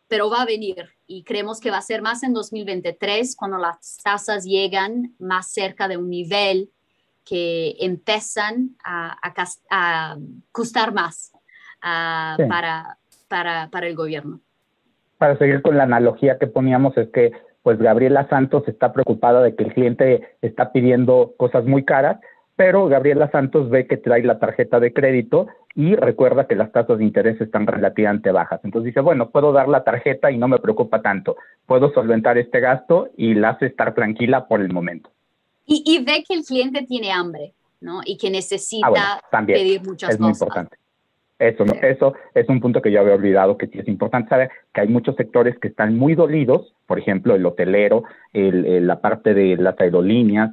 pero 0.07 0.29
va 0.31 0.41
a 0.41 0.45
venir 0.45 0.94
y 1.07 1.23
creemos 1.23 1.59
que 1.59 1.71
va 1.71 1.77
a 1.77 1.81
ser 1.81 2.01
más 2.01 2.23
en 2.23 2.33
2023 2.33 3.35
cuando 3.35 3.57
las 3.57 3.97
tasas 4.03 4.45
llegan 4.45 5.13
más 5.19 5.51
cerca 5.51 5.87
de 5.87 5.97
un 5.97 6.09
nivel 6.09 6.69
que 7.23 7.75
empiezan 7.79 8.75
a, 8.83 9.17
a, 9.69 10.17
costar 10.51 10.93
más 10.93 11.31
para, 11.81 12.97
para, 13.27 13.69
para 13.69 13.87
el 13.87 13.95
gobierno. 13.95 14.39
Para 15.17 15.37
seguir 15.37 15.61
con 15.61 15.77
la 15.77 15.83
analogía 15.83 16.37
que 16.37 16.47
poníamos, 16.47 16.95
es 16.97 17.09
que 17.09 17.31
pues 17.63 17.79
Gabriela 17.79 18.27
Santos 18.29 18.63
está 18.67 18.93
preocupada 18.93 19.41
de 19.41 19.55
que 19.55 19.63
el 19.63 19.73
cliente 19.73 20.37
está 20.41 20.71
pidiendo 20.71 21.33
cosas 21.37 21.65
muy 21.65 21.83
caras, 21.83 22.19
pero 22.55 22.87
Gabriela 22.87 23.29
Santos 23.31 23.69
ve 23.69 23.85
que 23.85 23.97
trae 23.97 24.23
la 24.23 24.39
tarjeta 24.39 24.79
de 24.79 24.93
crédito 24.93 25.47
y 25.75 25.95
recuerda 25.95 26.47
que 26.47 26.55
las 26.55 26.71
tasas 26.71 26.97
de 26.97 27.03
interés 27.03 27.39
están 27.41 27.67
relativamente 27.67 28.31
bajas. 28.31 28.61
Entonces 28.63 28.87
dice, 28.87 29.01
bueno, 29.01 29.29
puedo 29.29 29.51
dar 29.51 29.67
la 29.67 29.83
tarjeta 29.83 30.31
y 30.31 30.37
no 30.37 30.47
me 30.47 30.59
preocupa 30.59 31.01
tanto, 31.01 31.35
puedo 31.65 31.91
solventar 31.93 32.37
este 32.37 32.61
gasto 32.61 33.09
y 33.17 33.33
la 33.33 33.49
hace 33.49 33.65
estar 33.65 33.93
tranquila 33.93 34.47
por 34.47 34.61
el 34.61 34.71
momento. 34.71 35.09
Y, 35.67 36.03
ve 36.05 36.23
que 36.27 36.35
el 36.35 36.43
cliente 36.43 36.83
tiene 36.83 37.11
hambre, 37.11 37.53
¿no? 37.81 38.01
Y 38.05 38.17
que 38.17 38.29
necesita 38.29 39.19
ah, 39.31 39.43
pedir 39.45 39.81
muchas 39.83 40.11
es 40.11 40.19
Muy 40.19 40.29
importante. 40.29 40.77
Eso, 41.39 41.65
eso 41.81 42.13
es 42.33 42.47
un 42.47 42.61
punto 42.61 42.81
que 42.81 42.91
yo 42.91 43.01
había 43.01 43.15
olvidado, 43.15 43.57
que 43.57 43.67
sí 43.67 43.79
es 43.79 43.87
importante 43.87 44.29
saber 44.29 44.51
que 44.73 44.81
hay 44.81 44.87
muchos 44.87 45.15
sectores 45.15 45.57
que 45.59 45.67
están 45.67 45.97
muy 45.97 46.15
dolidos, 46.15 46.73
por 46.85 46.97
ejemplo, 46.97 47.35
el 47.35 47.45
hotelero, 47.45 48.03
el, 48.31 48.87
la 48.87 49.01
parte 49.01 49.33
de 49.33 49.57
las 49.57 49.77
aerolíneas, 49.81 50.51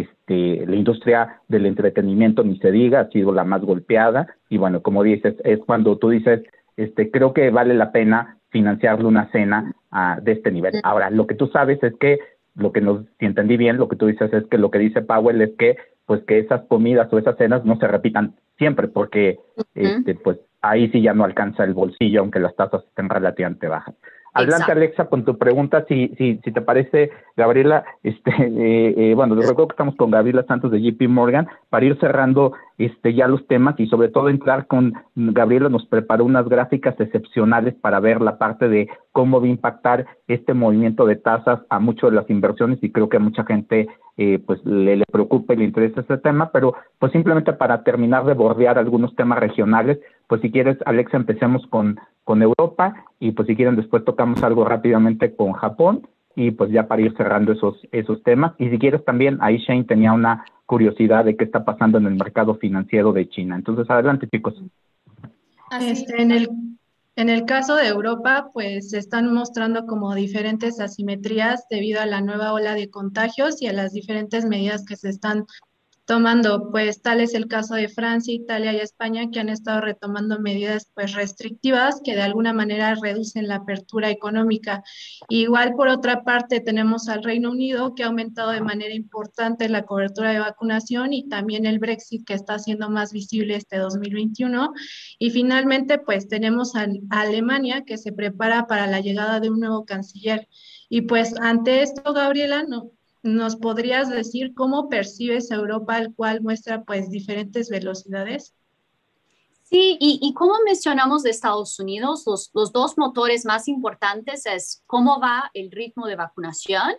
este, 0.00 0.66
la 0.66 0.76
industria 0.76 1.40
del 1.48 1.66
entretenimiento, 1.66 2.42
ni 2.42 2.58
se 2.58 2.70
diga, 2.70 3.00
ha 3.00 3.08
sido 3.08 3.32
la 3.32 3.44
más 3.44 3.62
golpeada. 3.62 4.26
Y 4.48 4.58
bueno, 4.58 4.82
como 4.82 5.02
dices, 5.02 5.34
es 5.44 5.58
cuando 5.60 5.98
tú 5.98 6.10
dices, 6.10 6.42
este, 6.76 7.10
creo 7.10 7.32
que 7.32 7.50
vale 7.50 7.74
la 7.74 7.92
pena 7.92 8.38
financiarle 8.50 9.06
una 9.06 9.30
cena 9.30 9.74
ah, 9.90 10.18
de 10.22 10.32
este 10.32 10.50
nivel. 10.50 10.74
Ahora, 10.82 11.10
lo 11.10 11.26
que 11.26 11.34
tú 11.34 11.48
sabes 11.48 11.82
es 11.82 11.94
que, 11.98 12.18
lo 12.54 12.72
que 12.72 12.80
nos, 12.80 13.04
si 13.18 13.26
entendí 13.26 13.56
bien, 13.56 13.78
lo 13.78 13.88
que 13.88 13.96
tú 13.96 14.06
dices 14.06 14.32
es 14.32 14.46
que 14.46 14.58
lo 14.58 14.70
que 14.70 14.78
dice 14.78 15.02
Powell 15.02 15.40
es 15.40 15.50
que, 15.58 15.76
pues 16.06 16.22
que 16.24 16.38
esas 16.38 16.62
comidas 16.66 17.12
o 17.12 17.18
esas 17.18 17.36
cenas 17.36 17.64
no 17.64 17.76
se 17.78 17.88
repitan 17.88 18.34
siempre, 18.58 18.88
porque 18.88 19.38
este, 19.74 20.14
pues 20.14 20.38
ahí 20.62 20.88
sí 20.90 21.02
ya 21.02 21.14
no 21.14 21.24
alcanza 21.24 21.64
el 21.64 21.74
bolsillo, 21.74 22.20
aunque 22.20 22.38
las 22.38 22.54
tasas 22.54 22.84
estén 22.84 23.08
relativamente 23.08 23.66
bajas. 23.66 23.94
Adelante, 24.34 24.72
Alexa, 24.72 25.06
con 25.06 25.24
tu 25.24 25.38
pregunta, 25.38 25.84
si, 25.86 26.08
si, 26.18 26.40
si 26.42 26.50
te 26.52 26.60
parece, 26.60 27.10
Gabriela, 27.36 27.84
este, 28.02 28.30
eh, 28.30 28.94
eh, 28.96 29.14
bueno, 29.14 29.36
les 29.36 29.48
recuerdo 29.48 29.68
que 29.68 29.74
estamos 29.74 29.94
con 29.94 30.10
Gabriela 30.10 30.44
Santos 30.46 30.72
de 30.72 30.82
JP 30.82 31.08
Morgan 31.08 31.46
para 31.70 31.86
ir 31.86 31.96
cerrando 32.00 32.52
este, 32.76 33.14
ya 33.14 33.28
los 33.28 33.46
temas 33.46 33.78
y 33.78 33.86
sobre 33.86 34.08
todo 34.08 34.28
entrar 34.28 34.66
con 34.66 34.94
Gabriela 35.14 35.68
nos 35.68 35.86
preparó 35.86 36.24
unas 36.24 36.48
gráficas 36.48 36.98
excepcionales 36.98 37.74
para 37.74 38.00
ver 38.00 38.20
la 38.20 38.36
parte 38.36 38.68
de 38.68 38.88
cómo 39.12 39.40
va 39.40 39.46
a 39.46 39.50
impactar 39.50 40.06
este 40.26 40.52
movimiento 40.54 41.06
de 41.06 41.14
tasas 41.14 41.60
a 41.68 41.78
muchas 41.78 42.10
de 42.10 42.16
las 42.16 42.28
inversiones 42.28 42.80
y 42.82 42.90
creo 42.90 43.08
que 43.08 43.18
a 43.18 43.20
mucha 43.20 43.44
gente 43.44 43.88
eh, 44.16 44.38
pues 44.44 44.64
le, 44.64 44.96
le 44.96 45.04
preocupa 45.10 45.54
y 45.54 45.56
le 45.56 45.64
interesa 45.64 46.00
este 46.00 46.18
tema, 46.18 46.50
pero 46.52 46.74
pues 46.98 47.12
simplemente 47.12 47.52
para 47.52 47.82
terminar 47.82 48.24
de 48.24 48.34
bordear 48.34 48.78
algunos 48.78 49.14
temas 49.16 49.40
regionales, 49.40 49.98
pues 50.28 50.40
si 50.40 50.50
quieres, 50.50 50.78
Alexa, 50.86 51.16
empecemos 51.16 51.66
con, 51.68 51.98
con 52.22 52.42
Europa 52.42 52.94
y 53.18 53.32
pues 53.32 53.48
si 53.48 53.56
quieren 53.56 53.76
después 53.76 54.04
tocamos 54.04 54.42
algo 54.42 54.64
rápidamente 54.64 55.34
con 55.34 55.52
Japón 55.52 56.06
y 56.36 56.50
pues 56.50 56.70
ya 56.70 56.86
para 56.88 57.02
ir 57.02 57.16
cerrando 57.16 57.52
esos, 57.52 57.76
esos 57.92 58.22
temas. 58.22 58.52
Y 58.58 58.68
si 58.70 58.78
quieres 58.78 59.04
también, 59.04 59.38
ahí 59.40 59.58
Shane 59.58 59.84
tenía 59.84 60.12
una 60.12 60.44
curiosidad 60.66 61.24
de 61.24 61.36
qué 61.36 61.44
está 61.44 61.64
pasando 61.64 61.98
en 61.98 62.06
el 62.06 62.14
mercado 62.14 62.56
financiero 62.56 63.12
de 63.12 63.28
China. 63.28 63.56
Entonces, 63.56 63.88
adelante 63.90 64.28
chicos. 64.28 64.54
Este, 65.80 66.22
en, 66.22 66.30
el, 66.30 66.48
en 67.16 67.28
el 67.28 67.44
caso 67.44 67.76
de 67.76 67.86
Europa, 67.86 68.50
pues 68.52 68.90
se 68.90 68.98
están 68.98 69.32
mostrando 69.32 69.86
como 69.86 70.14
diferentes 70.14 70.80
asimetrías 70.80 71.64
debido 71.70 72.00
a 72.00 72.06
la 72.06 72.20
nueva 72.20 72.52
ola 72.52 72.74
de 72.74 72.90
contagios 72.90 73.62
y 73.62 73.68
a 73.68 73.72
las 73.72 73.92
diferentes 73.92 74.44
medidas 74.44 74.84
que 74.84 74.96
se 74.96 75.10
están 75.10 75.46
tomando, 76.06 76.70
pues 76.70 77.00
tal 77.00 77.20
es 77.20 77.34
el 77.34 77.48
caso 77.48 77.74
de 77.74 77.88
Francia, 77.88 78.34
Italia 78.34 78.72
y 78.72 78.80
España 78.80 79.30
que 79.32 79.40
han 79.40 79.48
estado 79.48 79.80
retomando 79.80 80.38
medidas 80.38 80.90
pues 80.94 81.14
restrictivas 81.14 82.00
que 82.04 82.14
de 82.14 82.22
alguna 82.22 82.52
manera 82.52 82.94
reducen 83.00 83.48
la 83.48 83.56
apertura 83.56 84.10
económica. 84.10 84.82
Igual 85.28 85.74
por 85.74 85.88
otra 85.88 86.22
parte 86.22 86.60
tenemos 86.60 87.08
al 87.08 87.22
Reino 87.22 87.50
Unido 87.50 87.94
que 87.94 88.02
ha 88.02 88.08
aumentado 88.08 88.50
de 88.50 88.60
manera 88.60 88.94
importante 88.94 89.68
la 89.68 89.84
cobertura 89.84 90.30
de 90.32 90.40
vacunación 90.40 91.12
y 91.12 91.28
también 91.28 91.64
el 91.64 91.78
Brexit 91.78 92.26
que 92.26 92.34
está 92.34 92.58
siendo 92.58 92.90
más 92.90 93.12
visible 93.12 93.56
este 93.56 93.78
2021 93.78 94.72
y 95.18 95.30
finalmente 95.30 95.98
pues 95.98 96.28
tenemos 96.28 96.76
a, 96.76 96.86
Alemania 97.10 97.84
que 97.84 97.96
se 97.96 98.12
prepara 98.12 98.66
para 98.66 98.86
la 98.86 99.00
llegada 99.00 99.40
de 99.40 99.50
un 99.50 99.60
nuevo 99.60 99.84
canciller. 99.84 100.48
Y 100.88 101.02
pues 101.02 101.34
ante 101.40 101.82
esto, 101.82 102.12
Gabriela, 102.12 102.62
no, 102.62 102.92
¿Nos 103.24 103.56
podrías 103.56 104.10
decir 104.10 104.52
cómo 104.52 104.90
percibes 104.90 105.50
Europa, 105.50 105.96
el 105.96 106.14
cual 106.14 106.42
muestra 106.42 106.84
pues 106.84 107.08
diferentes 107.08 107.70
velocidades? 107.70 108.54
Sí, 109.62 109.96
y, 109.98 110.34
como 110.34 110.52
mencionamos 110.62 111.22
de 111.22 111.30
Estados 111.30 111.80
Unidos, 111.80 112.24
los, 112.26 112.52
dos 112.52 112.98
motores 112.98 113.46
más 113.46 113.66
importantes 113.66 114.44
es 114.44 114.82
cómo 114.86 115.18
va 115.20 115.50
el 115.54 115.70
ritmo 115.70 116.06
de 116.06 116.16
vacunación 116.16 116.96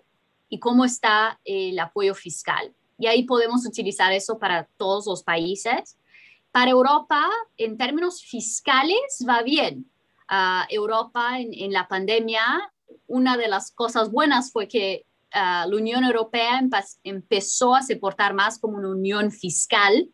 y 0.49 0.59
cómo 0.59 0.83
está 0.83 1.39
el 1.45 1.77
apoyo 1.77 2.15
fiscal. 2.15 2.73
Y 2.97 3.05
ahí 3.05 3.23
podemos 3.23 3.63
utilizar 3.67 4.11
eso 4.11 4.39
para 4.39 4.67
todos 4.77 5.05
los 5.05 5.21
países. 5.21 5.95
Para 6.51 6.71
Europa, 6.71 7.29
en 7.55 7.77
términos 7.77 8.23
fiscales, 8.23 9.23
va 9.29 9.43
bien. 9.43 9.91
Uh, 10.27 10.65
Europa 10.69 11.37
en, 11.39 11.71
la 11.71 11.87
pandemia, 11.87 12.41
una 13.05 13.37
de 13.37 13.47
las 13.47 13.71
cosas 13.71 14.11
buenas 14.11 14.51
fue 14.51 14.67
que 14.67 15.05
Ah, 15.37 15.65
la 15.67 15.75
Unión 15.75 16.05
Europea 16.05 16.61
empezó 17.03 17.75
a 17.75 17.81
se 17.81 17.97
portar 17.97 18.33
más 18.33 18.57
como 18.57 18.77
una 18.77 18.87
unión 18.87 19.31
fiscal, 19.31 20.07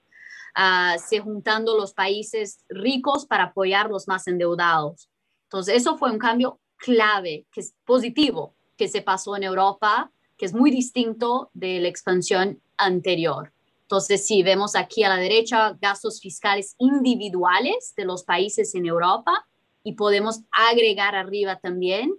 uh, 0.58 1.00
se 1.00 1.20
juntando 1.20 1.78
los 1.78 1.94
países 1.94 2.66
ricos 2.70 3.28
para 3.28 3.44
apoyar 3.44 3.92
los 3.92 4.08
más 4.08 4.28
endeudados. 4.28 5.12
Entonces, 5.44 5.76
eso 5.76 5.96
fue 5.96 6.10
un 6.10 6.18
cambio 6.18 6.60
clave, 6.78 7.46
que 7.52 7.62
es 7.62 7.76
positivo, 7.86 8.56
que 8.76 8.88
se 8.88 9.04
pasó 9.04 9.36
en 9.36 9.44
Europa, 9.44 10.12
que 10.40 10.48
es 10.48 10.56
muy 10.56 10.72
distinto 10.72 11.52
de 11.54 11.80
la 11.80 11.88
expansión 11.88 12.60
anterior. 12.78 13.54
Entonces, 13.84 14.26
sí, 14.26 14.42
vemos 14.42 14.76
aquí 14.76 15.04
a 15.04 15.10
la 15.10 15.18
derecha 15.18 15.78
gastos 15.80 16.20
fiscales 16.20 16.74
individuales 16.80 17.94
de 17.96 18.06
los 18.06 18.24
países 18.24 18.74
en 18.74 18.88
Europa 18.88 19.46
y 19.84 19.94
podemos 19.94 20.42
agregar 20.52 21.14
arriba 21.14 21.60
también 21.60 22.12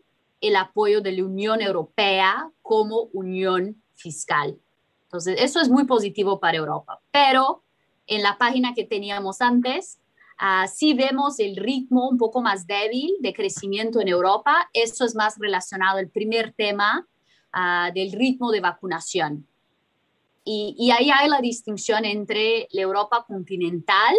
el 0.42 0.56
apoyo 0.56 1.00
de 1.00 1.12
la 1.12 1.24
Unión 1.24 1.62
Europea 1.62 2.50
como 2.60 3.04
unión 3.12 3.80
fiscal. 3.94 4.58
Entonces, 5.04 5.36
eso 5.38 5.60
es 5.60 5.68
muy 5.68 5.84
positivo 5.84 6.40
para 6.40 6.58
Europa. 6.58 7.00
Pero 7.10 7.62
en 8.06 8.22
la 8.22 8.36
página 8.36 8.74
que 8.74 8.84
teníamos 8.84 9.40
antes, 9.40 10.00
uh, 10.40 10.66
sí 10.66 10.94
vemos 10.94 11.38
el 11.38 11.56
ritmo 11.56 12.08
un 12.08 12.18
poco 12.18 12.42
más 12.42 12.66
débil 12.66 13.12
de 13.20 13.32
crecimiento 13.32 14.00
en 14.00 14.08
Europa. 14.08 14.68
Eso 14.72 15.04
es 15.04 15.14
más 15.14 15.38
relacionado 15.38 15.98
al 15.98 16.08
primer 16.08 16.52
tema 16.52 17.06
ah, 17.52 17.90
del 17.94 18.12
ritmo 18.12 18.50
de 18.50 18.60
vacunación. 18.60 19.46
Y, 20.44 20.74
y, 20.76 20.90
ahí 20.90 21.12
hay 21.12 21.28
la 21.28 21.40
distinción 21.40 22.04
entre 22.04 22.66
la 22.72 22.82
Europa 22.82 23.24
continental 23.28 24.16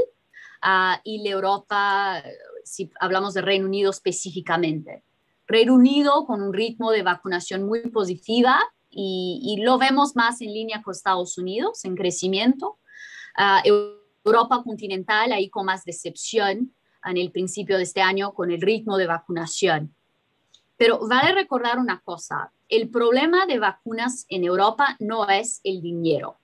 ah, 0.61 1.01
y 1.03 1.21
la 1.21 1.32
Europa, 1.32 2.24
si 2.63 2.89
hablamos 3.01 3.34
de 3.34 3.41
Reino 3.41 3.65
Unido 3.65 3.91
específicamente. 3.91 5.03
Reino 5.47 5.75
Unido 5.75 6.25
con 6.25 6.41
un 6.41 6.53
ritmo 6.53 6.91
de 6.91 7.03
vacunación 7.03 7.63
muy 7.63 7.81
positiva 7.89 8.59
y, 8.89 9.59
lo 9.63 9.77
vemos 9.77 10.15
más 10.15 10.41
en 10.41 10.53
línea 10.53 10.81
con 10.83 10.93
Estados 10.93 11.37
Unidos, 11.37 11.83
en 11.83 11.95
crecimiento. 11.95 12.77
Ah, 13.35 13.63
Europa 14.23 14.61
continental 14.63 15.31
ahí 15.31 15.49
con 15.49 15.65
más 15.65 15.83
decepción 15.83 16.73
en 17.05 17.17
el 17.17 17.31
principio 17.31 17.77
de 17.77 17.83
este 17.83 18.01
año 18.01 18.33
con 18.33 18.51
el 18.51 18.61
ritmo 18.61 18.97
de 18.97 19.07
vacunación. 19.07 19.95
Pero 20.77 21.07
vale 21.07 21.33
recordar 21.33 21.79
una 21.79 21.99
cosa, 22.01 22.51
el 22.69 22.89
problema 22.89 23.45
de 23.45 23.59
vacunas 23.59 24.25
en 24.29 24.43
Europa 24.43 24.95
no 24.99 25.29
es 25.29 25.59
el 25.63 25.81
dinero. 25.81 26.37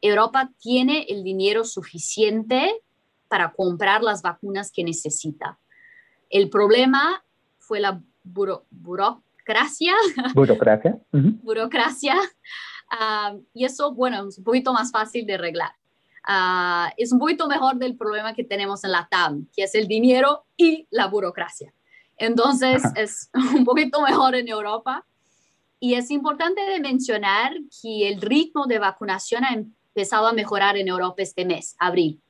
Europa 0.00 0.50
tiene 0.58 1.06
el 1.08 1.24
dinero 1.24 1.64
suficiente 1.64 2.82
para 3.28 3.52
comprar 3.52 4.02
las 4.02 4.22
vacunas 4.22 4.70
que 4.70 4.84
necesita. 4.84 5.58
El 6.30 6.50
problema 6.50 7.24
fue 7.66 7.80
la 7.80 8.00
burocracia. 8.22 9.94
Burocracia. 10.34 10.98
burocracia. 11.12 12.16
Ah, 12.90 13.34
y 13.52 13.64
eso, 13.64 13.92
bueno, 13.92 14.28
es 14.28 14.38
un 14.38 14.44
poquito 14.44 14.72
más 14.72 14.90
fácil 14.90 15.26
de 15.26 15.34
arreglar. 15.34 15.72
Ah, 16.26 16.92
es 16.96 17.12
un 17.12 17.18
poquito 17.18 17.48
mejor 17.48 17.76
del 17.76 17.96
problema 17.96 18.34
que 18.34 18.44
tenemos 18.44 18.84
en 18.84 18.92
la 18.92 19.08
TAM, 19.10 19.46
que 19.54 19.64
es 19.64 19.74
el 19.74 19.86
dinero 19.86 20.44
y 20.56 20.86
la 20.90 21.06
burocracia. 21.06 21.72
Entonces, 22.16 22.82
es 22.94 23.30
un 23.56 23.64
poquito 23.64 24.00
mejor 24.00 24.34
en 24.34 24.48
Europa. 24.48 25.04
Y 25.80 25.94
es 25.94 26.10
importante 26.10 26.62
de 26.62 26.80
mencionar 26.80 27.52
que 27.82 28.08
el 28.08 28.22
ritmo 28.22 28.66
de 28.66 28.78
vacunación 28.78 29.44
ha 29.44 29.52
empezado 29.52 30.28
a 30.28 30.32
mejorar 30.32 30.78
en 30.78 30.88
Europa 30.88 31.22
este 31.22 31.44
mes, 31.44 31.76
abril. 31.78 32.22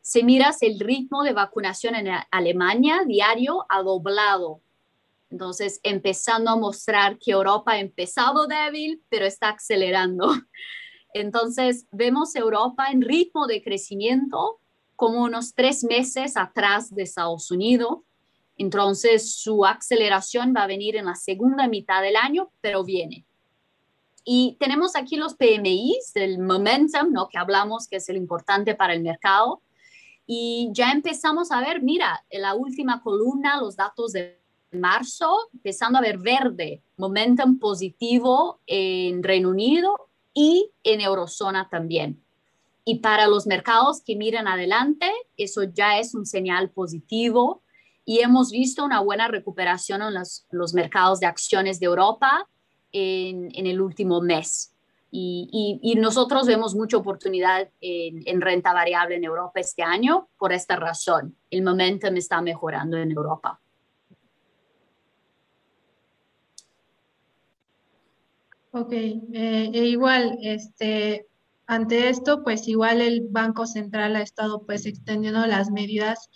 Si 0.00 0.24
miras 0.24 0.62
el 0.62 0.80
ritmo 0.80 1.22
de 1.22 1.32
vacunación 1.32 1.94
en 1.94 2.08
Alemania 2.30 3.02
diario 3.06 3.66
ha 3.68 3.82
doblado. 3.82 4.60
Entonces, 5.32 5.80
empezando 5.82 6.50
a 6.50 6.56
mostrar 6.56 7.18
que 7.18 7.32
Europa 7.32 7.72
ha 7.72 7.80
empezado 7.80 8.46
débil, 8.46 9.02
pero 9.08 9.26
está 9.26 9.48
acelerando. 9.48 10.30
Entonces, 11.14 11.86
vemos 11.90 12.36
Europa 12.36 12.86
en 12.92 13.02
ritmo 13.02 13.48
de 13.48 13.62
crecimiento 13.62 14.60
como 14.94 15.24
unos 15.24 15.54
tres 15.54 15.82
meses 15.82 16.36
atrás 16.36 16.94
de 16.94 17.02
Estados 17.02 17.50
Unidos 17.50 17.98
entonces, 18.62 19.34
su 19.34 19.64
aceleración 19.64 20.54
va 20.56 20.62
a 20.62 20.66
venir 20.66 20.96
en 20.96 21.06
la 21.06 21.14
segunda 21.14 21.66
mitad 21.68 22.02
del 22.02 22.16
año, 22.16 22.50
pero 22.60 22.84
viene. 22.84 23.24
Y 24.24 24.56
tenemos 24.60 24.94
aquí 24.94 25.16
los 25.16 25.34
PMIs, 25.34 26.12
el 26.14 26.38
momentum, 26.38 27.12
¿no? 27.12 27.28
que 27.28 27.38
hablamos 27.38 27.88
que 27.88 27.96
es 27.96 28.08
el 28.08 28.16
importante 28.16 28.74
para 28.74 28.94
el 28.94 29.02
mercado. 29.02 29.62
Y 30.26 30.70
ya 30.72 30.92
empezamos 30.92 31.50
a 31.50 31.60
ver, 31.60 31.82
mira, 31.82 32.24
en 32.30 32.42
la 32.42 32.54
última 32.54 33.02
columna, 33.02 33.60
los 33.60 33.74
datos 33.74 34.12
de 34.12 34.40
marzo, 34.72 35.36
empezando 35.52 35.98
a 35.98 36.02
ver 36.02 36.18
verde, 36.18 36.82
momentum 36.96 37.58
positivo 37.58 38.60
en 38.66 39.22
Reino 39.22 39.50
Unido 39.50 40.08
y 40.34 40.70
en 40.82 41.00
Eurozona 41.00 41.68
también. 41.68 42.22
Y 42.84 42.98
para 42.98 43.28
los 43.28 43.46
mercados 43.46 44.02
que 44.04 44.16
miran 44.16 44.48
adelante, 44.48 45.10
eso 45.36 45.62
ya 45.62 45.98
es 45.98 46.14
un 46.14 46.26
señal 46.26 46.70
positivo 46.70 47.62
y 48.04 48.20
hemos 48.20 48.50
visto 48.50 48.84
una 48.84 49.00
buena 49.00 49.28
recuperación 49.28 50.02
en 50.02 50.14
los, 50.14 50.74
mercados 50.74 51.20
de 51.20 51.26
acciones 51.26 51.78
de 51.78 51.86
Europa 51.86 52.48
en, 52.90 53.50
el 53.54 53.80
último 53.80 54.20
mes. 54.20 54.74
Y, 55.12 55.94
nosotros 55.98 56.46
vemos 56.46 56.74
mucha 56.74 56.96
oportunidad 56.96 57.68
en, 57.80 58.40
renta 58.40 58.72
variable 58.72 59.16
en 59.16 59.24
Europa 59.24 59.60
este 59.60 59.82
año 59.82 60.28
por 60.36 60.52
esta 60.52 60.74
razón. 60.76 61.36
El 61.50 61.62
momentum 61.62 62.16
está 62.16 62.40
mejorando 62.40 62.96
en 62.96 63.12
Europa. 63.12 63.61
Ok, 68.74 68.92
eh, 68.92 69.70
e 69.74 69.84
igual, 69.86 70.38
este, 70.40 71.26
ante 71.66 72.08
esto, 72.08 72.42
pues 72.42 72.66
igual 72.68 73.02
el 73.02 73.26
Banco 73.28 73.66
Central 73.66 74.16
ha 74.16 74.22
estado 74.22 74.64
pues 74.64 74.86
extendiendo 74.86 75.46
las 75.46 75.70
medidas 75.70 76.30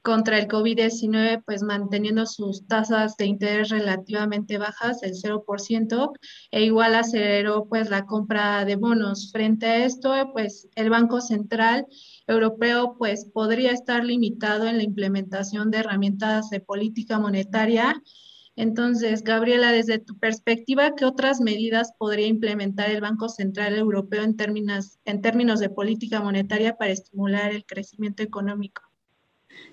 contra 0.00 0.38
el 0.38 0.48
COVID-19, 0.48 1.42
pues 1.44 1.62
manteniendo 1.62 2.24
sus 2.24 2.66
tasas 2.66 3.18
de 3.18 3.26
interés 3.26 3.68
relativamente 3.68 4.56
bajas, 4.56 5.02
el 5.02 5.12
0%, 5.12 6.12
e 6.50 6.64
igual 6.64 6.94
aceleró 6.94 7.66
pues 7.68 7.90
la 7.90 8.06
compra 8.06 8.64
de 8.64 8.76
bonos. 8.76 9.30
Frente 9.30 9.66
a 9.66 9.84
esto, 9.84 10.12
pues 10.32 10.68
el 10.76 10.88
Banco 10.88 11.20
Central 11.20 11.86
Europeo 12.26 12.96
pues 12.98 13.26
podría 13.26 13.72
estar 13.72 14.04
limitado 14.04 14.66
en 14.68 14.78
la 14.78 14.84
implementación 14.84 15.70
de 15.70 15.78
herramientas 15.78 16.48
de 16.48 16.60
política 16.60 17.18
monetaria. 17.18 17.94
Entonces, 18.56 19.24
Gabriela, 19.24 19.72
desde 19.72 19.98
tu 19.98 20.16
perspectiva, 20.18 20.94
¿qué 20.94 21.04
otras 21.04 21.40
medidas 21.40 21.92
podría 21.98 22.28
implementar 22.28 22.90
el 22.90 23.00
Banco 23.00 23.28
Central 23.28 23.76
Europeo 23.76 24.22
en 24.22 24.36
términos, 24.36 24.98
en 25.04 25.20
términos 25.22 25.58
de 25.58 25.70
política 25.70 26.20
monetaria 26.20 26.76
para 26.76 26.92
estimular 26.92 27.52
el 27.52 27.66
crecimiento 27.66 28.22
económico? 28.22 28.82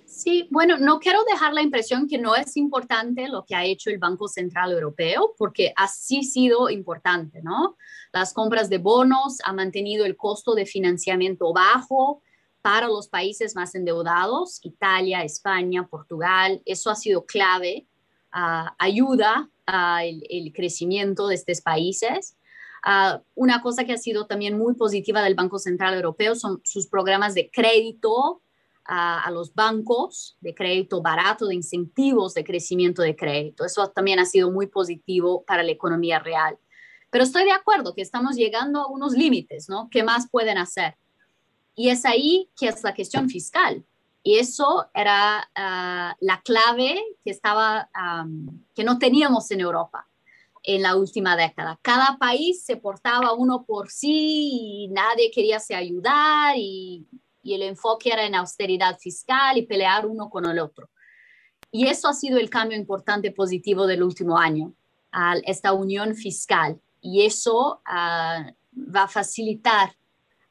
Sí, 0.05 0.47
bueno, 0.51 0.77
no 0.77 0.99
quiero 0.99 1.23
dejar 1.23 1.53
la 1.53 1.61
impresión 1.61 2.07
que 2.07 2.17
no 2.17 2.35
es 2.35 2.57
importante 2.57 3.27
lo 3.29 3.45
que 3.45 3.55
ha 3.55 3.65
hecho 3.65 3.89
el 3.89 3.97
Banco 3.97 4.27
Central 4.27 4.71
Europeo, 4.71 5.35
porque 5.37 5.73
ha 5.75 5.87
sido 5.87 6.69
importante, 6.69 7.41
¿no? 7.41 7.77
Las 8.11 8.33
compras 8.33 8.69
de 8.69 8.77
bonos 8.77 9.37
han 9.45 9.55
mantenido 9.55 10.05
el 10.05 10.17
costo 10.17 10.53
de 10.53 10.65
financiamiento 10.65 11.53
bajo 11.53 12.21
para 12.61 12.87
los 12.87 13.07
países 13.07 13.55
más 13.55 13.73
endeudados, 13.73 14.59
Italia, 14.63 15.23
España, 15.23 15.87
Portugal. 15.87 16.61
Eso 16.65 16.89
ha 16.89 16.95
sido 16.95 17.25
clave, 17.25 17.87
ah, 18.31 18.75
ayuda 18.79 19.49
al 19.65 20.23
el 20.29 20.53
crecimiento 20.53 21.27
de 21.27 21.35
estos 21.35 21.61
países. 21.61 22.37
Ah, 22.83 23.21
una 23.35 23.61
cosa 23.61 23.83
que 23.83 23.93
ha 23.93 23.97
sido 23.97 24.25
también 24.25 24.57
muy 24.57 24.73
positiva 24.73 25.21
del 25.21 25.35
Banco 25.35 25.59
Central 25.59 25.93
Europeo 25.93 26.35
son 26.35 26.61
sus 26.63 26.87
programas 26.87 27.35
de 27.35 27.49
crédito 27.51 28.41
a, 28.85 29.29
los 29.31 29.53
bancos 29.53 30.37
de 30.41 30.53
crédito 30.53 31.01
barato, 31.01 31.47
de 31.47 31.55
incentivos 31.55 32.33
de 32.33 32.43
crecimiento 32.43 33.01
de 33.01 33.15
crédito. 33.15 33.63
Eso 33.63 33.87
también 33.87 34.19
ha 34.19 34.25
sido 34.25 34.51
muy 34.51 34.67
positivo 34.67 35.43
para 35.45 35.63
la 35.63 35.71
economía 35.71 36.19
real. 36.19 36.57
Pero 37.09 37.23
estoy 37.23 37.43
de 37.43 37.51
acuerdo 37.51 37.93
que 37.93 38.01
estamos 38.01 38.35
llegando 38.35 38.81
a 38.81 38.87
unos 38.87 39.13
límites, 39.13 39.69
¿no? 39.69 39.89
¿Qué 39.91 40.03
más 40.03 40.29
pueden 40.29 40.57
hacer? 40.57 40.95
Y 41.75 41.89
es 41.89 42.05
ahí 42.05 42.49
que 42.57 42.67
es 42.67 42.83
la 42.83 42.95
cuestión 42.95 43.29
fiscal. 43.29 43.85
Y 44.23 44.37
eso 44.37 44.87
era 44.93 45.49
ah, 45.55 46.15
la 46.19 46.41
clave 46.41 47.01
que, 47.23 47.31
estaba, 47.31 47.89
que 48.75 48.83
no 48.83 48.99
teníamos 48.99 49.49
en 49.51 49.61
Europa 49.61 50.07
en 50.63 50.83
la 50.83 50.95
última 50.95 51.35
década. 51.35 51.79
Cada 51.81 52.17
país 52.19 52.63
se 52.63 52.77
portaba 52.77 53.33
uno 53.33 53.65
por 53.65 53.89
sí 53.89 54.85
y 54.85 54.87
nadie 54.89 55.31
quería 55.31 55.59
se 55.59 55.73
ayudar 55.73 56.55
y 56.55 57.07
y 57.43 57.53
el 57.53 57.63
enfoque 57.63 58.11
era 58.11 58.25
en 58.25 58.35
austeridad 58.35 58.97
fiscal 58.99 59.57
y 59.57 59.65
pelear 59.65 60.05
uno 60.05 60.29
con 60.29 60.45
el 60.45 60.59
otro. 60.59 60.89
Y 61.71 61.87
eso 61.87 62.07
ha 62.07 62.13
sido 62.13 62.37
el 62.37 62.49
cambio 62.49 62.77
importante 62.77 63.31
positivo 63.31 63.87
del 63.87 64.03
último 64.03 64.37
año, 64.37 64.73
a 65.11 65.35
esta 65.45 65.73
unión 65.73 66.15
fiscal. 66.15 66.79
Y 67.01 67.25
eso 67.25 67.81
ah, 67.85 68.51
va 68.73 69.03
a 69.03 69.07
facilitar 69.07 69.95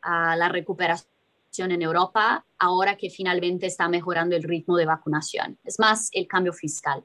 ah, 0.03 0.37
la 0.37 0.49
recuperación 0.49 1.10
en 1.59 1.83
Europa 1.83 2.45
ahora 2.59 2.97
que 2.97 3.11
finalmente 3.11 3.67
está 3.67 3.89
mejorando 3.89 4.37
el 4.37 4.43
ritmo 4.43 4.77
de 4.77 4.87
vacunación. 4.87 5.59
Es 5.65 5.79
más 5.79 6.09
el 6.13 6.27
cambio 6.27 6.53
fiscal. 6.53 7.05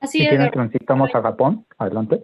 Así 0.00 0.22
es. 0.22 0.50
transitamos 0.50 1.14
a 1.14 1.22
Japón. 1.22 1.66
Adelante. 1.78 2.22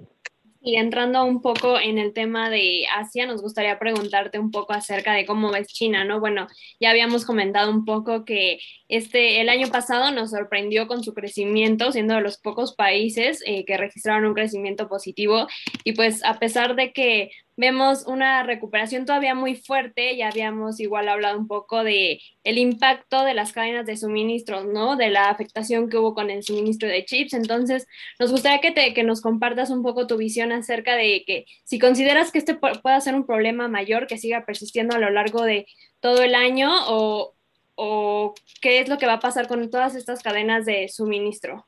Y 0.62 0.76
entrando 0.76 1.24
un 1.24 1.40
poco 1.40 1.80
en 1.80 1.96
el 1.96 2.12
tema 2.12 2.50
de 2.50 2.84
Asia, 2.94 3.26
nos 3.26 3.40
gustaría 3.40 3.78
preguntarte 3.78 4.38
un 4.38 4.50
poco 4.50 4.74
acerca 4.74 5.14
de 5.14 5.24
cómo 5.24 5.50
ves 5.50 5.68
China, 5.68 6.04
¿no? 6.04 6.20
Bueno, 6.20 6.48
ya 6.78 6.90
habíamos 6.90 7.24
comentado 7.24 7.70
un 7.70 7.86
poco 7.86 8.26
que 8.26 8.58
este, 8.88 9.40
el 9.40 9.48
año 9.48 9.68
pasado 9.68 10.10
nos 10.10 10.30
sorprendió 10.30 10.86
con 10.86 11.02
su 11.02 11.14
crecimiento, 11.14 11.92
siendo 11.92 12.14
de 12.14 12.20
los 12.20 12.36
pocos 12.36 12.74
países 12.74 13.42
eh, 13.46 13.64
que 13.64 13.78
registraron 13.78 14.26
un 14.26 14.34
crecimiento 14.34 14.86
positivo. 14.86 15.46
Y 15.84 15.92
pues 15.92 16.22
a 16.24 16.38
pesar 16.38 16.76
de 16.76 16.92
que 16.92 17.30
vemos 17.56 18.06
una 18.06 18.42
recuperación 18.42 19.04
todavía 19.04 19.34
muy 19.34 19.54
fuerte. 19.54 20.16
Ya 20.16 20.28
habíamos 20.28 20.80
igual 20.80 21.08
hablado 21.08 21.38
un 21.38 21.46
poco 21.46 21.84
de 21.84 22.20
el 22.44 22.58
impacto 22.58 23.24
de 23.24 23.34
las 23.34 23.52
cadenas 23.52 23.86
de 23.86 23.96
suministros, 23.96 24.66
¿no? 24.66 24.96
De 24.96 25.10
la 25.10 25.30
afectación 25.30 25.88
que 25.88 25.98
hubo 25.98 26.14
con 26.14 26.30
el 26.30 26.42
suministro 26.42 26.88
de 26.88 27.04
chips. 27.04 27.34
Entonces, 27.34 27.86
nos 28.18 28.30
gustaría 28.30 28.60
que, 28.60 28.70
te, 28.70 28.94
que 28.94 29.02
nos 29.02 29.20
compartas 29.20 29.70
un 29.70 29.82
poco 29.82 30.06
tu 30.06 30.16
visión 30.16 30.52
acerca 30.52 30.96
de 30.96 31.24
que 31.26 31.44
si 31.64 31.78
consideras 31.78 32.32
que 32.32 32.38
este 32.38 32.54
pueda 32.54 33.00
ser 33.00 33.14
un 33.14 33.26
problema 33.26 33.68
mayor 33.68 34.06
que 34.06 34.18
siga 34.18 34.44
persistiendo 34.44 34.96
a 34.96 34.98
lo 34.98 35.10
largo 35.10 35.42
de 35.42 35.66
todo 36.00 36.22
el 36.22 36.34
año 36.34 36.70
o, 36.88 37.34
o 37.74 38.34
qué 38.60 38.80
es 38.80 38.88
lo 38.88 38.98
que 38.98 39.06
va 39.06 39.14
a 39.14 39.20
pasar 39.20 39.48
con 39.48 39.70
todas 39.70 39.94
estas 39.94 40.22
cadenas 40.22 40.64
de 40.64 40.88
suministro. 40.88 41.66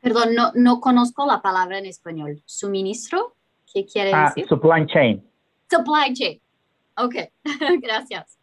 Perdón, 0.00 0.34
no, 0.34 0.52
no 0.54 0.80
conozco 0.80 1.26
la 1.26 1.42
palabra 1.42 1.78
en 1.78 1.86
español. 1.86 2.42
¿Suministro? 2.44 3.35
¿Qué 3.76 3.84
quiere 3.84 4.10
ah, 4.14 4.32
decir? 4.34 4.48
Supply 4.48 4.86
chain. 4.86 5.22
Supply 5.70 6.14
chain. 6.14 6.40
Ok, 6.96 7.14
gracias. 7.82 8.38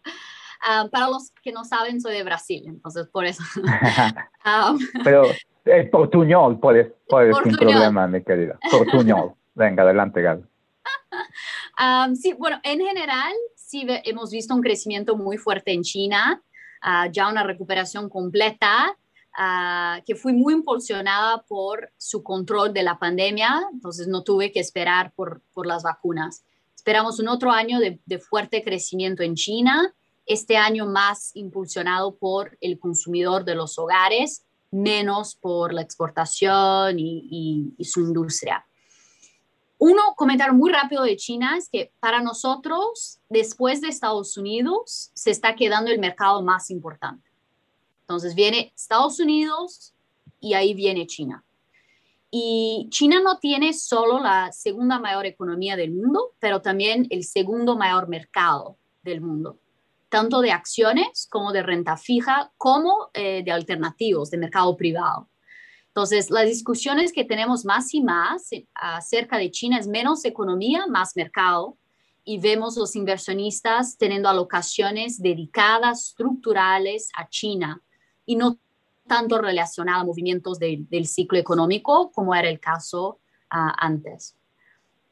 Ah, 0.61 0.87
para 0.91 1.07
los 1.07 1.31
que 1.41 1.51
no 1.51 1.65
saben, 1.65 1.99
soy 1.99 2.13
de 2.13 2.23
Brasil, 2.23 2.61
entonces 2.67 3.07
por 3.07 3.25
eso. 3.25 3.41
Um, 4.45 4.77
Pero 5.03 5.23
eh, 5.65 5.89
portuñol 5.91 6.59
puedes, 6.59 6.93
puedes 7.09 7.35
sin 7.43 7.55
problema, 7.55 8.05
mi 8.05 8.21
querida. 8.23 8.59
Portuñol. 8.69 9.33
Venga, 9.55 9.81
adelante, 9.81 10.21
Gal. 10.21 10.47
Um, 11.79 12.15
sí, 12.15 12.33
bueno, 12.33 12.59
en 12.61 12.79
general 12.79 13.33
sí 13.55 13.87
hemos 14.03 14.29
visto 14.29 14.53
un 14.53 14.61
crecimiento 14.61 15.17
muy 15.17 15.37
fuerte 15.37 15.73
en 15.73 15.81
China, 15.81 16.39
uh, 16.83 17.09
ya 17.11 17.27
una 17.27 17.41
recuperación 17.41 18.09
completa, 18.09 18.95
uh, 19.37 20.03
que 20.05 20.15
fue 20.15 20.33
muy 20.33 20.53
impulsionada 20.53 21.43
por 21.43 21.91
su 21.97 22.23
control 22.23 22.73
de 22.73 22.83
la 22.83 22.99
pandemia, 22.99 23.67
entonces 23.71 24.07
no 24.07 24.23
tuve 24.23 24.51
que 24.51 24.59
esperar 24.59 25.13
por, 25.13 25.41
por 25.53 25.65
las 25.65 25.83
vacunas. 25.83 26.43
Esperamos 26.75 27.19
un 27.19 27.29
otro 27.29 27.49
año 27.49 27.79
de, 27.79 28.19
fuerte 28.19 28.61
crecimiento 28.61 29.23
en 29.23 29.35
China, 29.35 29.95
este 30.25 30.57
año 30.57 30.85
más 30.85 31.31
impulsionado 31.33 32.15
por 32.15 32.57
el 32.59 32.77
consumidor 32.77 33.45
de 33.45 33.55
los 33.55 33.79
hogares, 33.79 34.43
menos 34.69 35.35
por 35.35 35.73
la 35.73 35.81
exportación 35.81 36.99
y, 36.99 37.73
y, 37.77 37.85
su 37.85 38.01
industria. 38.01 38.65
Uno 39.77 40.01
comentario 40.17 40.53
muy 40.53 40.71
rápido 40.71 41.03
de 41.03 41.15
China 41.15 41.57
es 41.57 41.69
que 41.69 41.93
para 42.01 42.21
nosotros, 42.21 43.19
después 43.29 43.79
de 43.79 43.87
Estados 43.87 44.35
Unidos, 44.35 45.11
se 45.13 45.31
está 45.31 45.55
quedando 45.55 45.89
el 45.89 45.99
mercado 45.99 46.41
más 46.41 46.69
importante. 46.69 47.32
Entonces 48.13 48.35
viene 48.35 48.71
Estados 48.75 49.19
Unidos 49.19 49.93
y 50.39 50.53
ahí 50.53 50.73
viene 50.73 51.07
China. 51.07 51.43
Y 52.29 52.87
China 52.89 53.21
no 53.21 53.37
tiene 53.39 53.73
solo 53.73 54.19
la 54.19 54.51
segunda 54.51 54.99
mayor 54.99 55.25
economía 55.25 55.75
del 55.75 55.91
mundo, 55.91 56.33
pero 56.39 56.61
también 56.61 57.07
el 57.09 57.23
segundo 57.23 57.75
mayor 57.75 58.07
mercado 58.07 58.77
del 59.03 59.21
mundo 59.21 59.59
tanto 60.13 60.41
de 60.41 60.51
acciones 60.51 61.27
como 61.27 61.51
de 61.51 61.63
renta 61.63 61.97
fija, 61.97 62.51
como 62.57 63.09
eh, 63.15 63.41
de 63.43 63.51
alternativos 63.51 64.29
de 64.29 64.37
mercado 64.37 64.77
privado. 64.77 65.27
Entonces, 65.87 66.29
las 66.29 66.45
discusiones 66.45 67.11
que 67.11 67.25
tenemos 67.25 67.65
más 67.65 67.91
y 67.95 68.01
más 68.03 68.51
eh, 68.51 68.67
acerca 68.75 69.39
de 69.39 69.49
China 69.49 69.79
es 69.79 69.87
menos 69.87 70.23
economía, 70.23 70.85
más 70.85 71.15
mercado, 71.15 71.79
y 72.23 72.37
vemos 72.37 72.77
los 72.77 72.95
inversionistas 72.95 73.97
teniendo 73.97 74.29
alocaciones 74.29 75.19
dedicadas, 75.19 76.09
estructurales 76.09 77.09
a 77.17 77.27
China, 77.27 77.81
y 78.25 78.35
no 78.35 78.59
tanto 79.07 79.37
relacionadas 79.39 80.01
a 80.01 80.05
movimientos 80.05 80.59
del 80.59 81.05
ciclo 81.07 81.37
económico 81.37 82.11
como 82.11 82.33
era 82.33 82.49
el 82.49 82.59
caso 82.59 83.19
ah, 83.49 83.75
antes. 83.77 84.35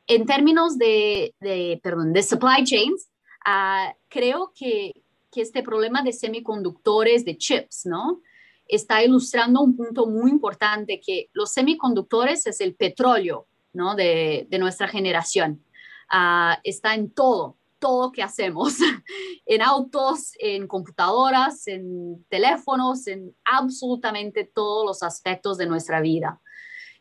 En 0.07 0.25
términos 0.25 0.77
de, 0.77 1.35
de, 1.39 1.79
perdón, 1.83 2.13
de 2.13 2.23
supply 2.23 2.63
chains, 2.63 3.11
Ah, 3.45 3.95
creo 4.07 4.53
que, 4.55 4.93
este 5.33 5.63
problema 5.63 6.03
de 6.03 6.11
semiconductores, 6.11 7.23
de 7.23 7.37
chips, 7.37 7.85
¿no? 7.85 8.21
Está 8.67 9.01
ilustrando 9.03 9.61
un 9.61 9.77
punto 9.77 10.05
muy 10.05 10.29
importante, 10.29 10.99
que 10.99 11.29
los 11.33 11.53
semiconductores 11.53 12.45
es 12.47 12.59
el 12.59 12.75
petróleo, 12.75 13.47
¿no? 13.73 13.95
De, 13.95 14.47
nuestra 14.59 14.89
generación. 14.89 15.63
Ah, 16.09 16.59
está 16.63 16.95
en 16.95 17.11
todo, 17.11 17.55
todo 17.81 18.13
que 18.13 18.23
hacemos, 18.23 18.75
en 19.45 19.61
autos, 19.61 20.31
en 20.39 20.67
computadoras, 20.67 21.67
en 21.67 22.23
teléfonos, 22.29 23.07
en 23.07 23.35
absolutamente 23.43 24.45
todos 24.45 24.85
los 24.85 25.03
aspectos 25.03 25.57
de 25.57 25.65
nuestra 25.65 25.99
vida. 25.99 26.39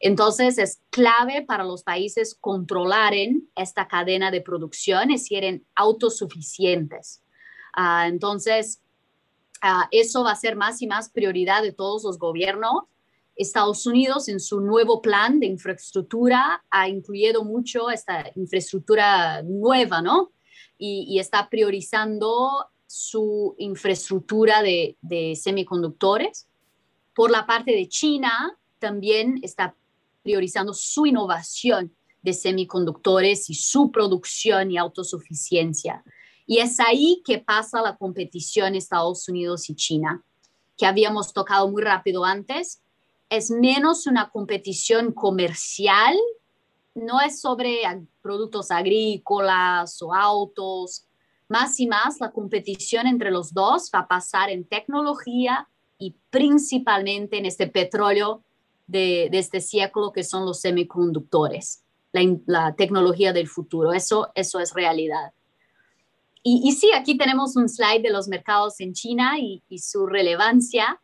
Entonces 0.00 0.56
es 0.56 0.80
clave 0.88 1.42
para 1.42 1.62
los 1.62 1.84
países 1.84 2.34
controlar 2.34 3.12
esta 3.54 3.86
cadena 3.86 4.30
de 4.30 4.40
producción, 4.40 5.10
es 5.10 5.22
decir, 5.22 5.62
autosuficientes. 5.74 7.22
Ah, 7.76 8.08
entonces, 8.08 8.82
ah, 9.60 9.86
eso 9.90 10.24
va 10.24 10.32
a 10.32 10.36
ser 10.36 10.56
más 10.56 10.80
y 10.80 10.86
más 10.86 11.10
prioridad 11.10 11.62
de 11.62 11.72
todos 11.72 12.02
los 12.02 12.18
gobiernos. 12.18 12.84
Estados 13.36 13.86
Unidos 13.86 14.28
en 14.28 14.40
su 14.40 14.60
nuevo 14.60 15.02
plan 15.02 15.38
de 15.38 15.46
infraestructura 15.46 16.64
ha 16.70 16.88
incluido 16.88 17.44
mucho 17.44 17.90
esta 17.90 18.30
infraestructura 18.34 19.42
nueva, 19.42 20.00
¿no? 20.00 20.32
Y, 20.82 21.18
está 21.18 21.50
priorizando 21.50 22.66
su 22.86 23.54
infraestructura 23.58 24.62
de, 24.62 24.96
semiconductores. 25.38 26.48
Por 27.14 27.30
la 27.30 27.46
parte 27.46 27.72
de 27.72 27.86
China, 27.86 28.58
también 28.78 29.40
está 29.42 29.76
priorizando 30.22 30.72
su 30.72 31.04
innovación 31.04 31.94
de 32.22 32.32
semiconductores 32.32 33.50
y 33.50 33.54
su 33.54 33.90
producción 33.90 34.70
y 34.70 34.78
autosuficiencia. 34.78 36.02
Y 36.46 36.58
es 36.58 36.80
ahí 36.80 37.22
que 37.24 37.38
pasa 37.38 37.82
la 37.82 37.96
competición 37.96 38.74
Estados 38.74 39.28
Unidos 39.28 39.68
y 39.68 39.74
China, 39.74 40.24
que 40.78 40.86
habíamos 40.86 41.34
tocado 41.34 41.70
muy 41.70 41.82
rápido 41.82 42.24
antes. 42.24 42.80
Es 43.28 43.50
menos 43.50 44.06
una 44.06 44.30
competición 44.30 45.12
comercial, 45.12 46.16
no 46.94 47.20
es 47.20 47.40
sobre 47.40 47.82
productos 48.20 48.70
agrícolas 48.70 50.00
o 50.02 50.14
autos, 50.14 51.06
más 51.48 51.80
y 51.80 51.86
más 51.86 52.20
la 52.20 52.30
competición 52.30 53.06
entre 53.06 53.30
los 53.30 53.52
dos 53.52 53.90
va 53.94 54.00
a 54.00 54.08
pasar 54.08 54.50
en 54.50 54.64
tecnología 54.64 55.68
y 55.98 56.14
principalmente 56.30 57.38
en 57.38 57.46
este 57.46 57.66
petróleo 57.66 58.42
de, 58.86 59.28
este 59.32 59.60
siglo 59.60 60.12
que 60.12 60.24
son 60.24 60.44
los 60.44 60.60
semiconductores, 60.60 61.82
la, 62.46 62.74
tecnología 62.74 63.32
del 63.32 63.48
futuro. 63.48 63.92
Eso, 63.92 64.30
eso 64.34 64.60
es 64.60 64.72
realidad. 64.74 65.32
Y, 66.42 66.72
sí, 66.72 66.90
aquí 66.94 67.18
tenemos 67.18 67.54
un 67.56 67.68
slide 67.68 68.00
de 68.00 68.10
los 68.10 68.26
mercados 68.26 68.80
en 68.80 68.94
China 68.94 69.38
y, 69.38 69.62
su 69.78 70.06
relevancia. 70.06 70.98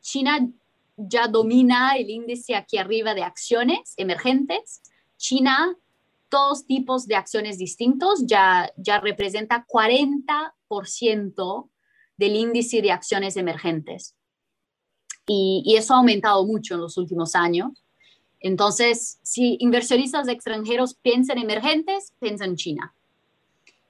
China 0.00 0.50
ya 0.96 1.28
domina 1.28 1.96
el 1.96 2.10
índice 2.10 2.54
aquí 2.54 2.78
arriba 2.78 3.14
de 3.14 3.22
acciones 3.22 3.94
emergentes. 3.96 4.82
China, 5.16 5.76
todos 6.28 6.66
tipos 6.66 7.06
de 7.06 7.16
acciones 7.16 7.58
distintos, 7.58 8.26
ya, 8.26 8.70
ya 8.76 9.00
representa 9.00 9.66
40% 9.66 11.70
del 12.16 12.36
índice 12.36 12.82
de 12.82 12.92
acciones 12.92 13.36
emergentes 13.36 14.16
y, 15.26 15.74
eso 15.76 15.94
ha 15.94 15.98
aumentado 15.98 16.44
mucho 16.46 16.74
en 16.74 16.80
los 16.80 16.96
últimos 16.96 17.34
años. 17.34 17.84
Entonces, 18.40 19.18
si 19.22 19.56
inversionistas 19.60 20.28
extranjeros 20.28 20.94
piensan 20.94 21.38
emergentes, 21.38 22.12
piensan 22.20 22.50
en 22.50 22.56
China. 22.56 22.94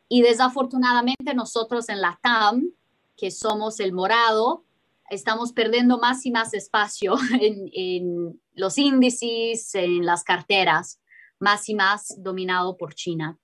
Y 0.09 0.23
desafortunadamente 0.23 1.35
nosotros 1.35 1.89
en 1.89 2.01
la 2.01 2.19
TAM, 2.23 2.71
que 3.17 3.31
somos 3.31 3.81
el 3.81 3.93
morado, 3.93 4.65
estamos 5.11 5.53
perdiendo 5.53 5.99
más 5.99 6.27
y 6.27 6.31
más 6.31 6.55
espacio 6.55 7.15
en, 7.41 7.71
en, 7.73 8.41
los 8.55 8.79
índices, 8.79 9.75
en 9.75 10.05
las 10.05 10.25
carteras, 10.25 11.01
más 11.39 11.69
y 11.69 11.75
más 11.75 12.15
dominado 12.19 12.77
por 12.77 12.95
China. 12.95 13.39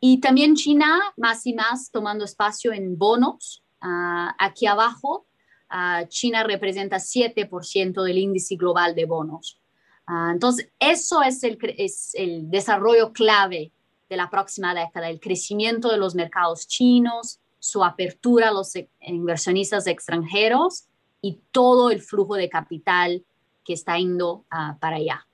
Y 0.00 0.20
también 0.20 0.54
China 0.54 1.00
más 1.16 1.46
y 1.46 1.54
más 1.54 1.90
tomando 1.90 2.24
espacio 2.24 2.72
en 2.72 2.96
bonos. 2.96 3.64
Uh, 3.80 4.30
aquí 4.38 4.66
abajo 4.66 5.28
Ah, 5.68 6.04
China 6.08 6.44
representa 6.44 6.96
7% 6.96 8.02
del 8.02 8.18
índice 8.18 8.56
global 8.56 8.94
de 8.94 9.04
bonos. 9.04 9.60
Ah, 10.06 10.30
entonces, 10.32 10.70
eso 10.78 11.22
es 11.22 11.42
el, 11.42 11.58
es 11.76 12.14
el 12.14 12.50
desarrollo 12.50 13.12
clave 13.12 13.72
de 14.08 14.16
la 14.16 14.30
próxima 14.30 14.74
década, 14.74 15.10
el 15.10 15.20
crecimiento 15.20 15.90
de 15.90 15.98
los 15.98 16.14
mercados 16.14 16.66
chinos, 16.66 17.40
su 17.58 17.84
apertura 17.84 18.48
a 18.48 18.52
los 18.52 18.74
e, 18.76 18.88
inversionistas 19.00 19.86
extranjeros 19.86 20.86
y 21.20 21.40
todo 21.50 21.90
el 21.90 22.00
flujo 22.00 22.36
de 22.36 22.48
capital 22.48 23.24
que 23.64 23.72
está 23.72 23.98
yendo 23.98 24.44
ah, 24.50 24.76
para 24.80 24.96
allá. 24.96 25.26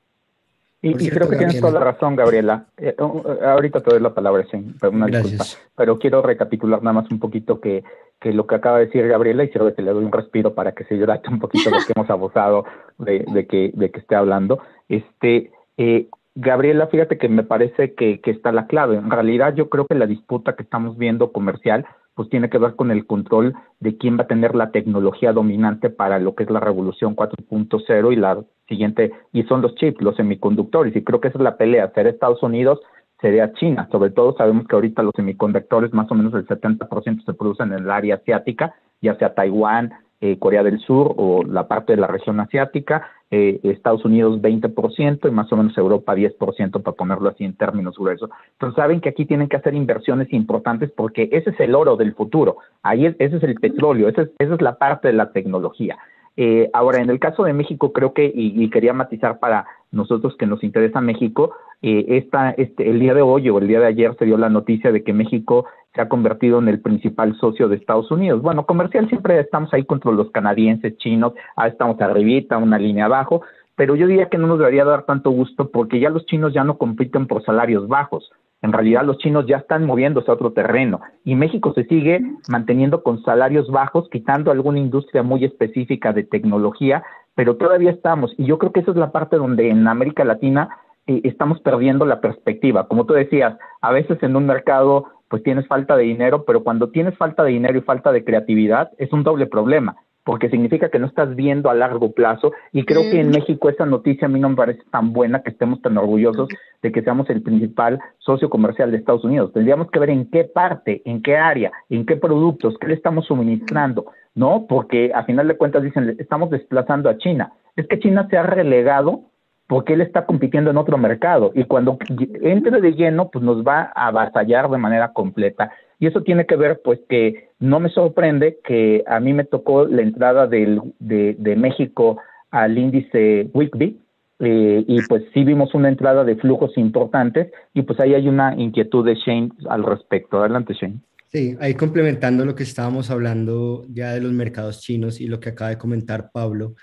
Y, 0.82 1.08
creo 1.08 1.30
que 1.30 1.36
tienes 1.36 1.58
toda 1.60 1.72
la 1.72 1.92
razón, 1.92 2.14
Gabriela. 2.14 2.66
Eh, 2.76 2.94
uh, 2.98 3.04
uh, 3.04 3.44
ahorita 3.44 3.80
te 3.80 3.90
doy 3.90 4.00
la 4.00 4.12
palabra, 4.12 4.44
sin 4.50 4.76
una 4.82 5.06
disculpa. 5.06 5.44
Pero 5.76 5.98
quiero 5.98 6.20
recapitular 6.20 6.82
nada 6.82 7.00
más 7.00 7.10
un 7.10 7.18
poquito 7.18 7.58
que, 7.58 7.82
que 8.20 8.34
lo 8.34 8.46
que 8.46 8.56
acaba 8.56 8.78
de 8.78 8.86
decir 8.86 9.08
Gabriela 9.08 9.44
y 9.44 9.48
sirve 9.48 9.74
que 9.74 9.80
le 9.80 9.92
doy 9.92 10.04
un 10.04 10.12
respiro 10.12 10.54
para 10.54 10.72
que 10.72 10.84
se 10.84 10.94
hidrate 10.94 11.30
un 11.30 11.38
poquito 11.38 11.70
lo 11.70 11.78
que 11.78 11.92
hemos 11.96 12.10
abusado 12.10 12.66
de, 12.98 13.24
de, 13.32 13.46
que, 13.46 13.70
de 13.72 13.90
que 13.90 14.00
esté 14.00 14.14
hablando. 14.14 14.60
Este, 14.90 15.52
eh, 15.78 16.08
Gabriela, 16.34 16.88
fíjate 16.88 17.16
que 17.16 17.30
me 17.30 17.44
parece 17.44 17.94
que, 17.94 18.20
que 18.20 18.30
está 18.30 18.52
la 18.52 18.66
clave. 18.66 18.96
En 18.96 19.10
realidad 19.10 19.54
yo 19.54 19.70
creo 19.70 19.86
que 19.86 19.94
la 19.94 20.06
disputa 20.06 20.54
que 20.54 20.64
estamos 20.64 20.98
viendo 20.98 21.32
comercial 21.32 21.86
pues 22.14 22.28
tiene 22.28 22.48
que 22.48 22.58
ver 22.58 22.76
con 22.76 22.90
el 22.90 23.06
control 23.06 23.54
de 23.80 23.96
quién 23.96 24.18
va 24.18 24.22
a 24.22 24.28
tener 24.28 24.54
la 24.54 24.70
tecnología 24.70 25.32
dominante 25.32 25.90
para 25.90 26.18
lo 26.18 26.34
que 26.34 26.44
es 26.44 26.50
la 26.50 26.60
revolución 26.60 27.16
4.0 27.16 28.12
y 28.12 28.16
la 28.16 28.42
siguiente, 28.68 29.12
y 29.32 29.42
son 29.44 29.62
los 29.62 29.74
chips, 29.74 30.00
los 30.00 30.16
semiconductores, 30.16 30.94
y 30.96 31.02
creo 31.02 31.20
que 31.20 31.28
esa 31.28 31.38
es 31.38 31.44
la 31.44 31.56
pelea, 31.56 31.92
ser 31.92 32.06
Estados 32.06 32.42
Unidos, 32.42 32.80
sería 33.20 33.52
China, 33.54 33.88
sobre 33.90 34.10
todo 34.10 34.36
sabemos 34.36 34.66
que 34.66 34.74
ahorita 34.74 35.02
los 35.02 35.12
semiconductores 35.16 35.92
más 35.92 36.10
o 36.10 36.14
menos 36.14 36.34
el 36.34 36.46
70% 36.46 37.24
se 37.24 37.34
producen 37.34 37.72
en 37.72 37.84
el 37.84 37.90
área 37.90 38.16
asiática, 38.16 38.74
ya 39.00 39.16
sea 39.16 39.34
Taiwán, 39.34 39.92
eh, 40.20 40.38
Corea 40.38 40.62
del 40.62 40.78
Sur 40.80 41.14
o 41.16 41.42
la 41.44 41.68
parte 41.68 41.94
de 41.94 42.00
la 42.00 42.06
región 42.06 42.40
asiática, 42.40 43.08
eh, 43.30 43.60
Estados 43.62 44.04
Unidos 44.04 44.40
20% 44.40 45.28
y 45.28 45.30
más 45.30 45.52
o 45.52 45.56
menos 45.56 45.76
Europa 45.76 46.14
10%, 46.14 46.82
para 46.82 46.96
ponerlo 46.96 47.28
así 47.28 47.44
en 47.44 47.56
términos 47.56 47.96
gruesos. 47.98 48.30
Entonces 48.52 48.76
saben 48.76 49.00
que 49.00 49.08
aquí 49.08 49.26
tienen 49.26 49.48
que 49.48 49.56
hacer 49.56 49.74
inversiones 49.74 50.32
importantes 50.32 50.90
porque 50.90 51.28
ese 51.32 51.50
es 51.50 51.60
el 51.60 51.74
oro 51.74 51.96
del 51.96 52.14
futuro, 52.14 52.58
ahí 52.82 53.06
ese 53.06 53.36
es 53.36 53.42
el 53.42 53.56
petróleo, 53.56 54.08
esa 54.08 54.22
es, 54.22 54.30
esa 54.38 54.54
es 54.54 54.62
la 54.62 54.78
parte 54.78 55.08
de 55.08 55.14
la 55.14 55.32
tecnología. 55.32 55.98
Eh, 56.36 56.68
ahora, 56.72 57.00
en 57.00 57.10
el 57.10 57.20
caso 57.20 57.44
de 57.44 57.52
México, 57.52 57.92
creo 57.92 58.12
que, 58.12 58.30
y, 58.34 58.68
quería 58.70 58.92
matizar 58.92 59.38
para 59.38 59.66
nosotros 59.92 60.36
que 60.36 60.46
nos 60.46 60.64
interesa 60.64 61.00
México, 61.00 61.54
eh, 61.82 62.04
esta, 62.08 62.50
este, 62.50 62.90
el 62.90 62.98
día 62.98 63.14
de 63.14 63.22
hoy 63.22 63.48
o 63.50 63.58
el 63.58 63.68
día 63.68 63.80
de 63.80 63.86
ayer 63.86 64.16
se 64.18 64.24
dio 64.24 64.36
la 64.36 64.48
noticia 64.48 64.90
de 64.90 65.04
que 65.04 65.12
México 65.12 65.66
se 65.94 66.00
ha 66.00 66.08
convertido 66.08 66.58
en 66.58 66.68
el 66.68 66.80
principal 66.80 67.36
socio 67.38 67.68
de 67.68 67.76
Estados 67.76 68.10
Unidos. 68.10 68.42
Bueno, 68.42 68.66
comercial 68.66 69.08
siempre 69.08 69.38
estamos 69.38 69.72
ahí 69.72 69.84
contra 69.84 70.10
los 70.10 70.30
canadienses, 70.30 70.96
chinos, 70.98 71.34
ah, 71.56 71.68
estamos 71.68 72.00
arribita, 72.00 72.58
una 72.58 72.78
línea 72.78 73.04
abajo, 73.04 73.42
pero 73.76 73.94
yo 73.94 74.06
diría 74.06 74.28
que 74.28 74.38
no 74.38 74.48
nos 74.48 74.58
debería 74.58 74.84
dar 74.84 75.04
tanto 75.04 75.30
gusto 75.30 75.70
porque 75.70 76.00
ya 76.00 76.10
los 76.10 76.26
chinos 76.26 76.52
ya 76.52 76.64
no 76.64 76.78
compiten 76.78 77.26
por 77.26 77.44
salarios 77.44 77.86
bajos. 77.86 78.30
En 78.64 78.72
realidad 78.72 79.04
los 79.04 79.18
chinos 79.18 79.44
ya 79.46 79.58
están 79.58 79.84
moviéndose 79.84 80.30
a 80.30 80.34
otro 80.34 80.54
terreno 80.54 81.02
y 81.22 81.34
México 81.34 81.74
se 81.74 81.84
sigue 81.84 82.22
manteniendo 82.48 83.02
con 83.02 83.22
salarios 83.22 83.70
bajos, 83.70 84.08
quitando 84.10 84.50
alguna 84.50 84.78
industria 84.78 85.22
muy 85.22 85.44
específica 85.44 86.14
de 86.14 86.22
tecnología, 86.24 87.04
pero 87.34 87.56
todavía 87.56 87.90
estamos. 87.90 88.32
Y 88.38 88.46
yo 88.46 88.56
creo 88.56 88.72
que 88.72 88.80
esa 88.80 88.92
es 88.92 88.96
la 88.96 89.12
parte 89.12 89.36
donde 89.36 89.68
en 89.68 89.86
América 89.86 90.24
Latina 90.24 90.70
eh, 91.06 91.20
estamos 91.24 91.60
perdiendo 91.60 92.06
la 92.06 92.22
perspectiva. 92.22 92.88
Como 92.88 93.04
tú 93.04 93.12
decías, 93.12 93.54
a 93.82 93.92
veces 93.92 94.16
en 94.22 94.34
un 94.34 94.46
mercado 94.46 95.08
pues 95.28 95.42
tienes 95.42 95.66
falta 95.66 95.94
de 95.94 96.04
dinero, 96.04 96.46
pero 96.46 96.64
cuando 96.64 96.88
tienes 96.88 97.18
falta 97.18 97.44
de 97.44 97.50
dinero 97.50 97.76
y 97.76 97.82
falta 97.82 98.12
de 98.12 98.24
creatividad 98.24 98.92
es 98.96 99.12
un 99.12 99.24
doble 99.24 99.46
problema 99.46 99.94
porque 100.24 100.48
significa 100.48 100.88
que 100.88 100.98
no 100.98 101.06
estás 101.06 101.34
viendo 101.36 101.70
a 101.70 101.74
largo 101.74 102.12
plazo 102.12 102.52
y 102.72 102.84
creo 102.84 103.02
que 103.02 103.20
en 103.20 103.30
México 103.30 103.68
esa 103.68 103.86
noticia 103.86 104.26
a 104.26 104.30
mí 104.30 104.40
no 104.40 104.48
me 104.48 104.56
parece 104.56 104.82
tan 104.90 105.12
buena 105.12 105.42
que 105.42 105.50
estemos 105.50 105.80
tan 105.82 105.96
orgullosos 105.98 106.48
de 106.82 106.92
que 106.92 107.02
seamos 107.02 107.28
el 107.30 107.42
principal 107.42 108.00
socio 108.18 108.48
comercial 108.48 108.90
de 108.90 108.96
Estados 108.96 109.24
Unidos. 109.24 109.52
Tendríamos 109.52 109.90
que 109.90 109.98
ver 109.98 110.10
en 110.10 110.30
qué 110.30 110.44
parte, 110.44 111.02
en 111.04 111.22
qué 111.22 111.36
área, 111.36 111.72
en 111.90 112.06
qué 112.06 112.16
productos, 112.16 112.76
qué 112.80 112.88
le 112.88 112.94
estamos 112.94 113.26
suministrando, 113.26 114.06
¿no? 114.34 114.66
Porque 114.66 115.12
a 115.14 115.24
final 115.24 115.46
de 115.46 115.56
cuentas 115.56 115.82
dicen, 115.82 116.16
estamos 116.18 116.50
desplazando 116.50 117.10
a 117.10 117.18
China. 117.18 117.52
Es 117.76 117.86
que 117.86 117.98
China 117.98 118.26
se 118.30 118.38
ha 118.38 118.42
relegado 118.42 119.24
porque 119.66 119.94
él 119.94 120.02
está 120.02 120.26
compitiendo 120.26 120.70
en 120.70 120.76
otro 120.76 120.98
mercado 120.98 121.52
y 121.54 121.64
cuando 121.64 121.98
entre 122.42 122.80
de 122.80 122.92
lleno, 122.92 123.30
pues 123.30 123.44
nos 123.44 123.64
va 123.64 123.92
a 123.94 124.08
avasallar 124.08 124.70
de 124.70 124.78
manera 124.78 125.12
completa. 125.12 125.70
Y 125.98 126.06
eso 126.06 126.22
tiene 126.22 126.46
que 126.46 126.56
ver, 126.56 126.80
pues, 126.82 127.00
que 127.08 127.50
no 127.58 127.80
me 127.80 127.88
sorprende 127.88 128.58
que 128.64 129.04
a 129.06 129.20
mí 129.20 129.32
me 129.32 129.44
tocó 129.44 129.86
la 129.86 130.02
entrada 130.02 130.46
del, 130.46 130.80
de, 130.98 131.36
de 131.38 131.56
México 131.56 132.18
al 132.50 132.76
índice 132.78 133.48
WICBI, 133.52 133.98
eh, 134.40 134.84
y 134.86 135.00
pues 135.02 135.22
sí 135.32 135.44
vimos 135.44 135.74
una 135.74 135.88
entrada 135.88 136.24
de 136.24 136.36
flujos 136.36 136.76
importantes 136.76 137.52
y 137.72 137.82
pues 137.82 138.00
ahí 138.00 138.14
hay 138.14 138.28
una 138.28 138.54
inquietud 138.56 139.04
de 139.04 139.14
Shane 139.14 139.50
al 139.68 139.84
respecto. 139.84 140.40
Adelante, 140.40 140.74
Shane. 140.74 141.00
Sí, 141.28 141.56
ahí 141.60 141.74
complementando 141.74 142.44
lo 142.44 142.54
que 142.54 142.64
estábamos 142.64 143.10
hablando 143.10 143.84
ya 143.88 144.12
de 144.12 144.20
los 144.20 144.32
mercados 144.32 144.80
chinos 144.80 145.20
y 145.20 145.28
lo 145.28 145.40
que 145.40 145.50
acaba 145.50 145.70
de 145.70 145.78
comentar 145.78 146.30
Pablo. 146.32 146.74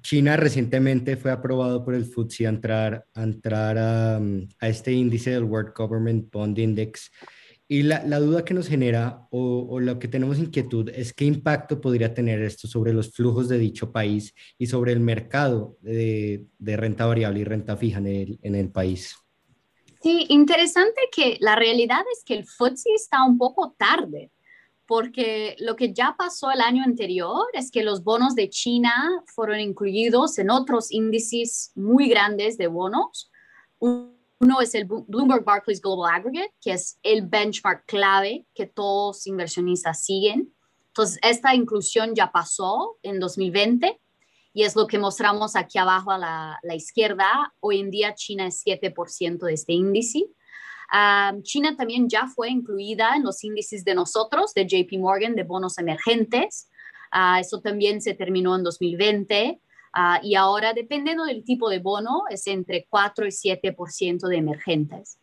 China 0.00 0.36
recientemente 0.36 1.16
fue 1.16 1.30
aprobado 1.30 1.84
por 1.84 1.94
el 1.94 2.04
FTSE 2.04 2.46
a 2.46 2.50
entrar, 2.50 3.04
a, 3.14 3.22
entrar 3.22 3.78
a, 3.78 4.16
a 4.16 4.68
este 4.68 4.92
índice 4.92 5.30
del 5.30 5.44
World 5.44 5.72
Government 5.76 6.32
Bond 6.32 6.58
Index 6.58 7.12
y 7.68 7.82
la, 7.84 8.04
la, 8.04 8.20
duda 8.20 8.44
que 8.44 8.54
nos 8.54 8.68
genera 8.68 9.26
o, 9.30 9.66
o, 9.70 9.80
lo 9.80 9.98
que 9.98 10.08
tenemos 10.08 10.38
inquietud 10.38 10.90
es 10.90 11.12
qué 11.12 11.24
impacto 11.24 11.80
podría 11.80 12.12
tener 12.12 12.42
esto 12.42 12.68
sobre 12.68 12.92
los 12.92 13.12
flujos 13.12 13.48
de 13.48 13.58
dicho 13.58 13.92
país 13.92 14.34
y 14.58 14.66
sobre 14.66 14.92
el 14.92 15.00
mercado 15.00 15.78
de, 15.80 16.44
de 16.58 16.76
renta 16.76 17.06
variable 17.06 17.40
y 17.40 17.44
renta 17.44 17.76
fija 17.76 17.98
en 17.98 18.06
el, 18.06 18.38
en 18.42 18.54
el, 18.56 18.70
país. 18.70 19.16
Sí, 20.02 20.26
interesante 20.28 21.00
que 21.14 21.36
la 21.40 21.56
realidad 21.56 22.02
es 22.12 22.24
que 22.24 22.34
el 22.34 22.44
FTSE 22.44 22.90
está 22.94 23.24
un 23.24 23.38
poco 23.38 23.74
tarde, 23.78 24.30
porque 24.86 25.56
lo 25.58 25.76
que 25.76 25.94
ya 25.94 26.14
pasó 26.18 26.50
el 26.50 26.60
año 26.60 26.82
anterior 26.82 27.46
es 27.54 27.70
que 27.70 27.84
los 27.84 28.02
bonos 28.04 28.34
de 28.34 28.50
China 28.50 28.92
fueron 29.34 29.60
incluidos 29.60 30.38
en 30.38 30.50
otros 30.50 30.90
índices 30.92 31.72
muy 31.74 32.08
grandes 32.08 32.58
de 32.58 32.66
bonos. 32.66 33.30
Uno 34.42 34.60
es 34.60 34.74
el 34.74 34.86
Bloomberg 34.86 35.44
Barclays 35.44 35.80
Global 35.80 36.12
Aggregate, 36.12 36.52
que 36.60 36.72
es 36.72 36.98
el 37.04 37.22
benchmark 37.22 37.86
clave 37.86 38.44
que 38.54 38.66
todos 38.66 39.26
inversionistas 39.28 40.04
siguen. 40.04 40.52
Entonces, 40.88 41.18
esta 41.22 41.54
inclusión 41.54 42.14
ya 42.14 42.32
pasó 42.32 42.98
en 43.02 43.20
2020 43.20 44.00
y 44.52 44.64
es 44.64 44.74
lo 44.74 44.88
que 44.88 44.98
mostramos 44.98 45.54
aquí 45.54 45.78
abajo 45.78 46.10
a 46.10 46.18
la, 46.18 46.74
izquierda. 46.74 47.54
Hoy 47.60 47.78
en 47.78 47.90
día 47.90 48.14
China 48.14 48.48
es 48.48 48.64
7% 48.66 49.38
de 49.38 49.54
este 49.54 49.74
índice. 49.74 50.24
China 51.42 51.76
también 51.76 52.08
ya 52.08 52.26
fue 52.26 52.50
incluida 52.50 53.14
en 53.16 53.22
los 53.22 53.44
índices 53.44 53.84
de 53.84 53.94
nosotros, 53.94 54.52
de 54.54 54.66
JP 54.66 54.98
Morgan, 54.98 55.36
de 55.36 55.44
bonos 55.44 55.78
emergentes. 55.78 56.68
Uh, 57.14 57.38
eso 57.38 57.60
también 57.60 58.02
se 58.02 58.14
terminó 58.14 58.56
en 58.56 58.64
2020. 58.64 59.60
Ah, 59.92 60.20
y 60.22 60.34
ahora, 60.34 60.72
dependiendo 60.72 61.24
del 61.24 61.44
tipo 61.44 61.68
de 61.68 61.78
bono, 61.78 62.22
es 62.30 62.46
entre 62.46 62.86
4 62.88 63.26
y 63.26 63.30
7% 63.30 64.26
de 64.26 64.36
emergentes. 64.36 65.18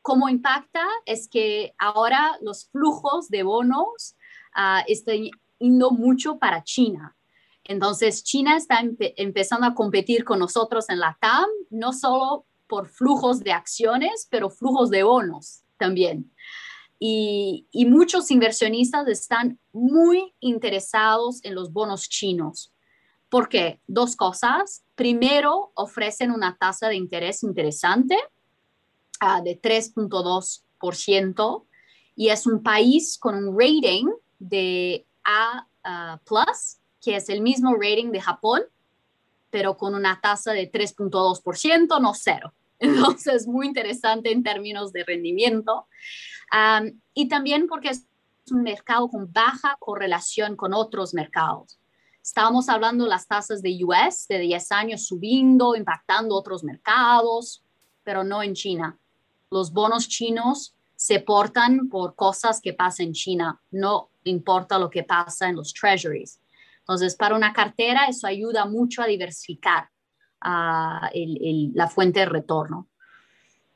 ¿Cómo 0.00 0.28
impacta? 0.28 0.84
Es 1.06 1.28
que 1.28 1.74
ahora 1.78 2.36
los 2.40 2.66
flujos 2.66 3.28
de 3.28 3.44
bonos 3.44 4.16
uh, 4.56 4.82
están 4.88 5.30
yendo 5.58 5.90
mucho 5.92 6.38
para 6.38 6.64
China. 6.64 7.16
Entonces, 7.62 8.24
China 8.24 8.56
está 8.56 8.80
empezando 8.98 9.66
a 9.66 9.74
competir 9.74 10.24
con 10.24 10.40
nosotros 10.40 10.88
en 10.88 10.98
la 10.98 11.16
TAM, 11.20 11.48
no 11.70 11.92
solo 11.92 12.46
por 12.66 12.88
flujos 12.88 13.40
de 13.40 13.52
acciones, 13.52 14.26
pero 14.28 14.50
flujos 14.50 14.90
de 14.90 15.04
bonos 15.04 15.62
también. 15.76 16.32
y, 16.98 17.66
muchos 17.88 18.30
inversionistas 18.30 19.06
están 19.08 19.58
muy 19.72 20.34
interesados 20.40 21.44
en 21.44 21.54
los 21.54 21.72
bonos 21.72 22.08
chinos 22.08 22.71
¿Por 23.32 23.48
qué? 23.48 23.80
Dos 23.86 24.14
cosas. 24.14 24.84
Primero, 24.94 25.72
ofrecen 25.74 26.30
una 26.32 26.58
tasa 26.58 26.90
de 26.90 26.96
interés 26.96 27.42
interesante 27.42 28.18
uh, 29.22 29.42
de 29.42 29.58
3.2% 29.58 31.66
y 32.14 32.28
es 32.28 32.46
un 32.46 32.62
país 32.62 33.16
con 33.18 33.36
un 33.36 33.58
rating 33.58 34.04
de 34.38 35.06
A, 35.24 35.66
uh, 35.82 36.18
que 37.00 37.16
es 37.16 37.30
el 37.30 37.40
mismo 37.40 37.72
rating 37.72 38.10
de 38.10 38.20
Japón, 38.20 38.64
pero 39.48 39.78
con 39.78 39.94
una 39.94 40.20
tasa 40.20 40.52
de 40.52 40.70
3.2%, 40.70 42.02
no 42.02 42.12
cero. 42.12 42.52
Entonces, 42.78 43.46
muy 43.46 43.66
interesante 43.66 44.30
en 44.30 44.42
términos 44.42 44.92
de 44.92 45.04
rendimiento. 45.04 45.86
Y 47.14 47.28
también 47.28 47.66
porque 47.66 47.88
es 47.88 48.06
un 48.50 48.62
mercado 48.62 49.08
con 49.08 49.32
baja 49.32 49.78
correlación 49.80 50.54
con 50.54 50.74
otros 50.74 51.14
mercados. 51.14 51.78
Estábamos 52.22 52.68
hablando 52.68 53.04
de 53.04 53.10
las 53.10 53.26
tasas 53.26 53.62
de 53.62 53.78
US 53.84 54.26
de 54.28 54.38
10 54.38 54.72
años 54.72 55.06
subiendo, 55.06 55.74
impactando 55.74 56.36
otros 56.36 56.62
mercados, 56.62 57.64
pero 58.04 58.22
no 58.22 58.42
en 58.42 58.54
China. 58.54 58.96
Los 59.50 59.72
bonos 59.72 60.08
chinos 60.08 60.74
se 60.94 61.18
portan 61.18 61.88
por 61.88 62.14
cosas 62.14 62.60
que 62.60 62.72
pasan 62.72 63.06
en 63.08 63.12
China, 63.12 63.60
no 63.72 64.10
importa 64.24 64.78
lo 64.78 64.88
que 64.88 65.02
pasa 65.02 65.48
en 65.48 65.56
los 65.56 65.74
treasuries. 65.74 66.40
Entonces, 66.78 67.16
para 67.16 67.34
una 67.34 67.52
cartera 67.52 68.06
eso 68.06 68.26
ayuda 68.26 68.66
mucho 68.66 69.02
a 69.02 69.06
diversificar 69.06 69.88
uh, 70.44 71.06
el, 71.12 71.38
el, 71.42 71.70
la 71.74 71.88
fuente 71.88 72.20
de 72.20 72.26
retorno. 72.26 72.88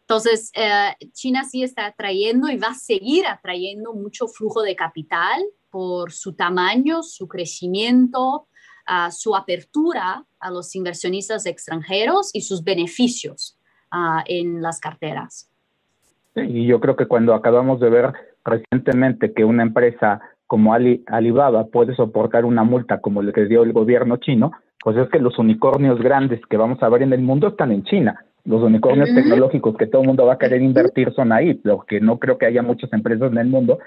Entonces, 0.02 0.52
eh, 0.54 0.94
China 1.12 1.42
sí 1.42 1.64
está 1.64 1.86
atrayendo 1.86 2.48
y 2.48 2.58
va 2.58 2.68
a 2.68 2.74
seguir 2.74 3.26
atrayendo 3.26 3.92
mucho 3.92 4.28
flujo 4.28 4.62
de 4.62 4.76
capital 4.76 5.44
por 5.76 6.10
su 6.10 6.32
tamaño, 6.32 7.02
su 7.02 7.28
crecimiento, 7.28 8.46
uh, 8.88 9.10
su 9.10 9.36
apertura 9.36 10.24
a 10.40 10.50
los 10.50 10.74
inversionistas 10.74 11.44
extranjeros 11.44 12.30
y 12.32 12.40
sus 12.40 12.64
beneficios 12.64 13.58
uh, 13.92 14.22
en 14.24 14.62
las 14.62 14.80
carteras. 14.80 15.50
Y 16.34 16.66
yo 16.66 16.80
creo 16.80 16.96
que 16.96 17.04
cuando 17.04 17.34
acabamos 17.34 17.78
de 17.78 17.90
ver 17.90 18.10
recientemente 18.42 19.34
que 19.34 19.44
una 19.44 19.64
empresa 19.64 20.22
como 20.46 20.72
Ali, 20.72 21.04
Alibaba 21.08 21.66
puede 21.66 21.94
soportar 21.94 22.46
una 22.46 22.64
multa 22.64 23.02
como 23.02 23.20
la 23.20 23.32
que 23.32 23.44
dio 23.44 23.62
el 23.62 23.74
gobierno 23.74 24.16
chino, 24.16 24.52
pues 24.82 24.96
es 24.96 25.10
que 25.10 25.18
los 25.18 25.38
unicornios 25.38 26.00
grandes 26.00 26.40
que 26.48 26.56
vamos 26.56 26.82
a 26.82 26.88
ver 26.88 27.02
en 27.02 27.12
el 27.12 27.20
mundo 27.20 27.48
están 27.48 27.70
en 27.70 27.84
China. 27.84 28.24
Los 28.46 28.62
unicornios 28.62 29.10
uh 29.10 29.12
-huh. 29.12 29.16
tecnológicos 29.16 29.76
que 29.76 29.88
todo 29.88 30.00
el 30.00 30.08
mundo 30.08 30.24
va 30.24 30.34
a 30.34 30.38
querer 30.38 30.62
invertir 30.62 31.12
son 31.12 31.32
ahí, 31.32 31.60
lo 31.64 31.80
que 31.80 32.00
no 32.00 32.18
creo 32.18 32.38
que 32.38 32.46
haya 32.46 32.62
muchas 32.62 32.90
empresas 32.94 33.30
en 33.30 33.36
el 33.36 33.48
mundo 33.48 33.78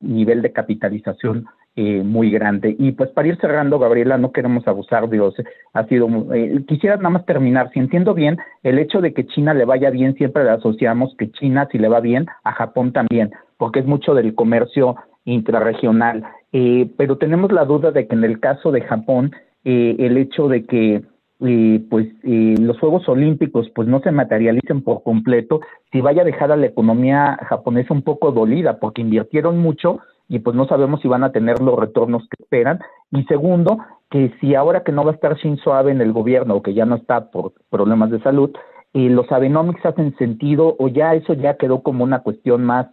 nivel 0.00 0.42
de 0.42 0.52
capitalización 0.52 1.46
eh, 1.74 2.02
muy 2.02 2.30
grande. 2.30 2.74
Y 2.78 2.92
pues 2.92 3.10
para 3.10 3.28
ir 3.28 3.36
cerrando, 3.38 3.78
Gabriela, 3.78 4.16
no 4.16 4.32
queremos 4.32 4.66
abusar, 4.66 5.08
Dios, 5.10 5.34
ha 5.74 5.84
sido, 5.86 6.08
eh, 6.34 6.64
quisiera 6.66 6.96
nada 6.96 7.10
más 7.10 7.26
terminar, 7.26 7.70
si 7.72 7.80
entiendo 7.80 8.14
bien, 8.14 8.38
el 8.62 8.78
hecho 8.78 9.00
de 9.00 9.12
que 9.12 9.26
China 9.26 9.52
le 9.52 9.66
vaya 9.66 9.90
bien, 9.90 10.14
siempre 10.14 10.44
le 10.44 10.50
asociamos 10.50 11.14
que 11.18 11.30
China, 11.32 11.68
si 11.70 11.78
le 11.78 11.88
va 11.88 12.00
bien, 12.00 12.26
a 12.44 12.52
Japón 12.52 12.92
también, 12.92 13.30
porque 13.58 13.80
es 13.80 13.86
mucho 13.86 14.14
del 14.14 14.34
comercio 14.34 14.96
intrarregional. 15.26 16.24
eh, 16.52 16.88
pero 16.96 17.18
tenemos 17.18 17.52
la 17.52 17.64
duda 17.64 17.90
de 17.90 18.06
que 18.06 18.14
en 18.14 18.24
el 18.24 18.40
caso 18.40 18.72
de 18.72 18.80
Japón, 18.80 19.32
eh, 19.64 19.96
el 19.98 20.16
hecho 20.16 20.48
de 20.48 20.64
que 20.64 21.02
pues 21.38 22.08
los 22.22 22.78
Juegos 22.80 23.08
Olímpicos 23.08 23.70
pues 23.74 23.86
no 23.86 24.00
se 24.00 24.10
materialicen 24.10 24.82
por 24.82 25.02
completo, 25.02 25.60
si 25.92 26.00
vaya 26.00 26.22
a 26.22 26.24
dejar 26.24 26.50
a 26.50 26.56
la 26.56 26.66
economía 26.66 27.38
japonesa 27.48 27.92
un 27.92 28.02
poco 28.02 28.32
dolida, 28.32 28.78
porque 28.78 29.02
invirtieron 29.02 29.58
mucho 29.58 30.00
y 30.28 30.40
pues 30.40 30.56
no 30.56 30.66
sabemos 30.66 31.00
si 31.00 31.08
van 31.08 31.24
a 31.24 31.32
tener 31.32 31.60
los 31.60 31.78
retornos 31.78 32.22
que 32.22 32.42
esperan. 32.42 32.80
Y 33.10 33.24
segundo, 33.24 33.78
que 34.10 34.32
si 34.40 34.54
ahora 34.54 34.82
que 34.82 34.92
no 34.92 35.04
va 35.04 35.12
a 35.12 35.14
estar 35.14 35.36
Shinzo 35.36 35.74
Abe 35.74 35.92
en 35.92 36.00
el 36.00 36.12
gobierno 36.12 36.56
o 36.56 36.62
que 36.62 36.74
ya 36.74 36.84
no 36.84 36.96
está 36.96 37.30
por 37.30 37.52
problemas 37.70 38.10
de 38.10 38.20
salud, 38.20 38.50
eh, 38.94 39.08
los 39.10 39.30
Abenomics 39.30 39.84
hacen 39.84 40.16
sentido 40.16 40.74
o 40.78 40.88
ya 40.88 41.14
eso 41.14 41.34
ya 41.34 41.56
quedó 41.56 41.82
como 41.82 42.02
una 42.02 42.20
cuestión 42.20 42.64
más 42.64 42.86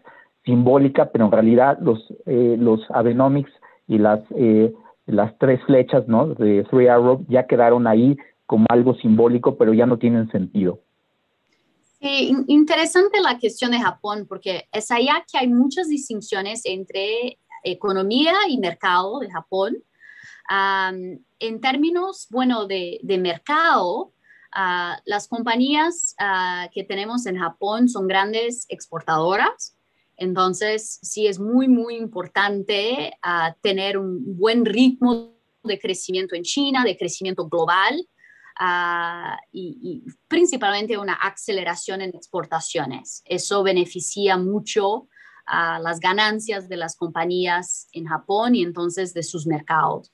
simbólica, 0.46 1.10
pero 1.12 1.26
en 1.26 1.32
realidad 1.32 1.78
los, 1.82 2.14
eh, 2.26 2.58
los 2.60 2.82
Abenomics 2.92 3.52
y 3.88 3.98
las, 3.98 4.20
eh, 4.36 4.74
las 5.06 5.38
tres 5.38 5.62
flechas 5.64 6.08
¿no? 6.08 6.28
de 6.28 6.66
Three 6.70 6.88
Arrow 6.88 7.26
ya 7.30 7.48
quedaron 7.48 7.88
ahí 7.88 8.18
como 8.46 8.66
algo 8.70 8.96
simbólico, 8.96 9.58
pero 9.58 9.74
ya 9.74 9.86
no 9.86 9.98
tienen 9.98 10.30
sentido. 10.32 10.82
Sí, 12.00 12.36
interesante 12.48 13.22
la 13.22 13.40
cuestión 13.40 13.72
de 13.72 13.80
Japón, 13.80 14.26
porque 14.28 14.68
es 14.72 14.92
allá 14.92 15.24
que 15.32 15.38
hay 15.38 15.48
muchas 15.48 15.88
distinciones 15.88 16.62
entre 16.66 17.40
economía 17.64 18.34
y 18.50 18.58
mercado 18.58 19.20
de 19.20 19.32
Japón. 19.32 19.78
en 21.40 21.62
términos, 21.62 22.28
bueno, 22.30 22.68
de, 22.68 23.00
de 23.04 23.18
mercado, 23.18 24.14
uh, 24.56 25.00
las 25.06 25.28
compañías 25.28 26.16
uh, 26.20 26.70
que 26.74 26.84
tenemos 26.84 27.26
en 27.26 27.38
Japón 27.38 27.90
son 27.90 28.08
grandes 28.08 28.66
exportadoras. 28.70 29.78
Entonces, 30.18 31.00
sí 31.02 31.28
es 31.28 31.40
muy, 31.40 31.68
muy 31.68 31.96
importante 31.96 33.14
uh, 33.26 33.54
tener 33.62 33.98
un 33.98 34.38
buen 34.38 34.66
ritmo 34.66 35.34
de 35.64 35.80
crecimiento 35.80 36.36
en 36.36 36.44
China, 36.44 36.84
de 36.84 36.98
crecimiento 36.98 37.48
global, 37.48 38.08
Uh, 38.60 39.36
y, 39.52 40.04
principalmente 40.28 40.98
una 40.98 41.14
aceleración 41.14 42.02
en 42.02 42.16
exportaciones. 42.16 43.24
Eso 43.26 43.64
beneficia 43.64 44.38
mucho 44.38 45.08
a 45.46 45.80
las 45.80 46.00
ganancias 46.00 46.70
de 46.70 46.78
las 46.78 46.96
compañías 46.96 47.88
en 47.94 48.06
Japón 48.06 48.56
y 48.56 48.62
entonces 48.62 49.14
de 49.14 49.24
sus 49.24 49.48
mercados. 49.48 50.12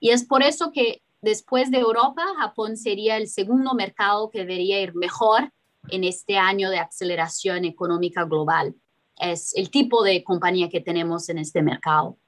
Y 0.00 0.10
es 0.10 0.24
por 0.24 0.42
eso 0.42 0.72
que 0.72 1.02
después 1.20 1.70
de 1.70 1.78
Europa, 1.78 2.22
Japón 2.38 2.76
sería 2.76 3.16
el 3.16 3.28
segundo 3.28 3.74
mercado 3.74 4.30
que 4.30 4.40
debería 4.40 4.80
ir 4.80 4.94
mejor 4.94 5.52
en 5.88 6.04
este 6.04 6.38
año 6.38 6.70
de 6.70 6.78
aceleración 6.78 7.64
económica 7.64 8.24
global. 8.24 8.74
Es 9.20 9.54
el 9.54 9.70
tipo 9.70 10.02
de 10.02 10.24
compañía 10.24 10.68
que 10.68 10.80
tenemos 10.80 11.28
en 11.28 11.38
este 11.38 11.62
mercado. 11.62 12.18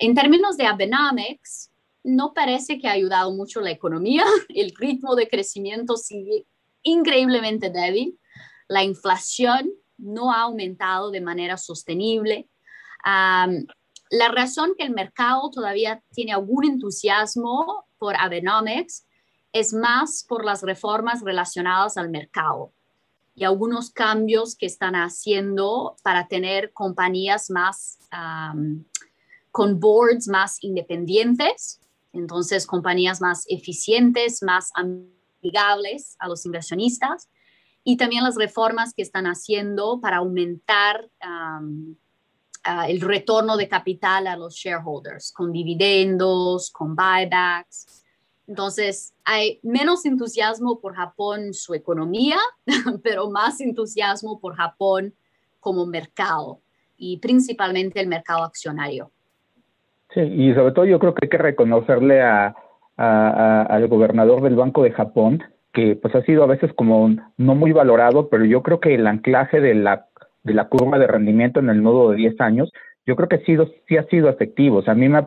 En 0.00 0.14
términos 0.14 0.56
de 0.56 0.66
Abenomics, 0.66 1.67
no 2.08 2.32
parece 2.32 2.78
que 2.78 2.88
ha 2.88 2.92
ayudado 2.92 3.30
mucho 3.32 3.60
la 3.60 3.70
economía. 3.70 4.24
El 4.48 4.74
ritmo 4.76 5.14
de 5.14 5.28
crecimiento 5.28 5.96
sigue 5.96 6.46
increíblemente 6.82 7.70
débil. 7.70 8.18
La 8.66 8.82
inflación 8.82 9.70
no 9.98 10.32
ha 10.32 10.42
aumentado 10.42 11.10
de 11.10 11.20
manera 11.20 11.56
sostenible. 11.56 12.48
la 14.10 14.28
razón 14.28 14.72
que 14.78 14.84
el 14.84 14.92
mercado 14.92 15.50
todavía 15.50 16.02
tiene 16.12 16.32
algún 16.32 16.64
entusiasmo 16.64 17.84
por 17.98 18.16
Abenomics 18.16 19.06
es 19.52 19.74
más 19.74 20.24
por 20.26 20.44
las 20.44 20.62
reformas 20.62 21.22
relacionadas 21.22 21.98
al 21.98 22.08
mercado 22.08 22.72
y 23.34 23.44
algunos 23.44 23.90
cambios 23.90 24.56
que 24.56 24.66
están 24.66 24.94
haciendo 24.94 25.96
para 26.02 26.26
tener 26.26 26.72
compañías 26.72 27.50
más 27.50 27.98
con 29.50 29.78
boards 29.78 30.28
más 30.28 30.62
independientes 30.62 31.80
entonces, 32.12 32.66
compañías 32.66 33.20
más 33.20 33.44
eficientes, 33.48 34.42
más 34.42 34.70
amigables 34.74 36.16
a 36.18 36.28
los 36.28 36.44
inversionistas 36.46 37.28
y 37.84 37.96
también 37.96 38.24
las 38.24 38.36
reformas 38.36 38.92
que 38.94 39.02
están 39.02 39.26
haciendo 39.26 40.00
para 40.00 40.18
aumentar 40.18 41.10
el 42.86 43.00
retorno 43.00 43.56
de 43.56 43.68
capital 43.68 44.26
a 44.26 44.36
los 44.36 44.54
shareholders, 44.54 45.32
con 45.32 45.52
dividendos, 45.52 46.70
con 46.70 46.94
buybacks. 46.94 48.04
Entonces, 48.46 49.14
hay 49.24 49.60
menos 49.62 50.04
entusiasmo 50.04 50.80
por 50.80 50.94
Japón, 50.94 51.54
su 51.54 51.74
economía, 51.74 52.38
pero 53.02 53.30
más 53.30 53.60
entusiasmo 53.60 54.40
por 54.40 54.56
Japón 54.56 55.14
como 55.60 55.86
mercado 55.86 56.60
y 56.96 57.18
principalmente 57.18 58.00
el 58.00 58.08
mercado 58.08 58.42
accionario. 58.42 59.12
Sí, 60.14 60.20
y 60.20 60.54
sobre 60.54 60.72
todo 60.72 60.84
yo 60.86 60.98
creo 60.98 61.14
que 61.14 61.26
hay 61.26 61.28
que 61.28 61.38
reconocerle 61.38 62.22
a, 62.22 62.54
al 62.96 63.86
gobernador 63.88 64.42
del 64.42 64.56
Banco 64.56 64.82
de 64.82 64.92
Japón, 64.92 65.42
que 65.72 65.96
pues 65.96 66.14
ha 66.14 66.22
sido 66.22 66.42
a 66.42 66.46
veces 66.46 66.72
como 66.74 67.10
no 67.36 67.54
muy 67.54 67.72
valorado, 67.72 68.28
pero 68.28 68.44
yo 68.44 68.62
creo 68.62 68.80
que 68.80 68.94
el 68.94 69.06
anclaje 69.06 69.60
de 69.60 69.74
la, 69.74 70.06
de 70.42 70.54
la 70.54 70.68
curva 70.68 70.98
de 70.98 71.06
rendimiento 71.06 71.60
en 71.60 71.68
el 71.68 71.82
nodo 71.82 72.10
de 72.10 72.16
10 72.16 72.40
años, 72.40 72.72
yo 73.06 73.16
creo 73.16 73.28
que 73.28 73.38
sido, 73.38 73.68
sí 73.86 73.96
ha 73.96 74.04
sido 74.04 74.28
efectivo. 74.28 74.78
O 74.78 74.82
sea, 74.82 74.92
a 74.92 74.96
mí 74.96 75.08
me, 75.08 75.26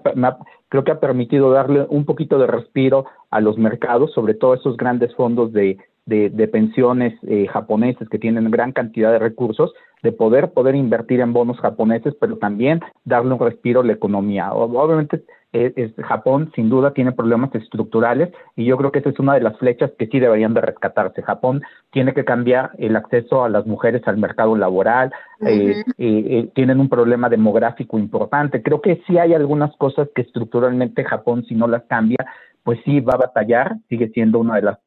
creo 0.70 0.84
que 0.84 0.92
ha 0.92 1.00
permitido 1.00 1.52
darle 1.52 1.86
un 1.90 2.06
poquito 2.06 2.38
de 2.38 2.48
respiro 2.48 3.06
a 3.30 3.40
los 3.40 3.58
mercados, 3.58 4.12
sobre 4.14 4.34
todo 4.34 4.54
esos 4.54 4.78
grandes 4.78 5.16
fondos 5.16 5.54
de, 5.54 5.78
de, 6.06 6.48
pensiones 6.48 7.14
eh, 7.24 7.48
japoneses 7.48 8.10
que 8.10 8.20
tienen 8.20 8.50
gran 8.52 8.72
cantidad 8.72 9.12
de 9.12 9.20
recursos, 9.20 9.72
de 10.04 10.12
poder 10.12 10.52
poder 10.52 10.76
invertir 10.76 11.20
en 11.20 11.32
bonos 11.32 11.60
japoneses, 11.60 12.16
pero 12.20 12.38
también 12.38 12.82
darle 13.06 13.34
un 13.34 13.40
respiro 13.40 13.82
a 13.82 13.86
la 13.86 13.94
economía. 13.94 14.52
Obviamente, 14.52 15.24
eh, 15.54 15.94
Japón 16.08 16.52
sin 16.56 16.70
duda 16.70 16.94
tiene 16.94 17.12
problemas 17.12 17.54
estructurales 17.54 18.30
y 18.56 18.66
yo 18.66 18.78
creo 18.78 18.92
que 18.92 19.00
esa 19.00 19.10
es 19.10 19.20
una 19.20 19.34
de 19.34 19.42
las 19.42 19.58
flechas 19.58 19.92
que 20.00 20.08
sí 20.08 20.20
deberían 20.20 20.54
de 20.54 20.62
rescatarse. 20.62 21.22
Japón 21.22 21.62
tiene 21.92 22.14
que 22.14 22.26
cambiar 22.26 22.72
el 22.78 22.96
acceso 22.96 23.44
a 23.44 23.50
las 23.50 23.68
mujeres 23.68 24.02
al 24.08 24.18
mercado 24.18 24.56
laboral, 24.56 25.12
eh, 25.42 26.50
tienen 26.56 26.80
un 26.80 26.90
problema 26.90 27.30
demográfico 27.30 28.00
importante. 28.00 28.64
Creo 28.64 28.82
que 28.82 29.02
sí 29.06 29.18
hay 29.18 29.34
algunas 29.34 29.76
cosas 29.78 30.10
que 30.16 30.24
estructuralmente 30.24 31.04
Japón, 31.04 31.44
si 31.48 31.54
no 31.54 31.68
las 31.68 31.84
cambia, 31.84 32.26
pues 32.64 32.80
sí 32.86 33.00
va 33.02 33.14
a 33.14 33.26
batallar, 33.28 33.76
sigue 33.90 34.10
siendo 34.10 34.40
una 34.40 34.56
de 34.56 34.62
las 34.62 34.80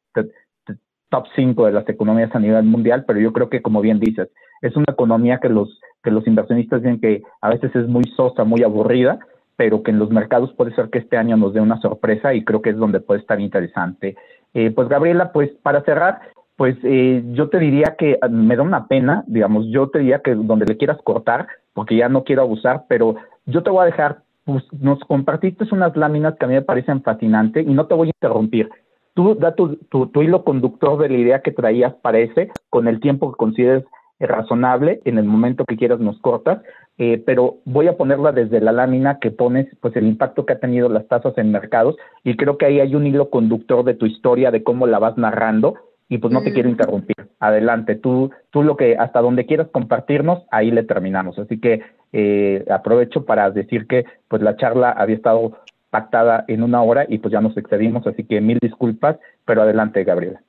top 1.09 1.25
5 1.35 1.65
de 1.65 1.71
las 1.71 1.87
economías 1.87 2.33
a 2.33 2.39
nivel 2.39 2.65
mundial, 2.65 3.05
pero 3.07 3.19
yo 3.19 3.33
creo 3.33 3.49
que, 3.49 3.61
como 3.61 3.81
bien 3.81 3.99
dices, 3.99 4.29
es 4.61 4.75
una 4.75 4.85
economía 4.89 5.39
que 5.41 5.49
los, 5.49 5.79
que 6.03 6.11
los 6.11 6.25
inversionistas 6.27 6.81
dicen 6.81 6.99
que 6.99 7.23
a 7.41 7.49
veces 7.49 7.75
es 7.75 7.87
muy 7.87 8.03
sosa, 8.15 8.43
muy 8.43 8.63
aburrida, 8.63 9.19
pero 9.57 9.83
que 9.83 9.91
en 9.91 9.99
los 9.99 10.09
mercados 10.09 10.53
puede 10.53 10.75
ser 10.75 10.89
que 10.89 10.99
este 10.99 11.17
año 11.17 11.37
nos 11.37 11.53
dé 11.53 11.61
una 11.61 11.79
sorpresa 11.79 12.33
y 12.33 12.43
creo 12.43 12.61
que 12.61 12.71
es 12.71 12.77
donde 12.77 12.99
puede 12.99 13.21
estar 13.21 13.39
interesante. 13.39 14.15
Eh, 14.53 14.71
pues 14.71 14.89
Gabriela, 14.89 15.31
pues 15.31 15.51
para 15.61 15.83
cerrar, 15.83 16.19
pues 16.57 16.77
eh, 16.83 17.23
yo 17.33 17.49
te 17.49 17.59
diría 17.59 17.95
que 17.97 18.17
ah, 18.21 18.27
me 18.27 18.55
da 18.55 18.63
una 18.63 18.87
pena, 18.87 19.23
digamos, 19.27 19.65
yo 19.69 19.89
te 19.89 19.99
diría 19.99 20.19
que 20.19 20.35
donde 20.35 20.65
le 20.65 20.77
quieras 20.77 20.97
cortar, 21.03 21.47
porque 21.73 21.95
ya 21.95 22.09
no 22.09 22.23
quiero 22.23 22.41
abusar, 22.41 22.83
pero 22.87 23.15
yo 23.45 23.63
te 23.63 23.69
voy 23.69 23.83
a 23.83 23.85
dejar, 23.85 24.19
pues 24.45 24.63
nos 24.79 24.99
compartiste 25.01 25.65
unas 25.71 25.95
láminas 25.95 26.35
que 26.37 26.45
a 26.45 26.47
mí 26.47 26.53
me 26.53 26.61
parecen 26.61 27.01
fascinantes 27.01 27.65
y 27.67 27.73
no 27.73 27.87
te 27.87 27.95
voy 27.95 28.07
a 28.07 28.11
interrumpir 28.15 28.69
tú 29.15 29.35
da 29.35 29.55
tu, 29.55 29.77
tu, 29.89 30.21
hilo 30.21 30.43
conductor 30.43 30.99
de 30.99 31.09
la 31.09 31.17
idea 31.17 31.41
que 31.41 31.51
traías 31.51 31.95
para 31.95 32.19
ese, 32.19 32.51
con 32.69 32.87
el 32.87 32.99
tiempo 32.99 33.31
que 33.31 33.37
consideres 33.37 33.83
razonable, 34.19 35.01
en 35.05 35.17
el 35.17 35.25
momento 35.25 35.65
que 35.65 35.77
quieras 35.77 35.99
nos 35.99 36.19
cortas, 36.19 36.61
eh, 36.97 37.21
pero 37.25 37.57
voy 37.65 37.87
a 37.87 37.97
ponerla 37.97 38.31
desde 38.31 38.61
la 38.61 38.71
lámina 38.71 39.19
que 39.19 39.31
pones, 39.31 39.67
pues 39.81 39.95
el 39.95 40.05
impacto 40.05 40.45
que 40.45 40.53
ha 40.53 40.59
tenido 40.59 40.87
las 40.87 41.07
tasas 41.07 41.37
en 41.37 41.51
mercados, 41.51 41.95
y 42.23 42.37
creo 42.37 42.57
que 42.57 42.65
ahí 42.65 42.79
hay 42.79 42.95
un 42.95 43.07
hilo 43.07 43.29
conductor 43.29 43.83
de 43.83 43.95
tu 43.95 44.05
historia, 44.05 44.51
de 44.51 44.63
cómo 44.63 44.85
la 44.85 44.99
vas 44.99 45.17
narrando, 45.17 45.75
y 46.07 46.19
pues 46.19 46.31
no 46.31 46.43
te 46.43 46.53
quiero 46.53 46.69
mm. 46.69 46.71
interrumpir. 46.71 47.15
Adelante, 47.39 47.95
tú, 47.95 48.31
tú 48.51 48.63
lo 48.63 48.77
que, 48.77 48.95
hasta 48.95 49.21
donde 49.21 49.45
quieras 49.45 49.67
compartirnos, 49.71 50.43
ahí 50.51 50.71
le 50.71 50.83
terminamos. 50.83 51.37
Así 51.39 51.59
que 51.59 51.81
eh, 52.13 52.63
aprovecho 52.69 53.25
para 53.25 53.49
decir 53.51 53.87
que 53.87 54.05
pues 54.27 54.41
la 54.41 54.55
charla 54.55 54.91
había 54.91 55.15
estado 55.15 55.57
pactada 55.95 56.43
en 56.49 56.61
una 56.61 56.83
hora 56.83 57.05
y 57.07 57.19
pues 57.19 57.31
ya 57.31 57.39
nos 57.39 57.55
excedimos, 57.55 58.05
así 58.05 58.25
que 58.25 58.41
mil 58.41 58.59
disculpas, 58.61 59.17
pero 59.45 59.61
adelante, 59.61 60.03
Gabriela. 60.03 60.43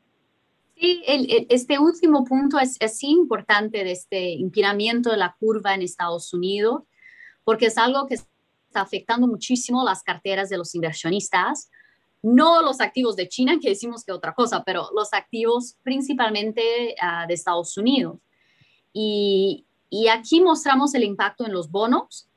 Sí, 0.75 1.05
este 1.07 1.79
último 1.79 2.25
punto 2.25 2.59
es, 2.59 2.77
es 2.81 3.05
importante 3.05 3.85
de 3.85 3.93
este 3.93 4.33
empinamiento 4.41 5.09
de 5.13 5.19
la 5.19 5.37
curva 5.39 5.73
en 5.73 5.83
Estados 5.83 6.35
Unidos, 6.35 6.83
porque 7.45 7.67
es 7.67 7.79
algo 7.79 8.09
que 8.09 8.15
está 8.15 8.81
afectando 8.81 9.29
muchísimo 9.29 9.85
las 9.85 10.03
carteras 10.03 10.49
de 10.49 10.59
los 10.59 10.75
inversionistas, 10.75 11.71
no 12.23 12.61
los 12.61 12.81
activos 12.81 13.15
de 13.15 13.29
China, 13.29 13.59
que 13.63 13.69
decimos 13.69 14.05
que 14.05 14.11
otra 14.11 14.35
cosa, 14.35 14.65
pero 14.65 14.89
los 14.97 15.13
activos 15.13 15.77
principalmente 15.85 16.97
ah, 17.01 17.27
de 17.29 17.35
Estados 17.35 17.79
Unidos. 17.79 18.19
Y, 18.93 19.65
y 19.91 20.09
aquí 20.09 20.41
mostramos 20.41 20.93
el 20.97 21.05
impacto 21.05 21.47
en 21.47 21.53
los 21.53 21.71
bonos, 21.71 22.29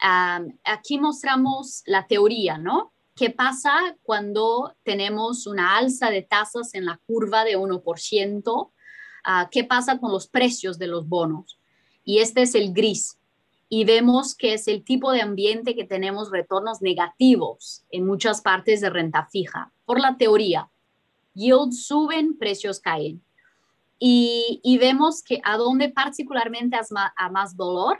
aquí 0.00 0.98
mostramos 0.98 1.82
la 1.86 2.06
teoría, 2.06 2.58
¿no? 2.58 2.92
¿Qué 3.14 3.30
pasa 3.30 3.96
cuando 4.02 4.74
tenemos 4.82 5.46
una 5.46 5.76
alza 5.76 6.10
de 6.10 6.22
tasas 6.22 6.74
en 6.74 6.86
la 6.86 6.98
curva 7.06 7.44
de 7.44 7.58
1%? 7.58 8.70
Ah, 9.24 9.48
¿Qué 9.50 9.64
pasa 9.64 9.98
con 9.98 10.10
los 10.10 10.26
precios 10.26 10.78
de 10.78 10.86
los 10.86 11.06
bonos? 11.06 11.58
Y 12.04 12.18
este 12.18 12.42
es 12.42 12.54
el 12.54 12.72
gris. 12.72 13.16
y 13.72 13.84
vemos 13.84 14.34
que 14.34 14.54
es 14.54 14.66
el 14.66 14.82
tipo 14.82 15.12
de 15.12 15.20
ambiente 15.20 15.76
que 15.76 15.84
tenemos 15.84 16.32
retornos 16.32 16.82
negativos 16.82 17.84
en 17.90 18.04
muchas 18.04 18.40
partes 18.40 18.80
de 18.80 18.90
renta 18.90 19.28
fija, 19.30 19.70
por 19.84 20.00
la 20.00 20.16
teoría. 20.16 20.68
Yields 21.34 21.86
suben, 21.86 22.36
precios 22.36 22.80
caen. 22.80 23.22
Y, 24.00 24.76
vemos 24.80 25.22
que 25.22 25.40
a 25.44 25.56
donde 25.56 25.90
particularmente 25.90 26.76
a 27.16 27.30
más 27.30 27.56
dolor 27.56 27.98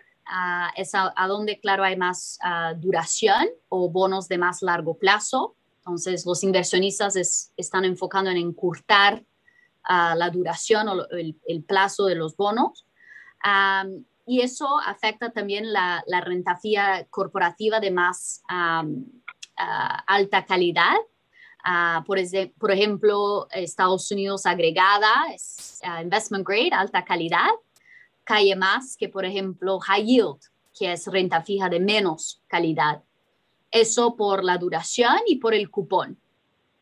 es 0.76 0.94
a, 0.94 1.12
donde, 1.26 1.58
claro, 1.60 1.84
hay 1.84 1.96
más 1.96 2.38
duración 2.76 3.48
o 3.68 3.88
bonos 3.90 4.28
de 4.28 4.38
más 4.38 4.62
largo 4.62 4.94
plazo. 4.94 5.56
Entonces, 5.78 6.24
los 6.26 6.44
inversionistas 6.44 7.50
están 7.56 7.84
enfocando 7.84 8.30
en 8.30 8.36
encurtar 8.36 9.24
la 9.88 10.30
duración 10.30 10.88
o 10.88 11.06
el, 11.10 11.64
plazo 11.64 12.06
de 12.06 12.14
los 12.14 12.36
bonos 12.36 12.86
y 14.26 14.42
eso 14.42 14.78
afecta 14.86 15.30
también 15.30 15.72
la, 15.72 16.04
la 16.06 16.20
renta 16.20 16.56
fija 16.56 17.04
corporativa 17.10 17.80
de 17.80 17.90
más 17.90 18.42
alta 20.06 20.44
calidad. 20.44 20.96
Ah, 21.62 22.02
por, 22.06 22.18
por, 22.58 22.70
ejemplo, 22.70 23.46
Estados 23.50 24.10
Unidos 24.10 24.46
agregada, 24.46 25.12
es, 25.34 25.80
ah, 25.84 26.02
investment 26.02 26.46
grade, 26.46 26.70
alta 26.72 27.04
calidad, 27.04 27.50
cae 28.30 28.54
más 28.54 28.96
que, 28.96 29.08
por 29.08 29.24
ejemplo, 29.24 29.80
high 29.80 30.04
yield, 30.04 30.38
que 30.78 30.92
es 30.92 31.08
renta 31.08 31.42
fija 31.42 31.68
de 31.68 31.80
menos 31.80 32.40
calidad. 32.46 33.02
Eso 33.72 34.14
por 34.14 34.44
la 34.44 34.56
duración 34.56 35.16
y 35.26 35.38
por 35.38 35.52
el 35.52 35.68
cupón, 35.68 36.16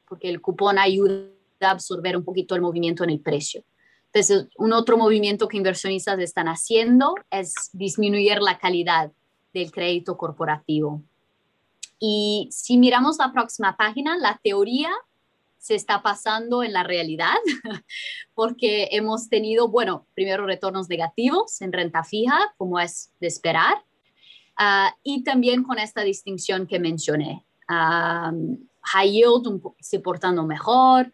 porque 0.06 0.28
el 0.28 0.42
cupón 0.42 0.78
ayuda 0.78 1.30
a 1.62 1.70
absorber 1.70 2.18
un 2.18 2.22
poquito 2.22 2.54
el 2.54 2.60
movimiento 2.60 3.02
en 3.02 3.08
el 3.08 3.20
precio. 3.20 3.64
Entonces, 4.12 4.48
un 4.58 4.74
otro 4.74 4.98
movimiento 4.98 5.48
que 5.48 5.56
inversionistas 5.56 6.18
están 6.18 6.48
haciendo 6.48 7.14
es 7.30 7.54
disminuir 7.72 8.42
la 8.42 8.58
calidad 8.58 9.10
del 9.54 9.72
crédito 9.72 10.18
corporativo. 10.18 11.02
Y 11.98 12.50
si 12.52 12.76
miramos 12.76 13.16
la 13.16 13.32
próxima 13.32 13.74
página, 13.74 14.18
la 14.18 14.38
teoría 14.44 14.90
se 15.68 15.74
está 15.74 16.00
pasando 16.00 16.62
en 16.62 16.72
la 16.72 16.82
realidad, 16.82 17.36
porque 18.34 18.88
hemos 18.92 19.28
tenido, 19.28 19.68
bueno, 19.68 20.06
primero 20.14 20.46
retornos 20.46 20.88
negativos 20.88 21.60
en 21.60 21.74
renta 21.74 22.04
fija, 22.04 22.54
como 22.56 22.80
es 22.80 23.12
de 23.20 23.26
esperar, 23.26 23.84
ah, 24.56 24.96
y 25.02 25.24
también 25.24 25.64
con 25.64 25.78
esta 25.78 26.00
distinción 26.00 26.66
que 26.66 26.78
mencioné. 26.78 27.44
Ah, 27.68 28.32
high 28.80 29.12
yield 29.12 29.60
se 29.78 30.00
portando 30.00 30.46
mejor, 30.46 31.12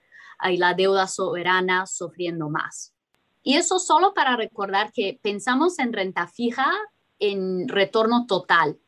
y 0.49 0.57
la 0.57 0.75
deuda 0.75 1.09
soberana 1.09 1.87
sufriendo 1.89 2.49
más. 2.49 2.93
Y 3.43 3.57
eso 3.57 3.81
solo 3.81 4.15
para 4.15 4.37
recordar 4.37 4.93
que 4.93 5.19
pensamos 5.21 5.81
en 5.81 5.93
renta 5.93 6.29
fija 6.29 6.71
en 7.19 7.67
retorno 7.69 8.27
total. 8.27 8.79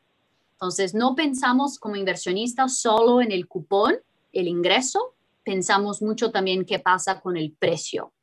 Entonces, 0.53 0.93
no 0.93 1.13
pensamos 1.13 1.77
como 1.77 1.97
inversionistas 1.97 2.77
solo 2.77 3.21
en 3.21 3.33
el 3.33 3.49
cupón, 3.49 3.97
el 4.31 4.47
ingreso, 4.47 5.13
pensamos 5.47 6.01
mucho 6.01 6.29
también 6.29 6.65
qué 6.65 6.77
pasa 6.77 7.21
con 7.21 7.37
el 7.37 7.53
precio. 7.53 8.13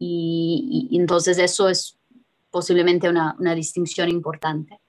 Y, 0.00 0.88
entonces 0.92 1.38
eso 1.38 1.68
es 1.68 1.96
posiblemente 2.50 3.08
una, 3.08 3.36
una 3.38 3.54
distinción 3.54 4.08
importante. 4.08 4.80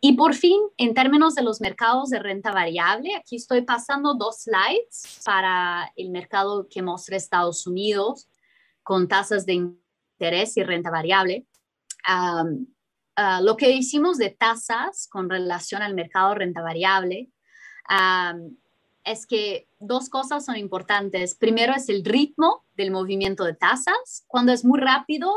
Y 0.00 0.14
por 0.14 0.34
fin, 0.34 0.60
en 0.76 0.92
términos 0.92 1.36
de 1.36 1.44
los 1.44 1.60
mercados 1.60 2.10
de 2.10 2.18
renta 2.18 2.50
variable, 2.50 3.14
aquí 3.14 3.36
estoy 3.36 3.62
pasando 3.62 4.14
dos 4.14 4.42
slides 4.42 5.20
para 5.24 5.92
el 5.94 6.10
mercado 6.10 6.66
que 6.68 6.82
muestra 6.82 7.16
Estados 7.16 7.68
Unidos 7.68 8.28
con 8.82 9.06
tasas 9.06 9.46
de 9.46 9.52
interés 9.52 10.56
y 10.56 10.64
renta 10.64 10.90
variable. 10.90 11.46
Ah, 12.04 12.42
lo 13.42 13.56
que 13.56 13.70
hicimos 13.70 14.18
de 14.18 14.30
tasas 14.30 15.06
con 15.08 15.30
relación 15.30 15.82
al 15.82 15.94
mercado 15.94 16.30
de 16.30 16.34
renta 16.34 16.62
variable 16.62 17.30
es 19.04 19.26
que 19.26 19.68
dos 19.86 20.08
cosas 20.08 20.44
son 20.44 20.56
importantes. 20.56 21.34
Primero 21.34 21.74
es 21.74 21.88
el 21.88 22.04
ritmo 22.04 22.64
del 22.74 22.90
movimiento 22.90 23.44
de 23.44 23.54
tasas. 23.54 24.24
Cuando 24.26 24.52
es 24.52 24.64
muy 24.64 24.80
rápido, 24.80 25.32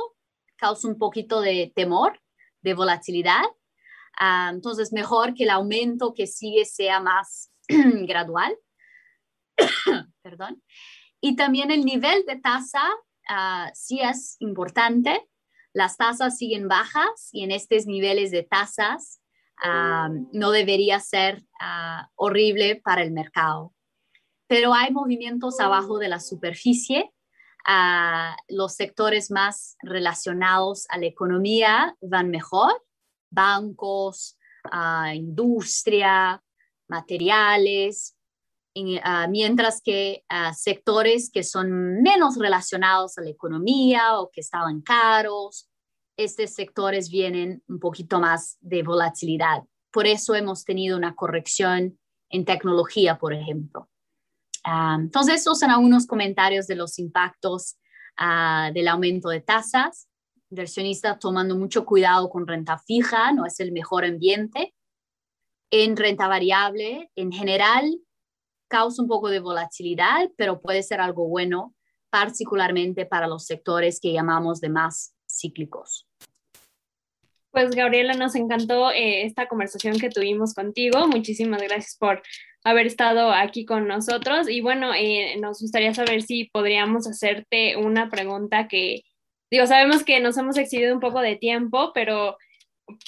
causa 0.58 0.88
un 0.88 0.98
poquito 0.98 1.41
de 1.41 1.72
temor, 1.76 2.20
de 2.62 2.74
volatilidad. 2.74 3.43
Ah, 4.20 4.50
entonces, 4.52 4.91
mejor 4.91 5.34
que 5.34 5.43
el 5.43 5.52
aumento 5.52 6.14
que 6.14 6.28
sigue 6.28 6.66
sea 6.66 7.00
más 7.00 7.52
gradual. 7.68 8.58
Perdón. 10.22 10.64
Y 11.22 11.36
también 11.36 11.72
el 11.72 11.86
nivel 11.86 12.26
de 12.26 12.38
tasa 12.38 12.84
uh, 13.30 13.70
sí 13.74 14.00
es 14.02 14.38
importante. 14.39 15.28
Las 15.74 15.98
tasas 15.98 16.38
siguen 16.38 16.68
bajas 16.68 17.30
y 17.32 17.43
en 17.43 17.52
estos 17.52 17.86
niveles 17.86 18.32
de 18.32 18.43
tasas 18.43 19.22
ah, 19.64 20.10
no 20.32 20.52
debería 20.52 21.00
ser 21.00 21.43
horrible 22.16 22.78
para 22.78 23.04
el 23.04 23.12
mercado. 23.12 23.74
Pero 24.48 24.74
hay 24.74 24.91
movimientos 24.91 25.60
abajo 25.60 26.00
de 26.00 26.10
la 26.10 26.20
superficie. 26.20 27.12
los 28.48 28.76
sectores 28.76 29.30
más 29.30 29.76
relacionados 29.82 30.86
a 30.89 30.98
la 30.98 31.06
economía 31.06 31.95
van 32.02 32.30
mejor 32.30 32.72
bancos, 33.30 34.38
industria, 35.14 36.41
materiales, 36.88 38.16
mientras 39.30 39.82
que 39.82 40.24
sectores 40.56 41.30
que 41.32 41.43
son 41.43 42.02
menos 42.02 42.38
relacionados 42.38 43.18
a 43.18 43.22
la 43.22 43.30
economía 43.30 44.20
o 44.20 44.30
que 44.32 44.41
estaban 44.41 44.82
caros, 44.82 45.70
estos 46.18 46.52
sectores 46.52 47.10
vienen 47.10 47.64
un 47.68 47.80
poquito 47.80 48.20
más 48.20 48.58
de 48.62 48.82
volatilidad. 48.84 49.64
Por 49.91 50.08
eso 50.08 50.36
hemos 50.36 50.64
tenido 50.64 50.98
una 50.98 51.16
corrección 51.16 52.00
en 52.30 52.45
tecnología, 52.45 53.18
por 53.18 53.34
ejemplo. 53.34 53.89
Ah, 54.70 54.97
entonces, 54.99 55.36
esos 55.36 55.59
son 55.59 55.72
algunos 55.72 56.05
comentarios 56.05 56.68
de 56.68 56.76
los 56.76 56.99
impactos 56.99 57.78
del 58.74 58.88
aumento 58.88 59.30
de 59.30 59.41
tasas 59.41 60.07
inversionista 60.49 61.20
tomando 61.20 61.55
mucho 61.55 61.86
cuidado 61.86 62.30
con 62.30 62.47
renta 62.47 62.78
fija, 62.78 63.32
no 63.32 63.45
es 63.45 63.59
el 63.59 63.72
mejor 63.72 64.05
ambiente. 64.05 64.74
En 65.70 65.97
renta 65.97 66.28
variable, 66.28 67.11
en 67.15 67.32
general, 67.32 67.99
causa 68.70 69.01
un 69.01 69.07
poco 69.07 69.30
de 69.30 69.39
volatilidad, 69.39 70.30
pero 70.38 70.61
puede 70.61 70.84
ser 70.84 71.01
algo 71.01 71.28
bueno, 71.28 71.76
particularmente 72.09 73.05
para 73.05 73.28
los 73.28 73.45
sectores 73.45 73.99
que 73.99 74.13
llamamos 74.13 74.61
de 74.61 74.70
más 74.70 75.13
cíclicos. 75.30 76.07
Pues 77.51 77.72
Gabriela, 77.72 78.13
nos 78.13 78.36
encantó 78.36 78.91
eh, 78.91 79.26
esta 79.26 79.47
conversación 79.47 79.99
que 79.99 80.09
tuvimos 80.09 80.53
contigo. 80.53 81.07
Muchísimas 81.07 81.61
gracias 81.61 81.97
por 81.97 82.22
haber 82.70 82.88
estado 82.88 83.32
aquí 83.32 83.65
con 83.65 83.88
nosotros. 83.88 84.49
Y 84.49 84.61
bueno, 84.61 84.93
eh, 84.93 85.36
nos 85.39 85.61
gustaría 85.61 85.93
saber 85.93 86.22
si 86.22 86.45
podríamos 86.45 87.07
hacerte 87.07 87.78
una 87.78 88.09
pregunta 88.09 88.68
que, 88.68 89.03
Digo, 89.49 89.65
sabemos 89.65 90.03
que 90.03 90.20
nos 90.20 90.38
hemos 90.38 90.57
excedido 90.57 90.93
un 90.93 90.99
poco 90.99 91.22
de 91.22 91.38
tiempo, 91.38 91.91
pero 91.93 92.38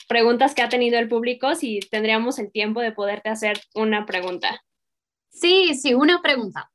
preguntas 0.07 0.55
que 0.55 0.61
ha 0.61 0.69
tenido 0.69 0.97
el 0.99 1.09
público, 1.09 1.53
si 1.55 1.79
tendríamos 1.91 2.39
el 2.39 2.51
tiempo 2.51 2.81
de 2.81 2.93
poderte 2.93 3.29
hacer 3.29 3.59
una 3.75 4.05
pregunta. 4.05 4.63
Sí, 5.29 5.75
sí, 5.75 5.93
una 5.93 6.21
pregunta. 6.21 6.71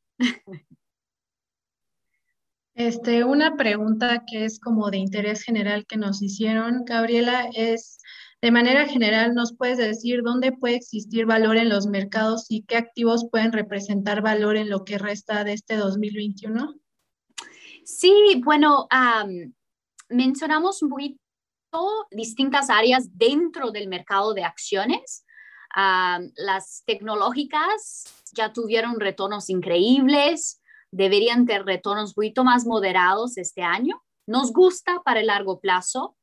Este, 2.75 3.25
una 3.25 3.57
pregunta 3.57 4.25
que 4.27 4.45
es 4.45 4.59
como 4.59 4.91
de 4.91 4.99
interés 4.99 5.43
general 5.45 5.87
que 5.87 5.97
nos 5.97 6.21
hicieron, 6.21 6.85
Gabriela, 6.85 7.49
es, 7.55 7.99
de 8.45 8.51
manera 8.51 8.87
general, 8.87 9.35
¿nos 9.35 9.57
puedes 9.57 9.79
decir 9.79 10.21
dónde 10.23 10.53
puede 10.53 10.75
existir 10.75 11.25
valor 11.25 11.57
en 11.57 11.71
los 11.71 11.87
mercados 11.87 12.45
y 12.51 12.63
qué 12.65 12.77
activos 12.77 13.27
pueden 13.31 13.53
representar 13.53 14.21
valor 14.21 14.59
en 14.59 14.69
lo 14.69 14.85
que 14.85 14.99
resta 14.99 15.45
de 15.45 15.55
este 15.55 15.79
2021? 15.79 16.75
Sí, 17.87 18.43
bueno, 18.45 18.87
mencionamos 20.11 20.83
un 20.83 20.91
poquito 20.91 21.19
distintas 22.11 22.69
áreas 22.69 23.09
dentro 23.17 23.71
del 23.71 23.89
mercado 23.89 24.35
de 24.35 24.45
acciones. 24.45 25.25
las 26.37 26.83
tecnológicas 26.85 28.05
ya 28.35 28.53
tuvieron 28.53 29.01
retornos 29.01 29.49
increíbles, 29.49 30.61
deberían 30.91 31.47
tener 31.47 31.65
retornos 31.65 32.11
un 32.11 32.15
poquito 32.17 32.45
más 32.45 32.67
moderados 32.67 33.39
este 33.39 33.63
año. 33.63 34.03
Nos 34.27 34.53
gusta 34.53 35.01
para 35.03 35.21
el 35.21 35.29
largo 35.29 35.61
plazo, 35.61 36.19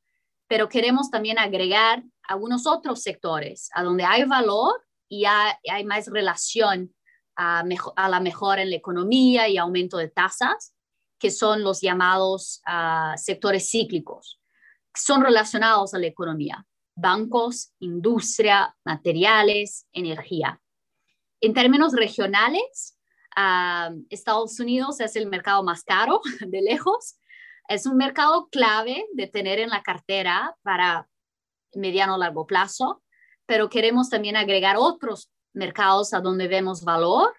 pero 0.48 0.68
queremos 0.68 1.10
también 1.10 1.38
agregar 1.38 2.02
algunos 2.24 2.66
otros 2.66 3.02
sectores 3.02 3.70
a 3.74 3.82
donde 3.82 4.04
hay 4.04 4.24
valor 4.24 4.84
y 5.08 5.24
hay, 5.24 5.84
más 5.84 6.06
relación 6.06 6.94
a, 7.36 7.64
a 7.96 8.08
la 8.08 8.20
mejora 8.20 8.62
en 8.62 8.70
la 8.70 8.76
economía 8.76 9.48
y 9.48 9.58
aumento 9.58 9.98
de 9.98 10.08
tasas 10.08 10.74
que 11.22 11.30
son 11.30 11.62
los 11.62 11.80
llamados 11.80 12.60
ah, 12.66 13.14
sectores 13.16 13.70
cíclicos, 13.70 14.40
son 14.92 15.22
relacionados 15.22 15.94
a 15.94 15.98
la 16.00 16.08
economía, 16.08 16.66
bancos, 16.96 17.72
industria, 17.78 18.76
materiales, 18.84 19.86
energía. 19.92 20.60
En 21.40 21.54
términos 21.54 21.92
regionales, 21.92 22.98
ah, 23.36 23.92
Estados 24.10 24.58
Unidos 24.58 24.98
es 24.98 25.14
el 25.14 25.28
mercado 25.28 25.62
más 25.62 25.84
caro 25.84 26.20
de 26.40 26.60
lejos. 26.60 27.14
Es 27.72 27.86
un 27.86 27.96
mercado 27.96 28.50
clave 28.50 29.06
de 29.14 29.26
tener 29.28 29.58
en 29.58 29.70
la 29.70 29.82
cartera 29.82 30.54
para 30.60 31.08
mediano 31.72 32.18
largo 32.18 32.46
plazo, 32.46 33.02
pero 33.46 33.70
queremos 33.70 34.10
también 34.10 34.36
agregar 34.36 34.76
otros 34.78 35.32
mercados 35.54 36.12
a 36.12 36.20
donde 36.20 36.48
vemos 36.48 36.84
valor 36.84 37.34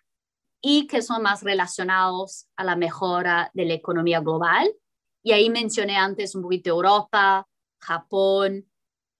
y 0.59 0.87
que 0.87 1.03
son 1.03 1.21
más 1.21 1.43
relacionados 1.43 2.47
a 2.55 2.63
la 2.63 2.75
mejora 2.75 3.51
de 3.53 3.65
la 3.65 3.75
economía 3.75 4.21
global. 4.21 4.73
Y 5.21 5.33
ahí 5.33 5.51
mencioné 5.51 5.97
antes 5.97 6.33
un 6.33 6.41
poquito 6.41 6.71
Europa, 6.71 7.47
Japón, 7.79 8.67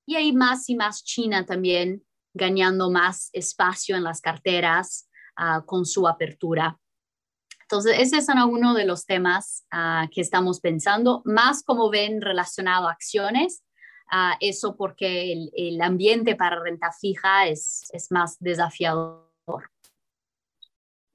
y 0.08 0.16
ahí 0.16 0.34
más 0.34 0.68
y 0.68 0.76
más 0.76 1.04
China 1.04 1.46
también 1.46 2.04
ganando 2.34 2.90
más 2.90 3.30
espacio 3.34 3.96
en 3.96 4.04
las 4.04 4.20
carteras 4.20 5.08
uh, 5.38 5.64
con 5.64 5.86
su 5.86 6.08
apertura. 6.08 6.80
Entonces, 7.64 7.96
ese 8.00 8.18
es 8.18 8.28
uno 8.30 8.74
de 8.74 8.86
los 8.86 9.06
temas 9.06 9.66
uh, 9.74 10.08
que 10.12 10.22
estamos 10.22 10.60
pensando, 10.60 11.22
más 11.26 11.64
como 11.64 11.90
ven 11.90 12.22
relacionado 12.22 12.88
a 12.88 12.92
acciones, 12.92 13.64
uh, 14.12 14.36
eso 14.40 14.76
porque 14.76 15.34
el, 15.34 15.52
el, 15.56 15.82
ambiente 15.82 16.36
para 16.36 16.62
renta 16.62 16.92
fija 16.92 17.48
es, 17.48 17.90
es 17.94 18.12
más 18.12 18.38
desafiador. 18.40 19.24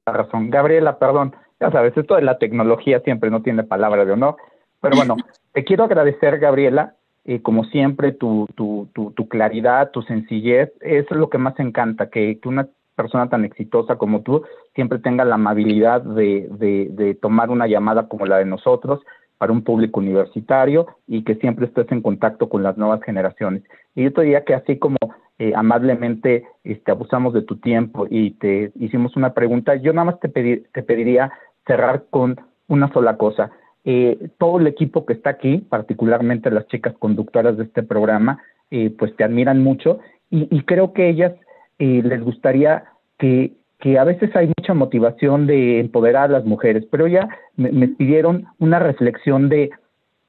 La 0.06 0.12
razón. 0.12 0.50
Gabriela, 0.50 0.98
perdón, 0.98 1.36
ya 1.60 1.70
sabes, 1.70 1.96
esto 1.96 2.14
de 2.14 2.22
la 2.22 2.38
tecnología 2.38 3.00
siempre 3.00 3.30
no 3.30 3.42
tiene 3.42 3.62
palabra 3.62 4.04
de 4.04 4.12
honor, 4.12 4.36
pero 4.80 4.96
bueno, 4.96 5.16
te 5.52 5.64
quiero 5.64 5.84
agradecer, 5.84 6.38
Gabriela, 6.38 6.94
eh, 7.24 7.42
como 7.42 7.64
siempre, 7.64 8.12
tu, 8.12 8.46
tu, 8.54 8.88
tu, 8.94 9.10
tu, 9.10 9.28
claridad, 9.28 9.90
tu 9.90 10.00
sencillez, 10.02 10.72
eso 10.80 11.08
es 11.10 11.16
lo 11.16 11.28
que 11.28 11.36
más 11.36 11.58
encanta, 11.60 12.08
que, 12.08 12.40
que, 12.40 12.48
una 12.48 12.68
persona 12.98 13.28
tan 13.28 13.44
exitosa 13.44 13.94
como 13.94 14.22
tú 14.22 14.42
siempre 14.74 14.98
tenga 14.98 15.24
la 15.24 15.36
amabilidad 15.36 16.02
de, 16.02 16.48
de, 16.50 17.14
tomar 17.14 17.48
una 17.50 17.68
llamada 17.68 18.08
como 18.08 18.26
la 18.26 18.38
de 18.38 18.44
nosotros 18.44 19.00
para 19.38 19.52
un 19.52 19.62
público 19.62 20.00
universitario 20.00 20.88
y 21.06 21.22
que 21.22 21.36
siempre 21.36 21.66
estés 21.66 21.86
en 21.92 22.02
contacto 22.02 22.48
con 22.48 22.64
las 22.64 22.76
nuevas 22.76 23.00
generaciones. 23.04 23.62
Y 23.94 24.02
yo 24.02 24.12
te 24.12 24.22
diría 24.22 24.44
que 24.44 24.54
así 24.54 24.78
como 24.78 24.96
eh, 25.38 25.52
amablemente 25.54 26.44
este, 26.64 26.90
abusamos 26.90 27.32
de 27.34 27.42
tu 27.42 27.56
tiempo 27.58 28.08
y 28.10 28.32
te 28.32 28.72
hicimos 28.74 29.16
una 29.16 29.32
pregunta, 29.32 29.76
yo 29.76 29.92
nada 29.92 30.06
más 30.06 30.20
te, 30.20 30.28
pedir, 30.28 30.66
te 30.74 30.82
pediría 30.82 31.30
cerrar 31.68 32.06
con 32.10 32.36
una 32.66 32.92
sola 32.92 33.16
cosa 33.16 33.52
eh, 33.84 34.28
todo 34.38 34.58
el 34.58 34.66
equipo 34.66 35.06
que 35.06 35.12
está 35.12 35.30
aquí, 35.30 35.58
particularmente 35.58 36.50
las 36.50 36.66
chicas 36.66 36.94
conductoras 36.98 37.56
de 37.56 37.64
este 37.64 37.84
programa, 37.84 38.42
eh, 38.72 38.90
pues 38.98 39.14
te 39.16 39.22
admiran 39.24 39.62
mucho 39.62 40.00
y 40.30 40.60
creo 40.64 40.92
que 40.92 41.08
ellas 41.08 41.32
eh, 41.78 42.02
les 42.04 42.22
gustaría 42.22 42.84
que, 43.18 43.54
a 43.98 44.04
veces 44.04 44.34
hay 44.34 44.48
mucha 44.48 44.74
motivación 44.74 45.46
de 45.46 45.80
empoderar 45.80 46.30
a 46.30 46.32
las 46.32 46.44
mujeres, 46.44 46.84
pero 46.90 47.06
ya 47.06 47.28
me, 47.56 47.88
pidieron 47.88 48.46
una 48.58 48.78
reflexión 48.78 49.48
de 49.48 49.70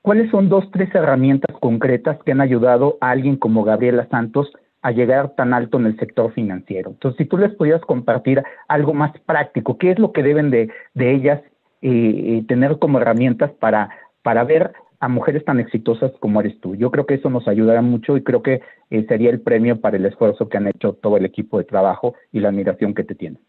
cuáles 0.01 0.29
son 0.29 0.49
dos, 0.49 0.69
tres 0.71 0.93
herramientas 0.93 1.55
concretas 1.59 2.17
que 2.23 2.31
han 2.31 2.41
ayudado 2.41 2.97
a 3.01 3.09
alguien 3.09 3.37
como 3.37 3.63
Gabriela 3.63 4.07
Santos 4.09 4.51
a 4.81 4.91
llegar 4.91 5.35
tan 5.35 5.53
alto 5.53 5.77
en 5.77 5.87
el 5.87 5.97
sector 5.97 6.31
financiero. 6.31 6.91
Entonces, 6.91 7.17
si 7.17 7.25
tú 7.25 7.37
les 7.37 7.53
pudieras 7.55 7.81
compartir 7.81 8.43
algo 8.67 8.93
más 8.93 9.11
práctico, 9.25 9.77
¿qué 9.77 9.91
es 9.91 9.99
lo 9.99 10.13
que 10.13 10.23
deben 10.23 10.51
de, 10.51 10.69
de 10.93 11.13
ellas 11.13 11.41
eh, 11.81 12.43
tener 12.47 12.77
como 12.77 12.99
herramientas 12.99 13.51
para, 13.59 13.89
para 14.21 14.43
ver 14.43 14.73
a 14.99 15.07
mujeres 15.07 15.45
tan 15.45 15.59
exitosas 15.59 16.11
como 16.19 16.41
eres 16.41 16.59
tú. 16.59 16.75
Yo 16.75 16.91
creo 16.91 17.05
que 17.05 17.15
eso 17.15 17.29
nos 17.29 17.47
ayudará 17.47 17.81
mucho 17.81 18.17
y 18.17 18.23
creo 18.23 18.43
que 18.43 18.61
eh, 18.89 19.05
sería 19.07 19.29
el 19.29 19.41
premio 19.41 19.79
para 19.79 19.97
el 19.97 20.05
esfuerzo 20.05 20.49
que 20.49 20.57
han 20.57 20.67
hecho 20.67 20.93
todo 20.93 21.17
el 21.17 21.25
equipo 21.25 21.57
de 21.57 21.63
trabajo 21.63 22.15
y 22.31 22.39
la 22.39 22.49
admiración 22.49 22.93
que 22.93 23.03
te 23.03 23.15
tienen. 23.15 23.41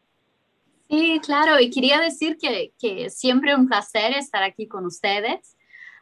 Sí, 0.88 1.20
claro, 1.24 1.61
y 1.61 1.70
quería 1.70 2.01
decir 2.01 2.36
que, 2.36 2.72
que 2.78 3.11
siempre 3.11 3.55
un 3.55 3.68
placer 3.68 4.12
estar 4.12 4.42
aquí 4.42 4.66
con 4.66 4.86
ustedes. 4.86 5.57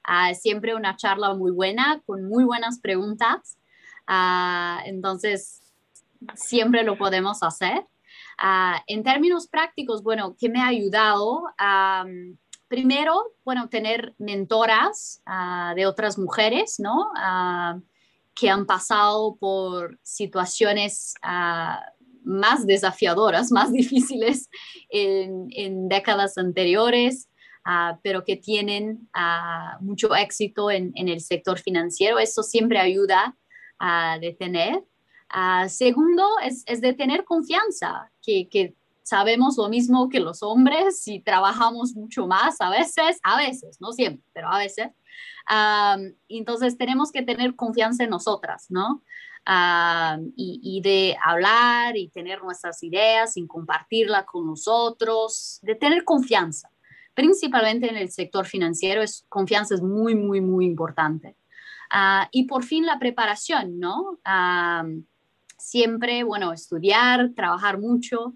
Uh, 0.09 0.35
siempre 0.35 0.75
una 0.75 0.97
charla 0.97 1.35
muy 1.35 1.51
buena, 1.51 2.01
con 2.07 2.25
muy 2.25 2.45
buenas 2.45 2.81
preguntas. 2.81 3.59
Uh, 4.09 4.81
entonces, 4.87 5.61
siempre 6.35 6.83
lo 6.83 6.97
podemos 6.97 7.43
hacer. 7.43 7.81
Uh, 8.43 8.81
en 8.87 9.03
términos 9.03 9.47
prácticos, 9.49 10.03
bueno, 10.03 10.35
¿qué 10.39 10.49
me 10.49 10.61
ha 10.61 10.69
ayudado? 10.69 11.43
Um, 11.61 12.37
primero, 12.69 13.33
bueno, 13.45 13.69
tener 13.69 14.15
mentoras 14.19 15.23
uh, 15.27 15.75
de 15.75 15.87
otras 15.87 16.19
mujeres, 16.19 16.77
¿no? 16.79 17.11
Uh, 17.13 17.83
que 18.35 18.49
han 18.49 18.67
pasado 18.67 19.37
por 19.41 19.99
situaciones 20.05 21.15
más 22.23 22.67
desafiadoras, 22.67 23.51
más 23.51 23.73
difíciles 23.73 24.49
en, 24.91 25.89
décadas 25.89 26.39
anteriores, 26.39 27.29
pero 28.01 28.23
que 28.23 28.37
tienen 28.37 29.11
mucho 29.81 30.15
éxito 30.15 30.71
en, 30.71 30.93
el 30.95 31.21
sector 31.21 31.59
financiero. 31.59 32.21
Eso 32.21 32.45
siempre 32.45 32.79
ayuda 32.79 33.37
a 33.81 34.19
detener. 34.21 34.85
Segundo, 35.67 36.25
es, 36.45 36.81
de 36.81 36.93
tener 36.93 37.25
confianza, 37.25 38.13
que, 38.23 38.77
sabemos 39.09 39.57
lo 39.57 39.69
mismo 39.69 40.09
que 40.09 40.21
los 40.21 40.43
hombres 40.43 41.07
y 41.09 41.21
trabajamos 41.21 41.95
mucho 41.95 42.27
más 42.27 42.61
a 42.61 42.71
veces, 42.71 43.19
a 43.23 43.39
veces, 43.39 43.79
no 43.81 43.93
siempre, 43.93 44.25
pero 44.33 44.49
a 44.49 44.59
veces. 44.59 44.89
Um, 45.51 46.13
entonces 46.29 46.77
tenemos 46.77 47.11
que 47.11 47.23
tener 47.23 47.57
confianza 47.57 48.05
en 48.05 48.11
nosotras, 48.11 48.67
¿no? 48.69 49.03
Um, 49.47 50.33
y, 50.37 50.61
y, 50.63 50.83
de 50.83 51.17
hablar 51.25 51.97
y 51.97 52.11
tener 52.11 52.43
nuestras 52.43 52.83
ideas 52.83 53.39
y 53.39 53.47
compartirlas 53.47 54.27
con 54.27 54.47
nosotros, 54.47 55.59
de 55.63 55.75
tener 55.75 56.05
confianza. 56.05 56.71
Principalmente 57.15 57.89
en 57.89 57.97
el 57.97 58.11
sector 58.11 58.45
financiero, 58.45 59.01
es, 59.01 59.25
confianza 59.31 59.75
es 59.75 59.81
muy, 59.81 60.15
muy, 60.15 60.43
muy 60.43 60.67
importante. 60.67 61.35
Uh, 61.95 62.29
y 62.31 62.45
por 62.45 62.63
fin 62.63 62.85
la 62.85 62.99
preparación, 62.99 63.79
¿no? 63.79 64.19
Uh, 64.27 65.03
siempre, 65.57 66.25
bueno, 66.25 66.53
estudiar, 66.53 67.31
trabajar 67.35 67.79
mucho. 67.79 68.35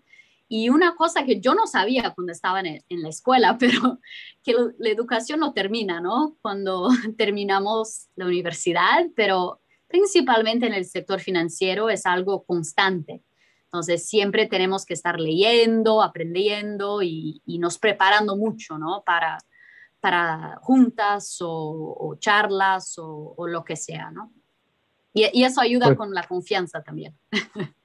Y 0.55 0.69
una 0.69 0.95
cosa 0.97 1.25
que 1.25 1.41
yo 1.41 1.55
no 1.55 1.67
sabía 1.67 2.11
cuando 2.11 2.31
estaba 2.31 2.61
en, 2.61 2.83
la 2.91 3.09
escuela, 3.09 3.57
pero 3.59 4.01
que 4.45 4.55
la 4.79 4.91
educación 4.91 5.41
no 5.41 5.55
termina, 5.55 5.99
¿no? 6.03 6.37
Cuando 6.43 6.91
terminamos 7.17 8.09
la 8.17 8.27
universidad, 8.27 9.07
pero 9.17 9.63
principalmente 9.89 10.67
en 10.67 10.75
el 10.75 10.85
sector 10.85 11.21
financiero 11.21 11.89
es 11.89 12.05
algo 12.05 12.45
constante. 12.45 13.23
Entonces, 13.65 14.07
siempre 14.07 14.45
tenemos 14.45 14.85
que 14.85 14.93
estar 14.93 15.19
leyendo, 15.19 16.03
aprendiendo 16.03 17.01
y, 17.01 17.41
nos 17.47 17.79
preparando 17.79 18.37
mucho, 18.37 18.77
¿no? 18.77 19.03
Para, 19.07 19.39
para 20.01 20.59
juntas 20.61 21.39
o, 21.41 22.15
charlas 22.19 22.99
o, 22.99 23.33
o, 23.39 23.47
lo 23.47 23.65
que 23.65 23.77
sea, 23.77 24.11
¿no? 24.11 24.31
Y, 25.15 25.45
eso 25.45 25.63
ayuda 25.63 25.87
pues 25.87 25.97
con 25.97 26.13
la 26.13 26.25
confianza 26.25 26.83
también. 26.83 27.15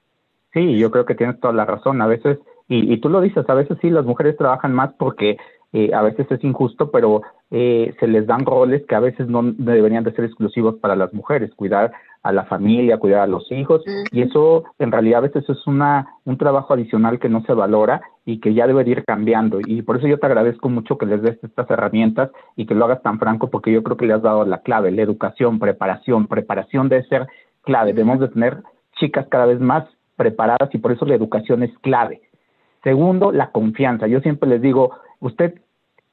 Sí, 0.50 0.78
yo 0.78 0.90
creo 0.90 1.04
que 1.04 1.14
tienes 1.14 1.38
toda 1.40 1.52
la 1.52 1.66
razón. 1.66 2.00
A 2.00 2.06
veces, 2.06 2.38
y, 2.68 2.92
y 2.92 3.00
tú 3.00 3.08
lo 3.08 3.20
dices, 3.20 3.48
a 3.48 3.54
veces 3.54 3.78
sí, 3.80 3.90
las 3.90 4.04
mujeres 4.04 4.36
trabajan 4.36 4.74
más 4.74 4.92
porque 4.94 5.36
eh, 5.72 5.90
a 5.92 6.00
veces 6.00 6.26
es 6.30 6.42
injusto, 6.44 6.90
pero 6.90 7.22
eh, 7.50 7.94
se 8.00 8.06
les 8.06 8.26
dan 8.26 8.46
roles 8.46 8.86
que 8.86 8.94
a 8.94 9.00
veces 9.00 9.28
no 9.28 9.42
deberían 9.42 10.04
de 10.04 10.12
ser 10.12 10.24
exclusivos 10.24 10.76
para 10.76 10.96
las 10.96 11.12
mujeres, 11.12 11.54
cuidar 11.54 11.92
a 12.22 12.32
la 12.32 12.44
familia, 12.44 12.98
cuidar 12.98 13.20
a 13.20 13.26
los 13.26 13.50
hijos, 13.52 13.82
y 14.10 14.22
eso 14.22 14.64
en 14.78 14.90
realidad 14.90 15.18
a 15.18 15.28
veces 15.28 15.48
es 15.48 15.66
una, 15.66 16.08
un 16.24 16.36
trabajo 16.36 16.74
adicional 16.74 17.18
que 17.18 17.28
no 17.28 17.42
se 17.44 17.52
valora 17.52 18.00
y 18.24 18.40
que 18.40 18.54
ya 18.54 18.66
debería 18.66 18.92
ir 18.92 19.04
cambiando. 19.04 19.60
Y 19.64 19.82
por 19.82 19.98
eso 19.98 20.08
yo 20.08 20.18
te 20.18 20.26
agradezco 20.26 20.68
mucho 20.68 20.98
que 20.98 21.06
les 21.06 21.22
des 21.22 21.42
estas 21.44 21.70
herramientas 21.70 22.30
y 22.56 22.66
que 22.66 22.74
lo 22.74 22.86
hagas 22.86 23.02
tan 23.02 23.18
franco, 23.18 23.50
porque 23.50 23.72
yo 23.72 23.82
creo 23.82 23.96
que 23.96 24.06
le 24.06 24.14
has 24.14 24.22
dado 24.22 24.44
la 24.44 24.62
clave, 24.62 24.90
la 24.90 25.02
educación, 25.02 25.58
preparación, 25.58 26.26
preparación 26.26 26.88
debe 26.88 27.04
ser 27.04 27.26
clave. 27.62 27.92
Debemos 27.92 28.20
de 28.20 28.28
tener 28.28 28.62
chicas 28.98 29.26
cada 29.30 29.46
vez 29.46 29.60
más 29.60 29.84
preparadas 30.16 30.74
y 30.74 30.78
por 30.78 30.92
eso 30.92 31.04
la 31.04 31.14
educación 31.14 31.62
es 31.62 31.70
clave. 31.78 32.22
Segundo, 32.82 33.32
la 33.32 33.50
confianza. 33.50 34.06
Yo 34.06 34.20
siempre 34.20 34.48
les 34.48 34.62
digo, 34.62 34.92
usted 35.20 35.54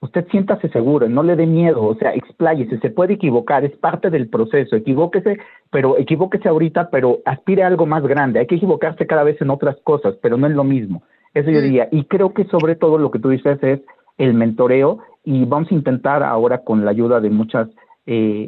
usted 0.01 0.27
siéntase 0.29 0.69
seguro, 0.69 1.09
no 1.09 1.23
le 1.23 1.35
dé 1.35 1.45
miedo, 1.45 1.83
o 1.83 1.95
sea, 1.95 2.13
expláyese, 2.13 2.79
se 2.79 2.89
puede 2.89 3.13
equivocar, 3.13 3.65
es 3.65 3.75
parte 3.77 4.09
del 4.09 4.29
proceso, 4.29 4.75
equivóquese, 4.75 5.39
pero 5.71 5.97
equivóquese 5.97 6.47
ahorita, 6.47 6.89
pero 6.89 7.19
aspire 7.25 7.63
a 7.63 7.67
algo 7.67 7.85
más 7.85 8.03
grande, 8.03 8.39
hay 8.39 8.47
que 8.47 8.55
equivocarse 8.55 9.07
cada 9.07 9.23
vez 9.23 9.41
en 9.41 9.49
otras 9.49 9.77
cosas, 9.83 10.15
pero 10.21 10.37
no 10.37 10.47
es 10.47 10.53
lo 10.53 10.63
mismo. 10.63 11.03
Eso 11.33 11.49
yo 11.49 11.59
mm. 11.59 11.63
diría, 11.63 11.89
y 11.91 12.05
creo 12.05 12.33
que 12.33 12.45
sobre 12.45 12.75
todo 12.75 12.97
lo 12.97 13.11
que 13.11 13.19
tú 13.19 13.29
dices 13.29 13.61
es 13.63 13.81
el 14.17 14.33
mentoreo, 14.33 14.99
y 15.23 15.43
vamos 15.45 15.71
a 15.71 15.75
intentar 15.75 16.23
ahora 16.23 16.59
con 16.59 16.85
la 16.85 16.91
ayuda 16.91 17.19
de 17.19 17.31
muchas 17.31 17.67
eh, 18.05 18.47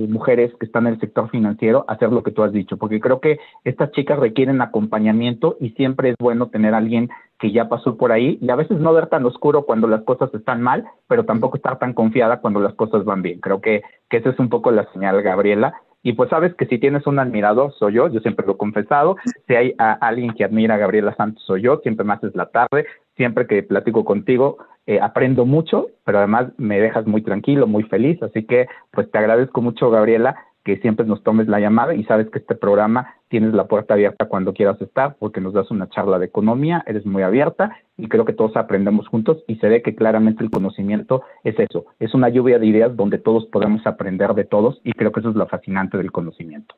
eh, 0.00 0.06
mujeres 0.08 0.52
que 0.58 0.66
están 0.66 0.88
en 0.88 0.94
el 0.94 1.00
sector 1.00 1.30
financiero 1.30 1.84
hacer 1.86 2.10
lo 2.10 2.24
que 2.24 2.32
tú 2.32 2.42
has 2.42 2.52
dicho, 2.52 2.76
porque 2.76 2.98
creo 2.98 3.20
que 3.20 3.38
estas 3.62 3.92
chicas 3.92 4.18
requieren 4.18 4.60
acompañamiento 4.60 5.56
y 5.60 5.70
siempre 5.70 6.10
es 6.10 6.16
bueno 6.18 6.48
tener 6.48 6.74
a 6.74 6.78
alguien 6.78 7.08
que 7.38 7.52
ya 7.52 7.68
pasó 7.68 7.96
por 7.96 8.12
ahí 8.12 8.38
y 8.40 8.50
a 8.50 8.56
veces 8.56 8.78
no 8.78 8.92
ver 8.92 9.06
tan 9.06 9.24
oscuro 9.24 9.62
cuando 9.62 9.86
las 9.86 10.02
cosas 10.02 10.32
están 10.34 10.60
mal, 10.60 10.84
pero 11.06 11.24
tampoco 11.24 11.56
estar 11.56 11.78
tan 11.78 11.94
confiada 11.94 12.40
cuando 12.40 12.60
las 12.60 12.74
cosas 12.74 13.04
van 13.04 13.22
bien. 13.22 13.40
Creo 13.40 13.60
que, 13.60 13.82
que 14.08 14.18
esa 14.18 14.30
es 14.30 14.38
un 14.38 14.48
poco 14.48 14.70
la 14.70 14.90
señal, 14.92 15.22
Gabriela. 15.22 15.74
Y 16.02 16.12
pues 16.12 16.30
sabes 16.30 16.54
que 16.54 16.66
si 16.66 16.78
tienes 16.78 17.06
un 17.06 17.18
admirador, 17.18 17.72
soy 17.74 17.94
yo, 17.94 18.08
yo 18.08 18.20
siempre 18.20 18.46
lo 18.46 18.52
he 18.52 18.56
confesado. 18.56 19.16
Si 19.46 19.54
hay 19.54 19.74
alguien 19.78 20.32
que 20.32 20.44
admira 20.44 20.76
a 20.76 20.78
Gabriela 20.78 21.14
Santos, 21.16 21.42
soy 21.44 21.62
yo, 21.62 21.78
siempre 21.82 22.04
me 22.04 22.14
haces 22.14 22.34
la 22.34 22.46
tarde, 22.46 22.86
siempre 23.16 23.46
que 23.46 23.62
platico 23.62 24.04
contigo, 24.04 24.58
eh, 24.86 25.00
aprendo 25.00 25.44
mucho, 25.44 25.88
pero 26.04 26.18
además 26.18 26.46
me 26.56 26.80
dejas 26.80 27.06
muy 27.06 27.22
tranquilo, 27.22 27.66
muy 27.66 27.82
feliz. 27.84 28.22
Así 28.22 28.44
que 28.44 28.68
pues 28.92 29.10
te 29.10 29.18
agradezco 29.18 29.60
mucho, 29.60 29.90
Gabriela, 29.90 30.36
que 30.64 30.78
siempre 30.78 31.04
nos 31.04 31.22
tomes 31.22 31.48
la 31.48 31.60
llamada 31.60 31.94
y 31.94 32.04
sabes 32.04 32.30
que 32.30 32.38
este 32.38 32.54
programa 32.54 33.14
tienes 33.28 33.54
la 33.54 33.66
puerta 33.66 33.94
abierta 33.94 34.26
cuando 34.26 34.52
quieras 34.52 34.80
estar 34.80 35.16
porque 35.18 35.40
nos 35.40 35.52
das 35.52 35.70
una 35.70 35.88
charla 35.88 36.18
de 36.18 36.26
economía, 36.26 36.82
eres 36.86 37.06
muy 37.06 37.22
abierta 37.22 37.76
y 37.96 38.08
creo 38.08 38.24
que 38.24 38.32
todos 38.32 38.56
aprendemos 38.56 39.08
juntos 39.08 39.44
y 39.46 39.56
se 39.56 39.68
ve 39.68 39.82
que 39.82 39.94
claramente 39.94 40.42
el 40.42 40.50
conocimiento 40.50 41.22
es 41.44 41.58
eso, 41.58 41.86
es 41.98 42.14
una 42.14 42.28
lluvia 42.28 42.58
de 42.58 42.66
ideas 42.66 42.96
donde 42.96 43.18
todos 43.18 43.46
podemos 43.46 43.86
aprender 43.86 44.34
de 44.34 44.44
todos 44.44 44.80
y 44.84 44.92
creo 44.92 45.12
que 45.12 45.20
eso 45.20 45.30
es 45.30 45.36
lo 45.36 45.46
fascinante 45.46 45.96
del 45.96 46.12
conocimiento. 46.12 46.74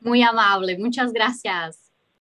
Muy 0.00 0.22
amable, 0.22 0.78
muchas 0.78 1.12
gracias. 1.12 1.83